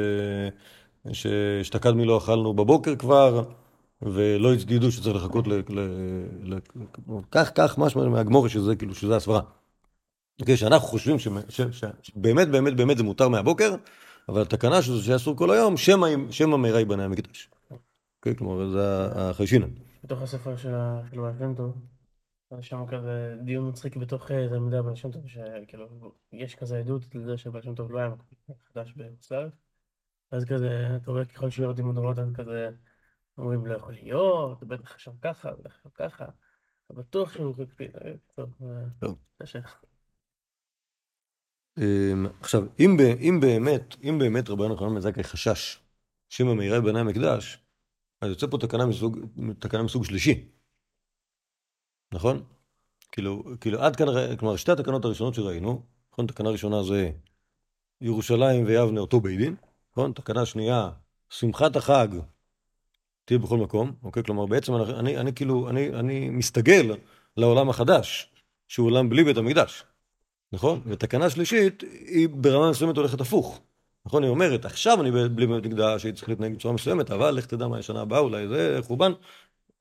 שאשתקד 1.13 1.91
מי 1.91 2.05
לא 2.05 2.17
אכלנו 2.17 2.53
בבוקר 2.53 2.95
כבר, 2.95 3.43
ולא 4.01 4.49
ידעו 4.69 4.91
שצריך 4.91 5.15
לחכות 5.15 5.47
ל... 5.47 5.53
ל... 5.69 5.79
ל... 6.43 6.57
כך, 7.31 7.51
כך, 7.55 7.77
משמע 7.77 8.07
מהגמורי 8.07 8.49
שזה 8.49 8.75
כאילו, 8.75 8.95
שזה 8.95 9.15
הסברה. 9.15 9.41
אוקיי, 10.41 10.57
שאנחנו 10.57 10.87
חושבים. 10.87 11.15
שבאמת 12.01 12.47
באמת 12.47 12.75
באמת 12.77 12.97
זה 12.97 13.03
מותר 13.03 13.29
מהבוקר, 13.29 13.75
אבל 14.29 14.41
התקנה 14.41 14.81
שזה 14.81 15.03
שאסור 15.03 15.37
כל 15.37 15.51
היום, 15.51 15.77
שמא 16.29 16.57
מהרה 16.57 16.79
ייבנה 16.79 17.05
המקדש. 17.05 17.49
אוקיי, 18.19 18.35
כלומר, 18.35 18.69
זה 18.69 19.05
החיישינן. 19.15 19.69
בתוך 20.03 20.21
הספר 20.21 20.57
של 20.57 20.75
ה- 20.75 21.01
של 21.11 21.21
בעל 21.21 21.33
שם 21.39 21.53
טוב, 21.55 21.75
אז 22.51 22.63
שם 22.63 22.85
כזה 22.87 23.35
דיון 23.43 23.67
מצחיק 23.67 23.95
בתוך 23.95 24.31
אה, 24.31 24.47
תלמידי 24.49 24.77
הבעל 24.77 24.95
שם 24.95 25.11
טוב, 25.11 25.27
שכאילו, 25.27 25.87
יש 26.33 26.55
כזה 26.55 26.79
עדות 26.79 27.15
לזה 27.15 27.37
שבעל 27.37 27.61
שם 27.61 27.75
טוב 27.75 27.91
לא 27.91 27.99
היה 27.99 28.09
חדש 28.73 28.93
בחוץ 28.97 29.31
לארץ. 29.31 29.66
אז 30.31 30.45
כזה, 30.45 30.95
אתה 30.95 31.11
רואה 31.11 31.25
ככל 31.25 31.49
שיורדים 31.49 31.89
מדורות, 31.89 32.19
אז 32.19 32.29
כזה, 32.35 32.69
אומרים 33.37 33.65
לא 33.65 33.75
יכול 33.75 33.93
להיות, 33.93 34.63
בטח 34.63 34.89
חשב 34.89 35.11
ככה, 35.21 35.51
בטח 35.51 35.73
חשב 35.73 35.89
ככה, 35.93 36.25
אתה 36.85 36.93
בטוח 36.93 37.33
שהוא 37.33 37.63
הקפיד, 37.63 37.95
אה, 37.95 38.13
טוב, 38.35 38.49
אה, 38.61 38.83
טוב. 38.99 39.17
קשה. 39.41 39.59
אמ, 41.77 42.25
עכשיו, 42.39 42.63
אם, 42.79 42.97
ב, 42.97 43.01
אם 43.01 43.39
באמת, 43.41 43.95
אם 44.03 44.19
באמת 44.19 44.49
רבנו 44.49 44.69
יוחנן 44.71 44.93
בן 44.93 44.99
זכאי 44.99 45.23
חשש 45.23 45.79
שמא 46.29 46.53
מהרה 46.53 46.75
ייבנה 46.75 46.99
המקדש, 46.99 47.57
אז 48.21 48.29
יוצא 48.29 48.47
פה 48.51 48.57
תקנה 48.57 48.85
מסוג, 48.85 49.19
תקנה 49.59 49.83
מסוג 49.83 50.05
שלישי, 50.05 50.49
נכון? 52.13 52.43
כאילו, 53.11 53.43
כאילו 53.61 53.81
עד 53.81 53.95
כאן, 53.95 54.07
כלומר 54.39 54.55
שתי 54.55 54.71
התקנות 54.71 55.05
הראשונות 55.05 55.33
שראינו, 55.33 55.85
נכון? 56.11 56.27
תקנה 56.27 56.49
ראשונה 56.49 56.83
זה 56.83 57.11
ירושלים 58.01 58.65
ויבנה 58.65 58.99
אותו 58.99 59.19
בית 59.19 59.37
דין, 59.37 59.55
נכון? 59.97 60.11
תקנה 60.11 60.45
שנייה, 60.45 60.89
שמחת 61.29 61.75
החג 61.75 62.07
תהיה 63.25 63.39
בכל 63.39 63.57
מקום, 63.57 63.91
אוקיי? 64.03 64.23
כלומר 64.23 64.45
בעצם 64.45 64.75
אני, 64.75 64.93
אני, 64.93 65.17
אני 65.17 65.33
כאילו, 65.33 65.69
אני, 65.69 65.89
אני 65.89 66.29
מסתגל 66.29 66.95
לעולם 67.37 67.69
החדש, 67.69 68.31
שהוא 68.67 68.87
עולם 68.87 69.09
בלי 69.09 69.23
בית 69.23 69.37
המקדש. 69.37 69.83
נכון? 70.51 70.81
ותקנה 70.85 71.29
שלישית 71.29 71.83
היא 72.05 72.29
ברמה 72.29 72.69
מסוימת 72.69 72.97
הולכת 72.97 73.21
הפוך. 73.21 73.61
נכון? 74.05 74.23
היא 74.23 74.29
אומרת, 74.29 74.65
עכשיו 74.65 75.01
אני 75.01 75.11
בלי 75.29 75.47
בית 75.47 75.65
מקדש, 75.65 76.03
הייתי 76.03 76.17
צריך 76.17 76.29
להתנהג 76.29 76.55
בצורה 76.55 76.73
מסוימת, 76.73 77.11
אבל 77.11 77.31
לך 77.31 77.45
תדע 77.45 77.67
מה 77.67 77.77
השנה 77.77 78.01
הבאה, 78.01 78.19
אולי 78.19 78.47
זה 78.47 78.79
חורבן, 78.81 79.11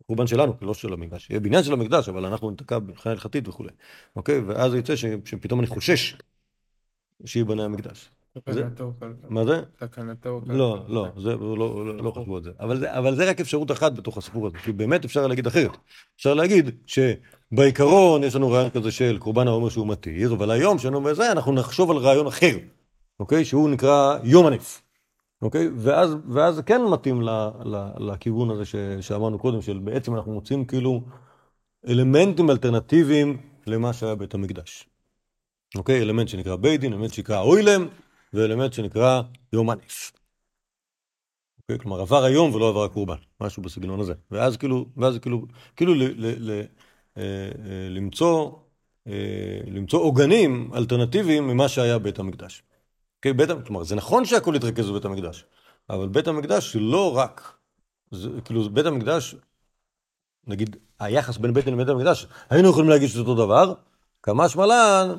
חורבן 0.07 0.27
שלנו, 0.27 0.55
לא 0.63 0.75
של 0.75 0.93
המקדש. 0.93 1.31
יהיה 1.31 1.41
בניין 1.41 1.65
של 1.65 1.73
המקדש, 1.73 2.09
אבל 2.09 2.25
אנחנו 2.25 2.51
ניתקע 2.51 2.79
מבחינה 2.79 3.13
הלכתית 3.13 3.49
וכולי. 3.49 3.71
אוקיי? 4.17 4.41
ואז 4.41 4.75
יצא 4.75 4.97
ש, 4.97 5.05
שפתאום 5.25 5.61
אני 5.61 5.67
חושש 5.67 6.17
שייבנה 7.25 7.65
המקדש. 7.65 8.11
מה 9.29 9.45
זה? 9.45 9.63
תקנתו 9.77 10.41
לא, 10.47 10.79
לא, 10.89 11.09
זה 11.17 11.37
לא, 11.37 11.57
לא, 11.59 11.97
לא 11.97 12.11
חשבו 12.11 12.37
על 12.37 12.43
זה. 12.43 12.51
אבל, 12.59 13.15
זה. 13.15 13.31
רק 13.31 13.41
אפשרות 13.41 13.71
אחת 13.71 13.93
בתוך 13.93 14.19
הסיפור 14.19 14.47
הזה, 14.47 14.59
כי 14.59 14.73
באמת 14.73 15.05
אפשר 15.05 15.27
להגיד 15.27 15.47
אחרת. 15.47 15.77
אפשר 16.17 16.35
להגיד 16.35 16.71
שבעיקרון 16.87 18.25
יש 18.25 18.35
לנו 18.35 18.51
רעיון 18.51 18.71
כזה 18.71 18.91
של 18.91 19.19
קורבן 19.19 19.49
העומר 19.49 19.69
שהוא 19.69 19.87
מתיר, 19.87 20.35
אבל 20.35 20.51
היום 20.51 20.79
שאנו 20.79 21.01
בזה 21.01 21.33
אנחנו 21.33 21.53
נחשוב 21.53 21.91
על 21.91 21.97
רעיון 21.97 22.27
אחר, 22.27 22.57
אוקיי? 23.21 23.45
שהוא 23.45 23.71
נקרא 23.71 24.19
יום 24.25 24.47
הנף. 24.47 24.83
אוקיי? 25.43 25.69
ואז, 25.77 26.17
ואז 26.29 26.61
כן 26.67 26.83
מתאים 26.93 27.23
ל, 27.23 27.31
ל, 27.65 27.89
לכיוון 27.99 28.51
הזה 28.51 28.65
ש, 28.65 28.75
שאמרנו 29.01 29.39
קודם, 29.39 29.63
של 29.63 29.79
בעצם 29.79 30.15
אנחנו 30.15 30.33
מוצאים 30.33 30.65
כאילו 30.65 31.03
אלמנטים 31.89 32.51
אלטרנטיביים 32.51 33.37
למה 33.67 33.93
שהיה 33.93 34.15
בית 34.15 34.35
המקדש. 34.35 34.89
אוקיי? 35.77 36.03
אלמנט 36.03 36.29
שנקרא 36.29 36.57
בית 36.57 36.81
דין, 36.81 36.93
אלמנט 36.93 37.13
שנקרא 37.13 37.41
אוילם, 37.41 37.89
ואלמנט 38.33 38.73
שנקרא 38.73 39.23
יום 39.53 39.71
הנף. 39.71 40.13
אוקיי? 41.63 41.79
כלומר, 41.79 42.01
עבר 42.01 42.25
היום 42.25 42.55
ולא 42.55 42.69
עבר 42.69 42.85
הקורבן, 42.85 43.17
משהו 43.41 43.63
בסגנון 43.63 44.01
הזה. 44.01 44.15
ואז 44.31 44.57
כאילו, 44.57 44.87
ואז 44.97 45.19
כאילו, 45.19 45.47
כאילו 45.77 45.95
ל, 45.95 46.03
ל, 46.03 46.51
ל, 46.51 46.63
אה, 47.17 47.23
אה, 47.67 47.89
למצוא, 47.91 48.53
אה, 49.07 49.61
למצוא 49.67 50.01
עוגנים 50.01 50.71
אלטרנטיביים 50.75 51.49
ממה 51.49 51.69
שהיה 51.69 51.99
בית 51.99 52.19
המקדש. 52.19 52.63
אוקיי? 53.17 53.33
בית, 53.33 53.49
כלומר, 53.67 53.85
זה 53.85 53.95
נכון 53.95 54.25
שהכל 54.25 54.55
התרכז 54.55 54.91
בבית 54.91 55.05
המקדש, 55.05 55.45
אבל 55.91 56.09
בית 56.09 56.29
המקדש 56.29 56.77
לא 56.81 57.17
רק, 57.17 57.57
זה, 58.11 58.29
כאילו, 58.45 58.71
בית 58.71 58.87
המקדש, 58.87 59.35
נגיד, 60.47 60.77
היחס 61.01 61.37
בין 61.37 61.55
בית 61.55 61.67
לבית 61.67 61.89
המקדש, 61.89 62.27
היינו 62.51 62.71
יכולים 62.71 62.91
להגיד 62.91 63.09
שזה 63.09 63.21
אותו 63.21 63.35
דבר, 63.35 63.75
כמה 64.23 64.49
שמלן, 64.49 65.17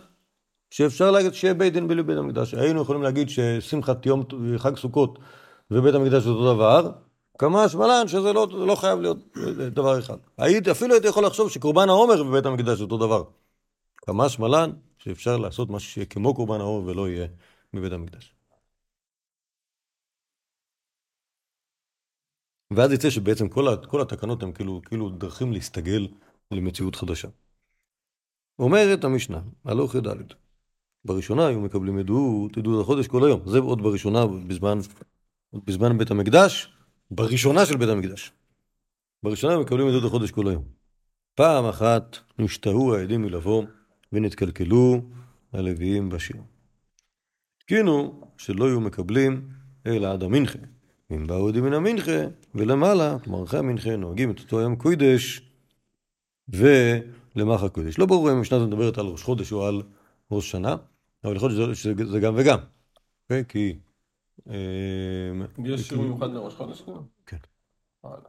שאפשר 0.70 1.12
להגיד 1.12 1.34
שיהיה 1.34 1.54
בית 1.54 1.74
דין 1.74 1.88
בלי 1.88 2.04
בית 2.04 2.18
המקדש. 2.18 2.54
היינו 2.54 2.82
יכולים 2.82 3.04
להגיד 3.04 3.30
ששמחת 3.30 4.06
יום, 4.06 4.24
חג 4.58 4.76
סוכות 4.76 5.20
ובית 5.72 5.96
המקדש 5.96 6.24
זה 6.24 6.30
אותו 6.30 6.54
דבר, 6.56 6.92
כמה 7.38 7.70
שמלן 7.70 8.08
שזה 8.08 8.34
לא, 8.34 8.48
לא 8.68 8.76
חייב 8.76 9.00
להיות 9.00 9.18
דבר 9.72 10.00
אחד. 10.00 10.18
הייתי, 10.38 10.72
אפילו 10.72 10.94
הייתי 10.94 11.08
יכול 11.08 11.26
לחשוב 11.26 11.50
שקורבן 11.50 11.90
העומר 11.90 12.22
ובית 12.22 12.46
המקדש 12.46 12.78
זה 12.78 12.84
אותו 12.84 12.98
דבר. 12.98 13.24
כמה 13.98 14.30
שמלן 14.30 14.72
שאפשר 14.98 15.38
לעשות 15.38 15.70
משהו 15.70 15.92
שיהיה 15.92 16.06
כמו 16.06 16.36
קורבן 16.36 16.60
העומר 16.60 16.90
ולא 16.90 17.10
יהיה 17.10 17.28
בבית 17.74 17.92
המקדש. 17.92 18.34
ואז 22.72 22.92
יצא 22.92 23.10
שבעצם 23.10 23.50
כל, 23.50 23.66
כל 23.90 24.02
התקנות 24.02 24.44
הן 24.44 24.52
כאילו, 24.52 24.82
כאילו 24.86 25.10
דרכים 25.10 25.54
להסתגל 25.54 26.08
למציאות 26.52 26.96
חדשה. 26.96 27.28
אומרת 28.60 29.04
המשנה, 29.04 29.42
הלוך 29.66 29.96
י"ד, 29.96 30.08
בראשונה 31.08 31.48
היו 31.48 31.60
מקבלים 31.60 31.98
עדות, 31.98 32.58
עדות 32.58 32.82
החודש 32.82 33.08
כל 33.08 33.26
היום. 33.26 33.42
זה 33.46 33.60
עוד 33.60 33.82
בראשונה, 33.82 34.28
בזמן, 34.28 34.80
עוד 35.52 35.66
בזמן 35.66 35.98
בית 35.98 36.12
המקדש, 36.12 36.74
בראשונה 37.12 37.66
של 37.66 37.78
בית 37.78 37.90
המקדש. 37.90 38.32
בראשונה 39.24 39.54
הם 39.54 39.62
מקבלים 39.62 39.88
עדות 39.88 40.04
החודש 40.04 40.32
כל 40.32 40.48
היום. 40.48 40.64
פעם 41.36 41.66
אחת 41.66 42.18
נשתהו 42.40 42.96
העדים 42.96 43.22
מלבוא 43.22 43.64
ונתקלקלו 44.14 45.02
הלוויים 45.54 46.10
בשיר. 46.10 46.38
התקינו 47.58 48.22
שלא 48.38 48.66
יהיו 48.66 48.82
מקבלים 48.82 49.50
אלא 49.86 50.14
עד 50.14 50.24
המנחה. 50.24 50.60
אם 51.12 51.28
באו 51.28 51.48
עדים 51.48 51.64
מן 51.64 51.74
המנחה 51.74 52.22
ולמעלה, 52.56 53.20
כלומר 53.24 53.44
אחרי 53.44 53.60
המנחה, 53.60 53.96
נוהגים 53.96 54.32
את 54.32 54.40
אותו 54.40 54.62
יום 54.62 54.76
קוידש 54.76 55.42
ולמחר 56.50 57.70
קוידש. 57.70 58.00
לא 58.00 58.06
ברור 58.06 58.32
אם 58.32 58.38
המשנה 58.38 58.58
הזאת 58.58 58.70
מדברת 58.70 58.98
על 58.98 59.06
ראש 59.06 59.24
חודש 59.24 59.52
או 59.52 59.66
על 59.66 59.82
ראש 60.32 60.52
שנה, 60.52 60.76
אבל 61.24 61.36
יכול 61.36 61.50
להיות 61.52 61.76
שזה 61.76 62.20
גם 62.20 62.36
וגם. 62.38 62.60
אוקיי? 63.24 63.44
כי... 63.48 63.80
אה, 64.50 65.32
יש 65.66 65.90
כי- 65.90 65.96
מיוחד 65.96 66.30
לראש 66.30 66.56
חודש? 66.56 66.82
כאילו? 66.82 67.04
כן. 67.26 67.38
וואלה. 68.04 68.24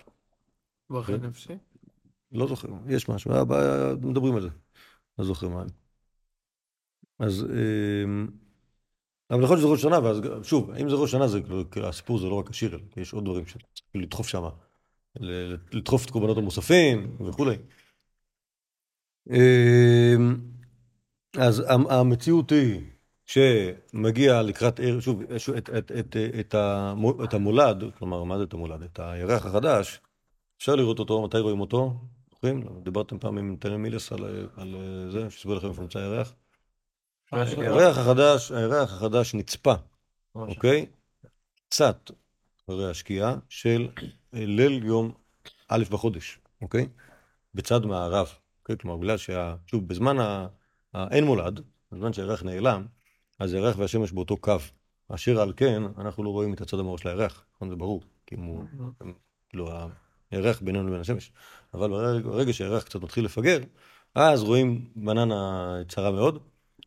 ברכי 0.90 1.12
נפשי? 1.12 1.53
לא 2.33 2.46
זוכר, 2.46 2.68
יש 2.88 3.09
משהו, 3.09 3.31
אה, 3.31 3.94
מדברים 4.03 4.35
על 4.35 4.42
זה. 4.42 4.48
לא 5.18 5.24
זוכר 5.24 5.48
מה. 5.48 5.64
אז... 7.18 7.44
אה, 7.44 8.05
אבל 9.31 9.42
יכול 9.42 9.57
להיות 9.57 9.59
שזה 9.59 9.68
ראש 9.68 9.83
שנה, 9.83 9.98
ואז 10.05 10.20
שוב, 10.42 10.70
אם 10.70 10.88
זה 10.88 10.94
ראש 10.94 11.11
שנה, 11.11 11.29
זה 11.29 11.40
הסיפור 11.83 12.18
זה 12.18 12.27
לא 12.27 12.35
רק 12.35 12.51
השיר, 12.51 12.79
יש 12.96 13.12
עוד 13.12 13.24
דברים 13.24 13.46
שצריך 13.46 13.64
לדחוף 13.95 14.28
שם, 14.28 14.43
לדחוף 15.72 16.05
את 16.05 16.11
קורבנות 16.11 16.36
המוספים 16.39 17.16
וכולי. 17.28 17.57
אז 21.41 21.62
המ- 21.68 21.86
המציאות 21.91 22.51
היא 22.53 22.80
שמגיע 23.26 24.43
לקראת 24.43 24.80
שוב, 25.01 25.22
את, 25.22 25.70
את, 25.70 25.93
את, 25.93 26.16
את, 26.16 26.55
את 27.24 27.34
המולד, 27.34 27.84
כלומר, 27.99 28.24
מה 28.24 28.39
זה 28.39 28.45
את 28.45 28.53
המולד? 28.53 28.82
את 28.82 29.01
הירח 29.03 29.47
החדש, 29.47 30.01
אפשר 30.59 30.74
לראות 30.74 30.99
אותו, 30.99 31.22
מתי 31.22 31.39
רואים 31.39 31.61
אותו? 31.61 31.95
זוכרים? 32.30 32.62
דיברתם 32.82 33.18
פעם 33.18 33.39
עם 33.39 33.53
נתנאל 33.53 33.76
מילס 33.76 34.12
על, 34.12 34.49
על 34.57 34.74
זה, 35.12 35.30
שהסביר 35.30 35.55
לכם 35.55 35.68
איפה 35.68 35.82
נמצא 35.82 35.99
הירח? 35.99 36.34
הירח 37.62 37.99
החדש, 37.99 38.53
הירח 38.53 38.93
החדש 38.93 39.34
נצפה, 39.34 39.74
אוקיי? 40.34 40.86
קצת 41.68 42.11
אחרי 42.64 42.91
השקיעה 42.91 43.36
של 43.49 43.89
ליל 44.32 44.84
יום 44.84 45.12
א' 45.68 45.84
בחודש, 45.91 46.39
אוקיי? 46.62 46.89
בצד 47.55 47.84
מערב, 47.86 48.28
אוקיי? 48.61 48.76
כלומר, 48.78 48.97
בגלל 48.97 49.16
שה... 49.16 49.55
שוב, 49.66 49.89
בזמן 49.89 50.18
ה- 50.18 50.47
האין 50.99 51.24
מולד, 51.24 51.61
בזמן 51.92 52.12
שהירח 52.12 52.42
נעלם, 52.42 52.86
אז 53.38 53.53
הירח 53.53 53.78
והשמש 53.78 54.12
באותו 54.12 54.36
קו, 54.36 54.57
אשר 55.09 55.40
על 55.40 55.53
כן, 55.57 55.82
אנחנו 55.99 56.24
לא 56.24 56.28
רואים 56.28 56.55
את 56.55 56.61
הצד 56.61 56.78
המאור 56.78 56.99
של 56.99 57.09
הירח, 57.09 57.44
נכון? 57.55 57.68
זה 57.68 57.76
ברור, 57.76 58.03
אם 58.32 58.42
הוא, 58.42 58.64
כאילו, 59.49 59.70
הירח 60.30 60.61
בינינו 60.61 60.88
לבין 60.88 61.01
השמש. 61.01 61.32
אבל 61.74 62.20
ברגע, 62.20 62.53
שהירח 62.53 62.82
קצת 62.82 63.03
מתחיל 63.03 63.24
לפגר, 63.24 63.59
אז 64.14 64.42
רואים 64.42 64.90
בננה 64.96 65.72
צרה 65.88 66.11
מאוד, 66.11 66.38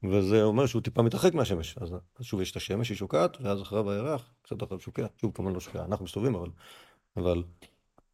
וזה 0.03 0.43
אומר 0.43 0.65
שהוא 0.65 0.81
טיפה 0.81 1.01
מתרחק 1.01 1.33
מהשמש. 1.33 1.77
אז 1.77 1.93
שוב 2.21 2.41
יש 2.41 2.51
את 2.51 2.55
השמש, 2.55 2.89
היא 2.89 2.97
שוקעת, 2.97 3.37
ואז 3.41 3.61
אחריו 3.61 3.91
הירח, 3.91 4.33
קצת 4.41 4.63
אחריו 4.63 4.79
שוקע. 4.79 5.05
שוב, 5.21 5.31
כמובן 5.35 5.53
לא 5.53 5.59
שוקע, 5.59 5.85
אנחנו 5.85 6.05
מסתובבים, 6.05 6.35
אבל... 6.35 6.49
אבל 7.17 7.43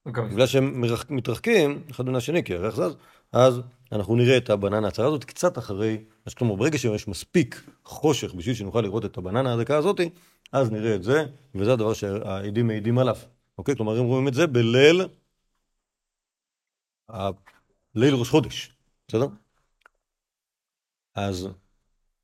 בגלל 0.05 0.47
שהם 0.47 0.83
מתרחקים 1.09 1.83
אחד 1.91 2.05
מן 2.05 2.15
השני, 2.15 2.43
כי 2.43 2.53
הירח 2.53 2.75
זז, 2.75 2.95
אז 3.31 3.61
אנחנו 3.91 4.15
נראה 4.15 4.37
את 4.37 4.49
הבננה 4.49 4.87
הצרה 4.87 5.07
הזאת 5.07 5.23
קצת 5.23 5.57
אחרי, 5.57 6.05
אז 6.25 6.33
כלומר 6.33 6.55
ברגע 6.55 6.77
שיש 6.77 7.07
מספיק 7.07 7.63
חושך 7.85 8.33
בשביל 8.33 8.55
שנוכל 8.55 8.81
לראות 8.81 9.05
את 9.05 9.17
הבננה 9.17 9.53
הדקה 9.53 9.77
הזאת, 9.77 9.99
אז 10.51 10.71
נראה 10.71 10.95
את 10.95 11.03
זה, 11.03 11.25
וזה 11.55 11.73
הדבר 11.73 11.93
שהעדים 11.93 12.67
מעידים 12.67 12.97
עליו, 12.97 13.15
אוקיי? 13.57 13.75
כלומר 13.75 13.99
הם 13.99 14.05
רואים 14.05 14.27
את 14.27 14.33
זה 14.33 14.47
בליל, 14.47 15.01
ליל 17.95 18.15
ראש 18.15 18.29
חודש, 18.29 18.73
בסדר? 19.07 19.27
אז 21.15 21.47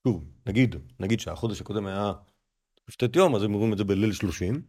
שוב, 0.07 0.25
נגיד, 0.45 0.75
נגיד 0.99 1.19
שהחודש 1.19 1.61
הקודם 1.61 1.85
היה 1.85 2.13
כ"ט 2.87 3.15
יום, 3.15 3.35
אז 3.35 3.43
הם 3.43 3.53
רואים 3.53 3.73
את 3.73 3.77
זה 3.77 3.83
בליל 3.83 4.13
30, 4.13 4.61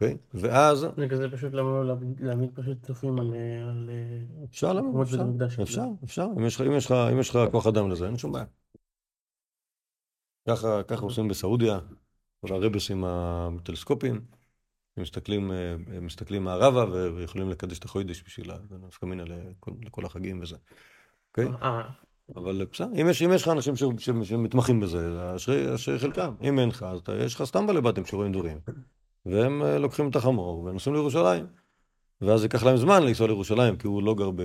אוקיי? 0.00 0.16
ואז 0.34 0.86
זה 0.96 1.08
כזה 1.10 1.30
פשוט 1.30 1.52
למה 1.54 1.70
לא 1.70 1.84
להעמיד- 2.20 2.50
פשוט 2.54 2.82
צופים 2.86 3.18
על... 3.20 3.34
אה, 3.34 3.38
אה, 3.88 4.44
אפשר 4.44 4.72
למה? 4.72 5.02
אפשר. 5.02 5.22
אפשר, 5.62 5.82
אפשר. 6.04 6.26
אם 6.38 6.46
יש 6.46 6.54
לך- 6.60 6.90
אם 7.12 7.18
יש 7.20 7.30
לך- 7.30 7.38
כוח 7.50 7.66
אדם 7.66 7.90
לזה, 7.90 8.06
אין 8.06 8.18
שום 8.18 8.32
בעיה. 8.32 8.44
ככה 10.48 10.82
ככה 10.82 11.02
עושים 11.02 11.28
בסעודיה, 11.28 11.78
כל 12.40 12.52
הרבסים 12.54 13.04
הטלסקופיים, 13.06 14.14
הם 14.96 15.02
מסתכלים, 15.02 15.52
אה, 15.52 15.76
מסתכלים 16.00 16.44
מערבה 16.44 16.84
ויכולים 17.14 17.50
לקדש 17.50 17.78
את 17.78 17.84
החוידש 17.84 18.22
בשביל 18.22 18.50
הנפקא 18.50 19.06
מינה 19.06 19.24
לכל- 19.86 20.04
החגים 20.06 20.40
וזה. 20.42 20.56
אוקיי? 21.30 21.48
אה, 21.62 21.88
אבל 22.36 22.64
בסדר, 22.72 22.88
אם 23.02 23.08
יש 23.34 23.42
לך 23.42 23.48
אנשים 23.48 23.74
שמתמחים 24.22 24.80
בזה, 24.80 25.34
אשרי 25.36 25.98
חלקם. 25.98 26.34
אם 26.42 26.58
אין 26.58 26.68
לך, 26.68 26.82
אז 26.82 27.00
יש 27.20 27.34
לך 27.34 27.44
סתם 27.44 27.66
בעלי 27.66 27.80
בתים 27.80 28.04
שרואים 28.06 28.32
דברים. 28.32 28.58
והם 29.30 29.62
אה, 29.62 29.78
לוקחים 29.78 30.10
את 30.10 30.16
החמור 30.16 30.64
ונוסעים 30.64 30.94
לירושלים. 30.94 31.46
ואז 32.20 32.42
ייקח 32.42 32.64
להם 32.64 32.76
זמן 32.76 33.02
לנסוע 33.02 33.26
לירושלים, 33.26 33.76
כי 33.76 33.86
הוא 33.86 34.02
לא 34.02 34.14
גר, 34.14 34.30
ב... 34.30 34.42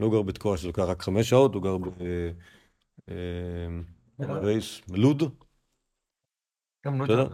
לא 0.00 0.10
גר 0.10 0.22
בתקוע 0.22 0.56
שזה 0.56 0.66
לוקח 0.66 0.82
רק 0.82 1.02
חמש 1.02 1.30
שעות, 1.30 1.54
הוא 1.54 1.62
גר 1.62 1.78
ב... 1.78 1.88
אה, 3.10 3.14
רייס, 4.20 4.80
בלוד. 4.88 5.22
גם 6.86 7.02
לא. 7.02 7.28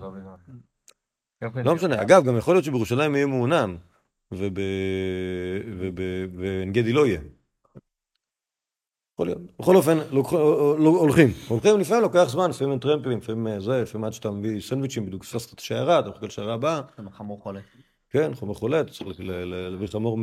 גם 1.45 1.53
כן. 1.53 1.65
לא 1.65 1.75
משנה. 1.75 2.03
אגב, 2.03 2.25
גם 2.25 2.37
יכול 2.37 2.55
להיות 2.55 2.65
שבירושלים 2.65 3.15
יהיה 3.15 3.27
מעונן, 3.27 3.77
וב... 4.33 4.59
וב... 5.79 5.99
ועין 6.39 6.73
גדי 6.73 6.93
לא 6.93 7.07
יהיה. 7.07 7.21
יכול 9.15 9.27
להיות. 9.27 9.39
בכל 9.59 9.77
אופן, 9.77 9.99
לוקח- 10.11 10.33
לא- 10.33 10.97
הולכים. 10.99 11.29
הולכים, 11.49 11.81
לפעמים 11.81 12.03
לוקח 12.03 12.25
זמן, 12.29 12.51
לפעמים 12.51 12.73
הם 12.73 12.79
טרמפים, 12.79 13.19
לפעמים 13.19 13.47
אה, 13.47 13.61
זה, 13.61 13.83
לפעמים 13.83 14.05
עד 14.05 14.13
שאתה 14.13 14.31
מביא 14.31 14.61
סנדוויצ'ים, 14.61 15.07
בדיוק 15.07 15.25
פספסת 15.25 15.53
את 15.55 15.59
השיירה, 15.59 15.99
אתה 15.99 16.09
מחכה 16.09 16.27
לשיירה 16.27 16.55
הבאה. 16.55 16.81
חמור 17.13 17.41
חולה. 17.43 17.61
כן, 18.11 18.35
חומר 18.35 18.55
חולה, 18.55 18.81
אתה 18.81 18.93
צריך 18.93 19.21
להביא 19.71 19.87
חמור 19.87 20.19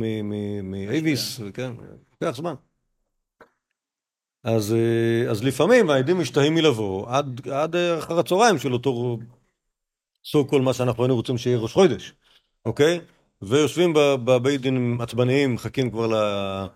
מאייביס, 0.62 1.40
כן, 1.54 1.72
לוקח 2.12 2.36
זמן. 2.36 2.54
אז, 4.44 4.72
אה, 4.74 5.30
אז 5.30 5.44
לפעמים 5.44 5.90
העדים 5.90 6.20
משתהים 6.20 6.54
מלבוא 6.54 7.06
עד, 7.08 7.48
עד 7.48 7.76
אה, 7.76 7.98
אחר 7.98 8.18
הצהריים 8.18 8.58
של 8.58 8.72
אותו 8.72 9.18
סוג 10.24 10.50
כל 10.50 10.60
מה 10.62 10.72
שאנחנו 10.72 11.02
היינו 11.02 11.14
רוצים 11.16 11.38
שיהיה 11.38 11.58
ראש 11.58 11.72
חודש, 11.72 12.12
אוקיי? 12.64 13.00
ויושבים 13.42 13.92
בבית 13.94 14.60
דין 14.60 14.96
עצבניים, 15.00 15.54
מחכים 15.54 15.90
כבר 15.90 16.06
ל- 16.06 16.66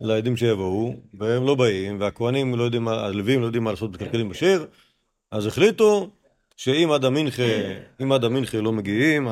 לעדים 0.00 0.36
שיבואו, 0.36 0.94
והם 1.14 1.46
לא 1.46 1.54
באים, 1.54 2.00
והכוהנים 2.00 2.54
לא 2.54 2.62
יודעים, 2.62 2.88
הלווים 2.88 3.40
לא 3.40 3.46
יודעים 3.46 3.64
מה 3.64 3.70
לעשות 3.70 3.92
בקלקלים 3.92 4.28
בשיר, 4.28 4.66
אז 5.30 5.46
החליטו 5.46 6.10
שאם 6.56 6.90
עד 6.90 7.04
המנחה, 7.04 7.42
אם 8.02 8.12
עד 8.12 8.24
המנחה 8.24 8.60
לא 8.60 8.72
מגיעים, 8.72 9.28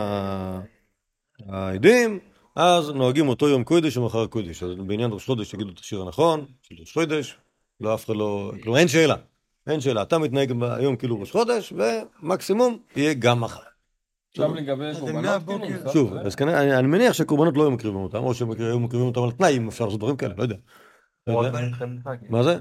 העדים, 1.49 2.19
אז 2.57 2.91
נוהגים 2.91 3.29
אותו 3.29 3.49
יום 3.49 3.65
קודש 3.65 3.97
ומחר 3.97 4.27
קודש. 4.27 4.63
אז 4.63 4.71
בעניין 4.87 5.11
ראש 5.13 5.27
חודש 5.27 5.55
יגידו 5.55 5.71
את 5.71 5.79
השיר 5.79 6.03
הנכון, 6.03 6.47
של 6.63 6.75
ראש 6.81 6.93
חודש, 6.93 7.37
לא 7.81 7.95
אף 7.95 8.05
אחד 8.05 8.17
לא, 8.17 8.53
כלומר 8.63 8.79
אין 8.79 8.89
שאלה, 8.89 9.15
אין 9.67 9.81
שאלה. 9.81 10.03
אתה 10.03 10.19
מתנהג 10.19 10.53
היום 10.63 10.97
כאילו 10.97 11.21
ראש 11.21 11.31
חודש, 11.31 11.73
ומקסימום 11.77 12.79
יהיה 12.97 13.15
גם 13.15 13.41
מחר. 13.41 13.74
לגבי 14.39 14.91
קורבנות, 15.01 15.43
שוב, 15.93 16.13
זה- 16.15 16.21
אז 16.21 16.35
כנראה, 16.35 16.63
אני, 16.63 16.79
אני 16.79 16.87
מניח 16.87 17.13
שקורבנות 17.13 17.57
לא 17.57 17.63
היו 17.63 17.71
מקריבים 17.71 18.01
אותם, 18.01 18.19
או 18.19 18.35
שהם 18.35 18.51
היו 18.51 18.81
מקריבים 18.81 19.09
אותם 19.09 19.23
על 19.23 19.31
תנאי, 19.31 19.57
אם 19.57 19.69
אפשר 19.69 19.85
לעשות 19.85 20.01
דברים 20.01 20.17
כאלה, 20.17 20.35
לא 20.39 20.43
יודע. 20.43 20.57
לא. 21.27 21.43
מה 22.29 22.43
זה? 22.43 22.59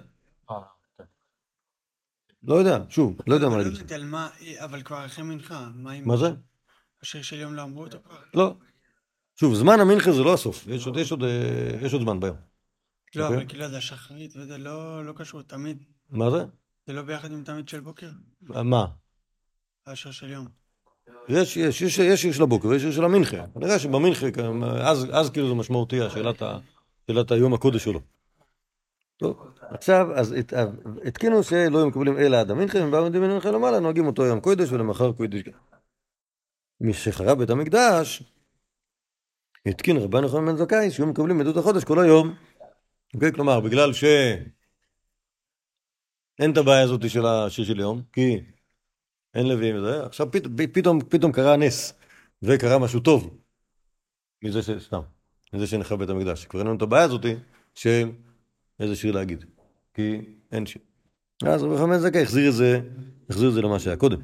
אה, 0.51 0.55
כן. 0.97 1.03
לא 2.43 2.55
יודע, 2.55 2.77
שוב, 2.89 3.17
לא 3.27 3.35
יודע 3.35 3.49
מה 3.49 3.57
לא 3.57 3.63
להגיד. 3.63 3.91
אבל 4.63 4.81
כבר 4.81 5.05
אחרי 5.05 5.23
מנחה, 5.25 5.67
מה 6.05 6.17
זה? 6.17 6.27
השיר 7.01 7.21
של 7.21 7.39
יום 7.39 7.53
לא 7.53 7.63
אמרו 7.63 7.83
אותו 7.83 7.97
כבר? 8.05 8.17
לא. 8.33 8.55
שוב, 9.35 9.55
זמן 9.55 9.79
המנחה 9.79 10.11
זה 10.11 10.23
לא 10.23 10.33
הסוף, 10.33 10.67
יש 10.67 11.11
עוד, 11.11 11.23
אה, 11.23 11.89
זמן 12.01 12.19
ביום. 12.19 12.37
לא, 13.15 13.23
אוקיי. 13.23 13.37
אבל 13.37 13.47
כאילו 13.47 13.67
זה 13.67 13.77
השחרית 13.77 14.35
וזה 14.35 14.57
לא 14.57 15.05
לא 15.05 15.13
קשור, 15.15 15.41
תמיד. 15.41 15.83
מה 16.09 16.29
זה? 16.29 16.45
זה 16.87 16.93
לא 16.93 17.01
ביחד 17.01 17.31
עם 17.31 17.43
תמיד 17.43 17.69
של 17.69 17.79
בוקר? 17.79 18.09
מה? 18.41 18.85
השיר 19.87 20.11
של 20.11 20.29
יום. 20.29 20.62
יש, 21.29 21.57
יש, 21.57 21.81
יש, 21.81 21.99
יש 21.99 22.21
שיר 22.21 22.31
של 22.31 22.43
הבוקר 22.43 22.67
ויש 22.67 22.81
שיר 22.81 22.91
של 22.91 23.03
המנחה. 23.03 23.47
כנראה 23.53 23.79
שבמנחה, 23.79 24.27
אז, 24.81 25.07
אז 25.11 25.29
כאילו 25.29 25.47
זה 25.47 25.53
משמעותי, 25.53 26.01
השאלת, 26.01 26.41
ה, 26.41 26.57
שאלת 27.07 27.31
היום 27.31 27.53
הקודש 27.53 27.83
שלו. 27.83 27.99
טוב, 29.17 29.47
עכשיו, 29.61 30.07
אז 30.15 30.33
את- 30.33 30.53
התקינו 31.05 31.43
שלא 31.43 31.77
היו 31.77 31.87
מקבלים 31.87 32.17
אלא 32.17 32.37
עד 32.37 32.51
המנחה, 32.51 32.79
הם 32.79 32.91
באו 32.91 33.05
מדין 33.05 33.21
מנחה 33.21 33.51
למעלה, 33.51 33.79
נוהגים 33.79 34.07
אותו 34.07 34.25
יום 34.25 34.39
קודש 34.39 34.71
ולמחר 34.71 35.11
קודש. 35.11 35.41
משחרב 36.81 37.37
בית 37.37 37.49
המקדש, 37.49 38.23
התקין 39.65 39.97
רבן 39.97 40.23
יוחנן 40.23 40.45
בן 40.45 40.55
זכאי, 40.55 40.91
שהיו 40.91 41.07
מקבלים 41.07 41.41
עדות 41.41 41.57
החודש 41.57 41.83
כל 41.83 41.99
היום. 41.99 42.35
אוקיי? 43.13 43.31
כלומר, 43.31 43.59
בגלל 43.59 43.93
ש... 43.93 44.03
אין 46.39 46.51
את 46.51 46.57
הבעיה 46.57 46.81
הזאת 46.81 47.09
של 47.09 47.25
השיר 47.25 47.65
של 47.65 47.79
יום, 47.79 48.01
כי 48.13 48.39
אין 49.35 49.47
לוויים 49.47 49.75
וזה, 49.77 50.05
עכשיו 50.05 50.31
פת, 50.31 50.43
פתאום, 50.73 50.99
פתאום 51.09 51.31
קרה 51.31 51.55
נס, 51.55 51.93
וקרה 52.43 52.79
משהו 52.79 52.99
טוב, 52.99 53.37
מזה 54.43 54.61
ש... 54.61 54.69
סתם, 54.85 54.99
מזה 55.53 55.67
שנחרב 55.67 55.99
בית 55.99 56.09
המקדש. 56.09 56.45
כבר 56.45 56.59
אין 56.59 56.67
לנו 56.67 56.77
את 56.77 56.81
הבעיה 56.81 57.03
הזאת 57.03 57.25
של 57.75 58.09
איזה 58.79 58.95
שיר 58.95 59.11
להגיד, 59.11 59.45
כי 59.93 60.21
אין 60.51 60.65
שיר. 60.65 60.81
אז 61.45 61.63
רבי 61.63 61.77
חמאס 61.77 62.01
זכאי 62.01 62.21
החזיר 62.21 62.49
את 62.49 62.53
זה, 62.53 62.79
החזיר 63.29 63.49
את 63.49 63.53
זה 63.53 63.61
למה 63.61 63.79
שהיה 63.79 63.95
קודם. 63.95 64.19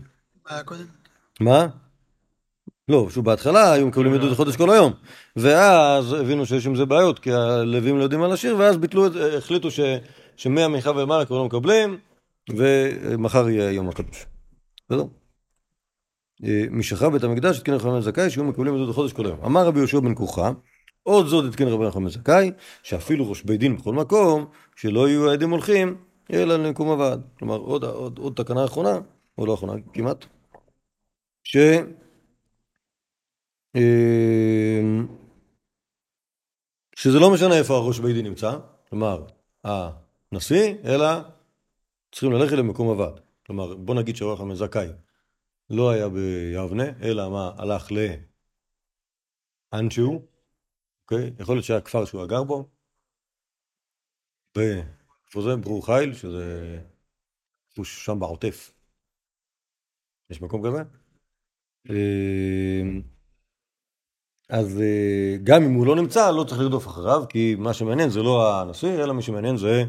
מה 0.45 0.55
היה 0.55 0.63
קודם? 0.63 0.85
מה? 1.39 1.67
לא, 2.89 3.07
שוב 3.09 3.25
בהתחלה 3.25 3.71
היו 3.71 3.87
מקבלים 3.87 4.13
עדות 4.13 4.37
חודש 4.37 4.55
כל 4.55 4.69
היום, 4.69 4.93
ואז 5.35 6.13
הבינו 6.13 6.45
שיש 6.45 6.65
עם 6.65 6.75
זה 6.75 6.85
בעיות, 6.85 7.19
כי 7.19 7.31
הלווים 7.31 7.97
לא 7.97 8.03
יודעים 8.03 8.23
על 8.23 8.31
השיר, 8.31 8.57
ואז 8.57 8.77
ביטלו 8.77 9.07
את 9.07 9.11
החליטו 9.37 9.71
ש... 9.71 9.79
שמהמנחה 10.35 10.91
ומעלה 10.91 11.25
כבר 11.25 11.37
לא 11.37 11.45
מקבלים, 11.45 11.97
ומחר 12.49 13.49
יהיה 13.49 13.71
יום 13.71 13.89
הקדוש. 13.89 14.25
בסדר? 14.89 15.03
אה, 16.43 16.63
משחרר 16.71 17.09
בית 17.09 17.23
המקדש 17.23 17.57
התקין 17.57 17.73
רבי 17.73 17.83
חמאס 17.83 18.03
זכאי 18.03 18.29
שיהיו 18.29 18.43
מקבלים 18.45 18.75
עדות 18.75 18.89
החודש 18.89 19.13
כל 19.13 19.25
היום. 19.25 19.45
אמר 19.45 19.65
רבי 19.65 19.79
יהושע 19.79 19.99
בן 19.99 20.15
כוחה, 20.15 20.51
עוד 21.03 21.27
זאת 21.27 21.45
התקין 21.45 21.67
רבי 21.67 21.91
חמאס 21.91 22.13
זכאי, 22.13 22.51
שאפילו 22.83 23.29
ראש 23.29 23.43
בית 23.43 23.59
דין 23.59 23.77
בכל 23.77 23.93
מקום, 23.93 24.45
שלא 24.75 25.09
יהיו 25.09 25.29
העדים 25.29 25.49
הולכים, 25.49 25.97
אלא 26.33 26.55
למקום 26.55 26.87
הוועד. 26.87 27.21
כלומר, 27.39 27.57
עוד, 27.57 27.83
עוד, 27.83 28.17
עוד 28.17 28.33
תקנה 28.35 28.65
אחרונה, 28.65 28.99
או 29.37 29.45
לא 29.45 29.53
אחרונה 29.53 29.73
כמעט, 29.93 30.25
ש... 31.43 31.57
אמ, 33.75 35.07
שזה 36.95 37.19
לא 37.19 37.33
משנה 37.33 37.57
איפה 37.57 37.73
הראש 37.73 37.99
בית 37.99 38.15
דין 38.15 38.25
נמצא, 38.25 38.57
כלומר, 38.89 39.25
הנשיא, 39.63 40.73
אלא 40.85 41.07
צריכים 42.11 42.31
ללכת 42.31 42.51
למקום 42.51 42.87
הוועד. 42.87 43.28
כלומר, 43.49 43.75
בוא 43.75 43.95
נגיד 43.95 44.15
שהרוח 44.15 44.39
המזכאי 44.39 44.87
לא 45.69 45.91
היה 45.91 46.09
ביבנה, 46.09 46.83
אלא 47.01 47.29
מה, 47.29 47.51
הלך 47.57 47.87
לאנשהו, 49.73 50.25
אוקיי? 51.03 51.31
יכול 51.39 51.55
להיות 51.55 51.65
שהיה 51.65 51.81
כפר 51.81 52.05
שהוא 52.05 52.25
גר 52.25 52.43
בו, 52.43 52.69
ב... 54.57 54.59
איפה 55.27 55.41
זה? 55.41 55.55
ברור 55.55 55.85
חיל, 55.85 56.13
שזה... 56.13 56.77
איפה 57.69 57.85
שם 57.85 58.19
בעוטף. 58.19 58.71
יש 60.29 60.41
מקום 60.41 60.67
כזה? 60.67 60.83
אמ, 61.89 63.01
אז 64.49 64.81
אה, 64.81 65.37
גם 65.43 65.63
אם 65.63 65.73
הוא 65.73 65.87
לא 65.87 65.95
נמצא, 65.95 66.31
לא 66.31 66.43
צריך 66.43 66.61
לרדוף 66.61 66.87
אחריו, 66.87 67.23
כי 67.29 67.55
מה 67.55 67.73
שמעניין 67.73 68.09
זה 68.09 68.19
לא 68.23 68.61
הנשיא, 68.61 69.03
אלא 69.03 69.13
מי 69.13 69.21
שמעניין 69.21 69.57
זה 69.57 69.83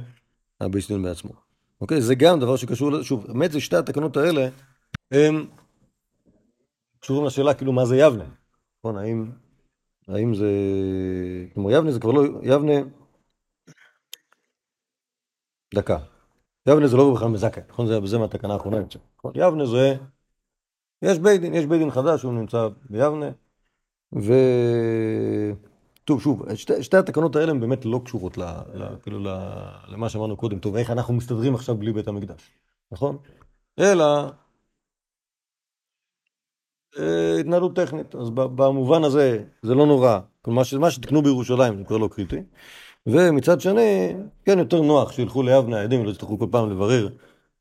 הבייסטין 0.60 1.02
בעצמו. 1.02 1.49
אוקיי? 1.80 2.00
זה 2.00 2.14
גם 2.14 2.40
דבר 2.40 2.56
שקשור, 2.56 3.02
שוב, 3.02 3.26
באמת 3.26 3.52
זה 3.52 3.60
שתי 3.60 3.76
התקנות 3.76 4.16
האלה, 4.16 4.48
הם 5.10 5.50
קשורים 7.00 7.26
לשאלה 7.26 7.54
כאילו 7.54 7.72
מה 7.72 7.84
זה 7.84 7.96
יבנה. 7.96 8.24
נכון, 8.78 8.96
האם, 8.96 9.30
האם 10.08 10.34
זה... 10.34 10.50
כלומר, 11.54 11.70
יבנה 11.70 11.90
זה 11.92 12.00
כבר 12.00 12.10
לא... 12.12 12.22
יבנה... 12.42 12.72
דקה. 15.74 15.98
יבנה 16.68 16.86
זה 16.86 16.96
לא 16.96 17.14
בכלל 17.14 17.28
מזכה, 17.28 17.60
נכון? 17.68 17.86
זה, 17.86 17.94
זה 18.04 18.18
מהתקנה 18.18 18.54
האחרונה 18.54 18.76
יוצא. 18.76 18.98
נכון? 19.18 19.32
יבנה 19.34 19.66
זה... 19.66 19.94
יש 21.02 21.18
בית 21.18 21.40
דין, 21.40 21.54
יש 21.54 21.66
בית 21.66 21.78
דין 21.80 21.90
חדש, 21.90 22.22
הוא 22.22 22.32
נמצא 22.32 22.68
ביבנה, 22.90 23.30
ו... 24.14 24.32
טוב, 26.04 26.22
שוב, 26.22 26.54
שתי, 26.54 26.82
שתי 26.82 26.96
התקנות 26.96 27.36
האלה 27.36 27.50
הן 27.50 27.60
באמת 27.60 27.84
לא 27.84 28.00
קשורות 28.04 28.38
ל, 28.38 28.42
ל, 28.74 28.84
כאילו 29.02 29.18
ל, 29.18 29.28
למה 29.88 30.08
שאמרנו 30.08 30.36
קודם, 30.36 30.58
טוב, 30.58 30.76
איך 30.76 30.90
אנחנו 30.90 31.14
מסתדרים 31.14 31.54
עכשיו 31.54 31.76
בלי 31.76 31.92
בית 31.92 32.08
המקדש, 32.08 32.50
נכון? 32.92 33.18
אלא 33.78 34.30
אה, 36.98 37.36
התנהלות 37.40 37.76
טכנית, 37.76 38.14
אז 38.14 38.30
במובן 38.30 39.04
הזה 39.04 39.44
זה 39.62 39.74
לא 39.74 39.86
נורא, 39.86 40.18
כלומר 40.42 40.62
מה 40.78 40.90
שתקנו 40.90 41.22
בירושלים 41.22 41.78
זה 41.78 41.84
כבר 41.84 41.96
לא 41.96 42.08
קריטי, 42.08 42.42
ומצד 43.06 43.60
שני, 43.60 44.14
כן 44.44 44.58
יותר 44.58 44.80
נוח 44.80 45.12
שילכו 45.12 45.42
ליבנה 45.42 45.80
העדים 45.80 46.00
ולא 46.00 46.10
יצטרכו 46.10 46.38
כל 46.38 46.46
פעם 46.50 46.70
לברר, 46.70 47.08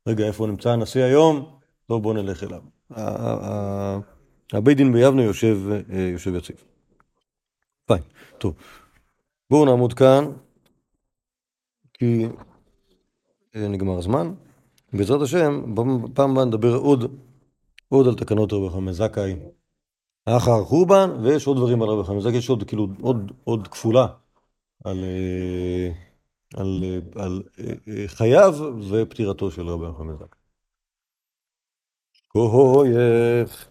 רגע 0.06 0.26
איפה 0.26 0.46
נמצא 0.46 0.70
הנשיא 0.70 1.04
היום, 1.04 1.56
לא 1.90 1.98
בוא 1.98 2.14
נלך 2.14 2.44
אליו. 2.44 2.62
הבית 4.52 4.76
דין 4.76 4.92
ביבנה 4.92 5.22
יושב, 5.22 5.58
אה, 5.92 6.00
יושב 6.00 6.34
יציב. 6.34 6.69
פיין, 7.90 8.02
טוב. 8.38 8.54
בואו 9.50 9.64
נעמוד 9.64 9.92
כאן, 9.92 10.24
כי 11.92 12.26
אה, 13.56 13.68
נגמר 13.68 13.98
הזמן. 13.98 14.34
בעזרת 14.92 15.22
השם, 15.22 15.74
בפעם 15.74 16.30
הבאה 16.30 16.44
נדבר 16.44 16.74
עוד, 16.74 17.16
עוד 17.88 18.06
על 18.06 18.14
תקנות 18.14 18.52
רבי 18.52 18.70
חמי 18.70 18.92
זכאי 18.92 19.36
אחר 20.24 20.64
חורבן, 20.64 21.10
ויש 21.22 21.46
עוד 21.46 21.56
דברים 21.56 21.82
על 21.82 21.88
רבי 21.88 22.06
חמי 22.06 22.20
זכאי, 22.20 22.36
יש 22.36 22.48
עוד 22.48 22.64
כאילו 22.64 22.88
עוד, 23.00 23.32
עוד 23.44 23.68
כפולה 23.68 24.06
על, 24.84 25.04
אה, 25.04 25.92
על, 26.54 26.84
אה, 26.84 27.24
על 27.24 27.42
אה, 27.58 28.08
חייו 28.08 28.54
ופטירתו 28.90 29.50
של 29.50 29.68
רבי 29.68 29.86
חמי 29.98 30.14
זכאי. 30.14 30.40
כהויך 32.30 33.69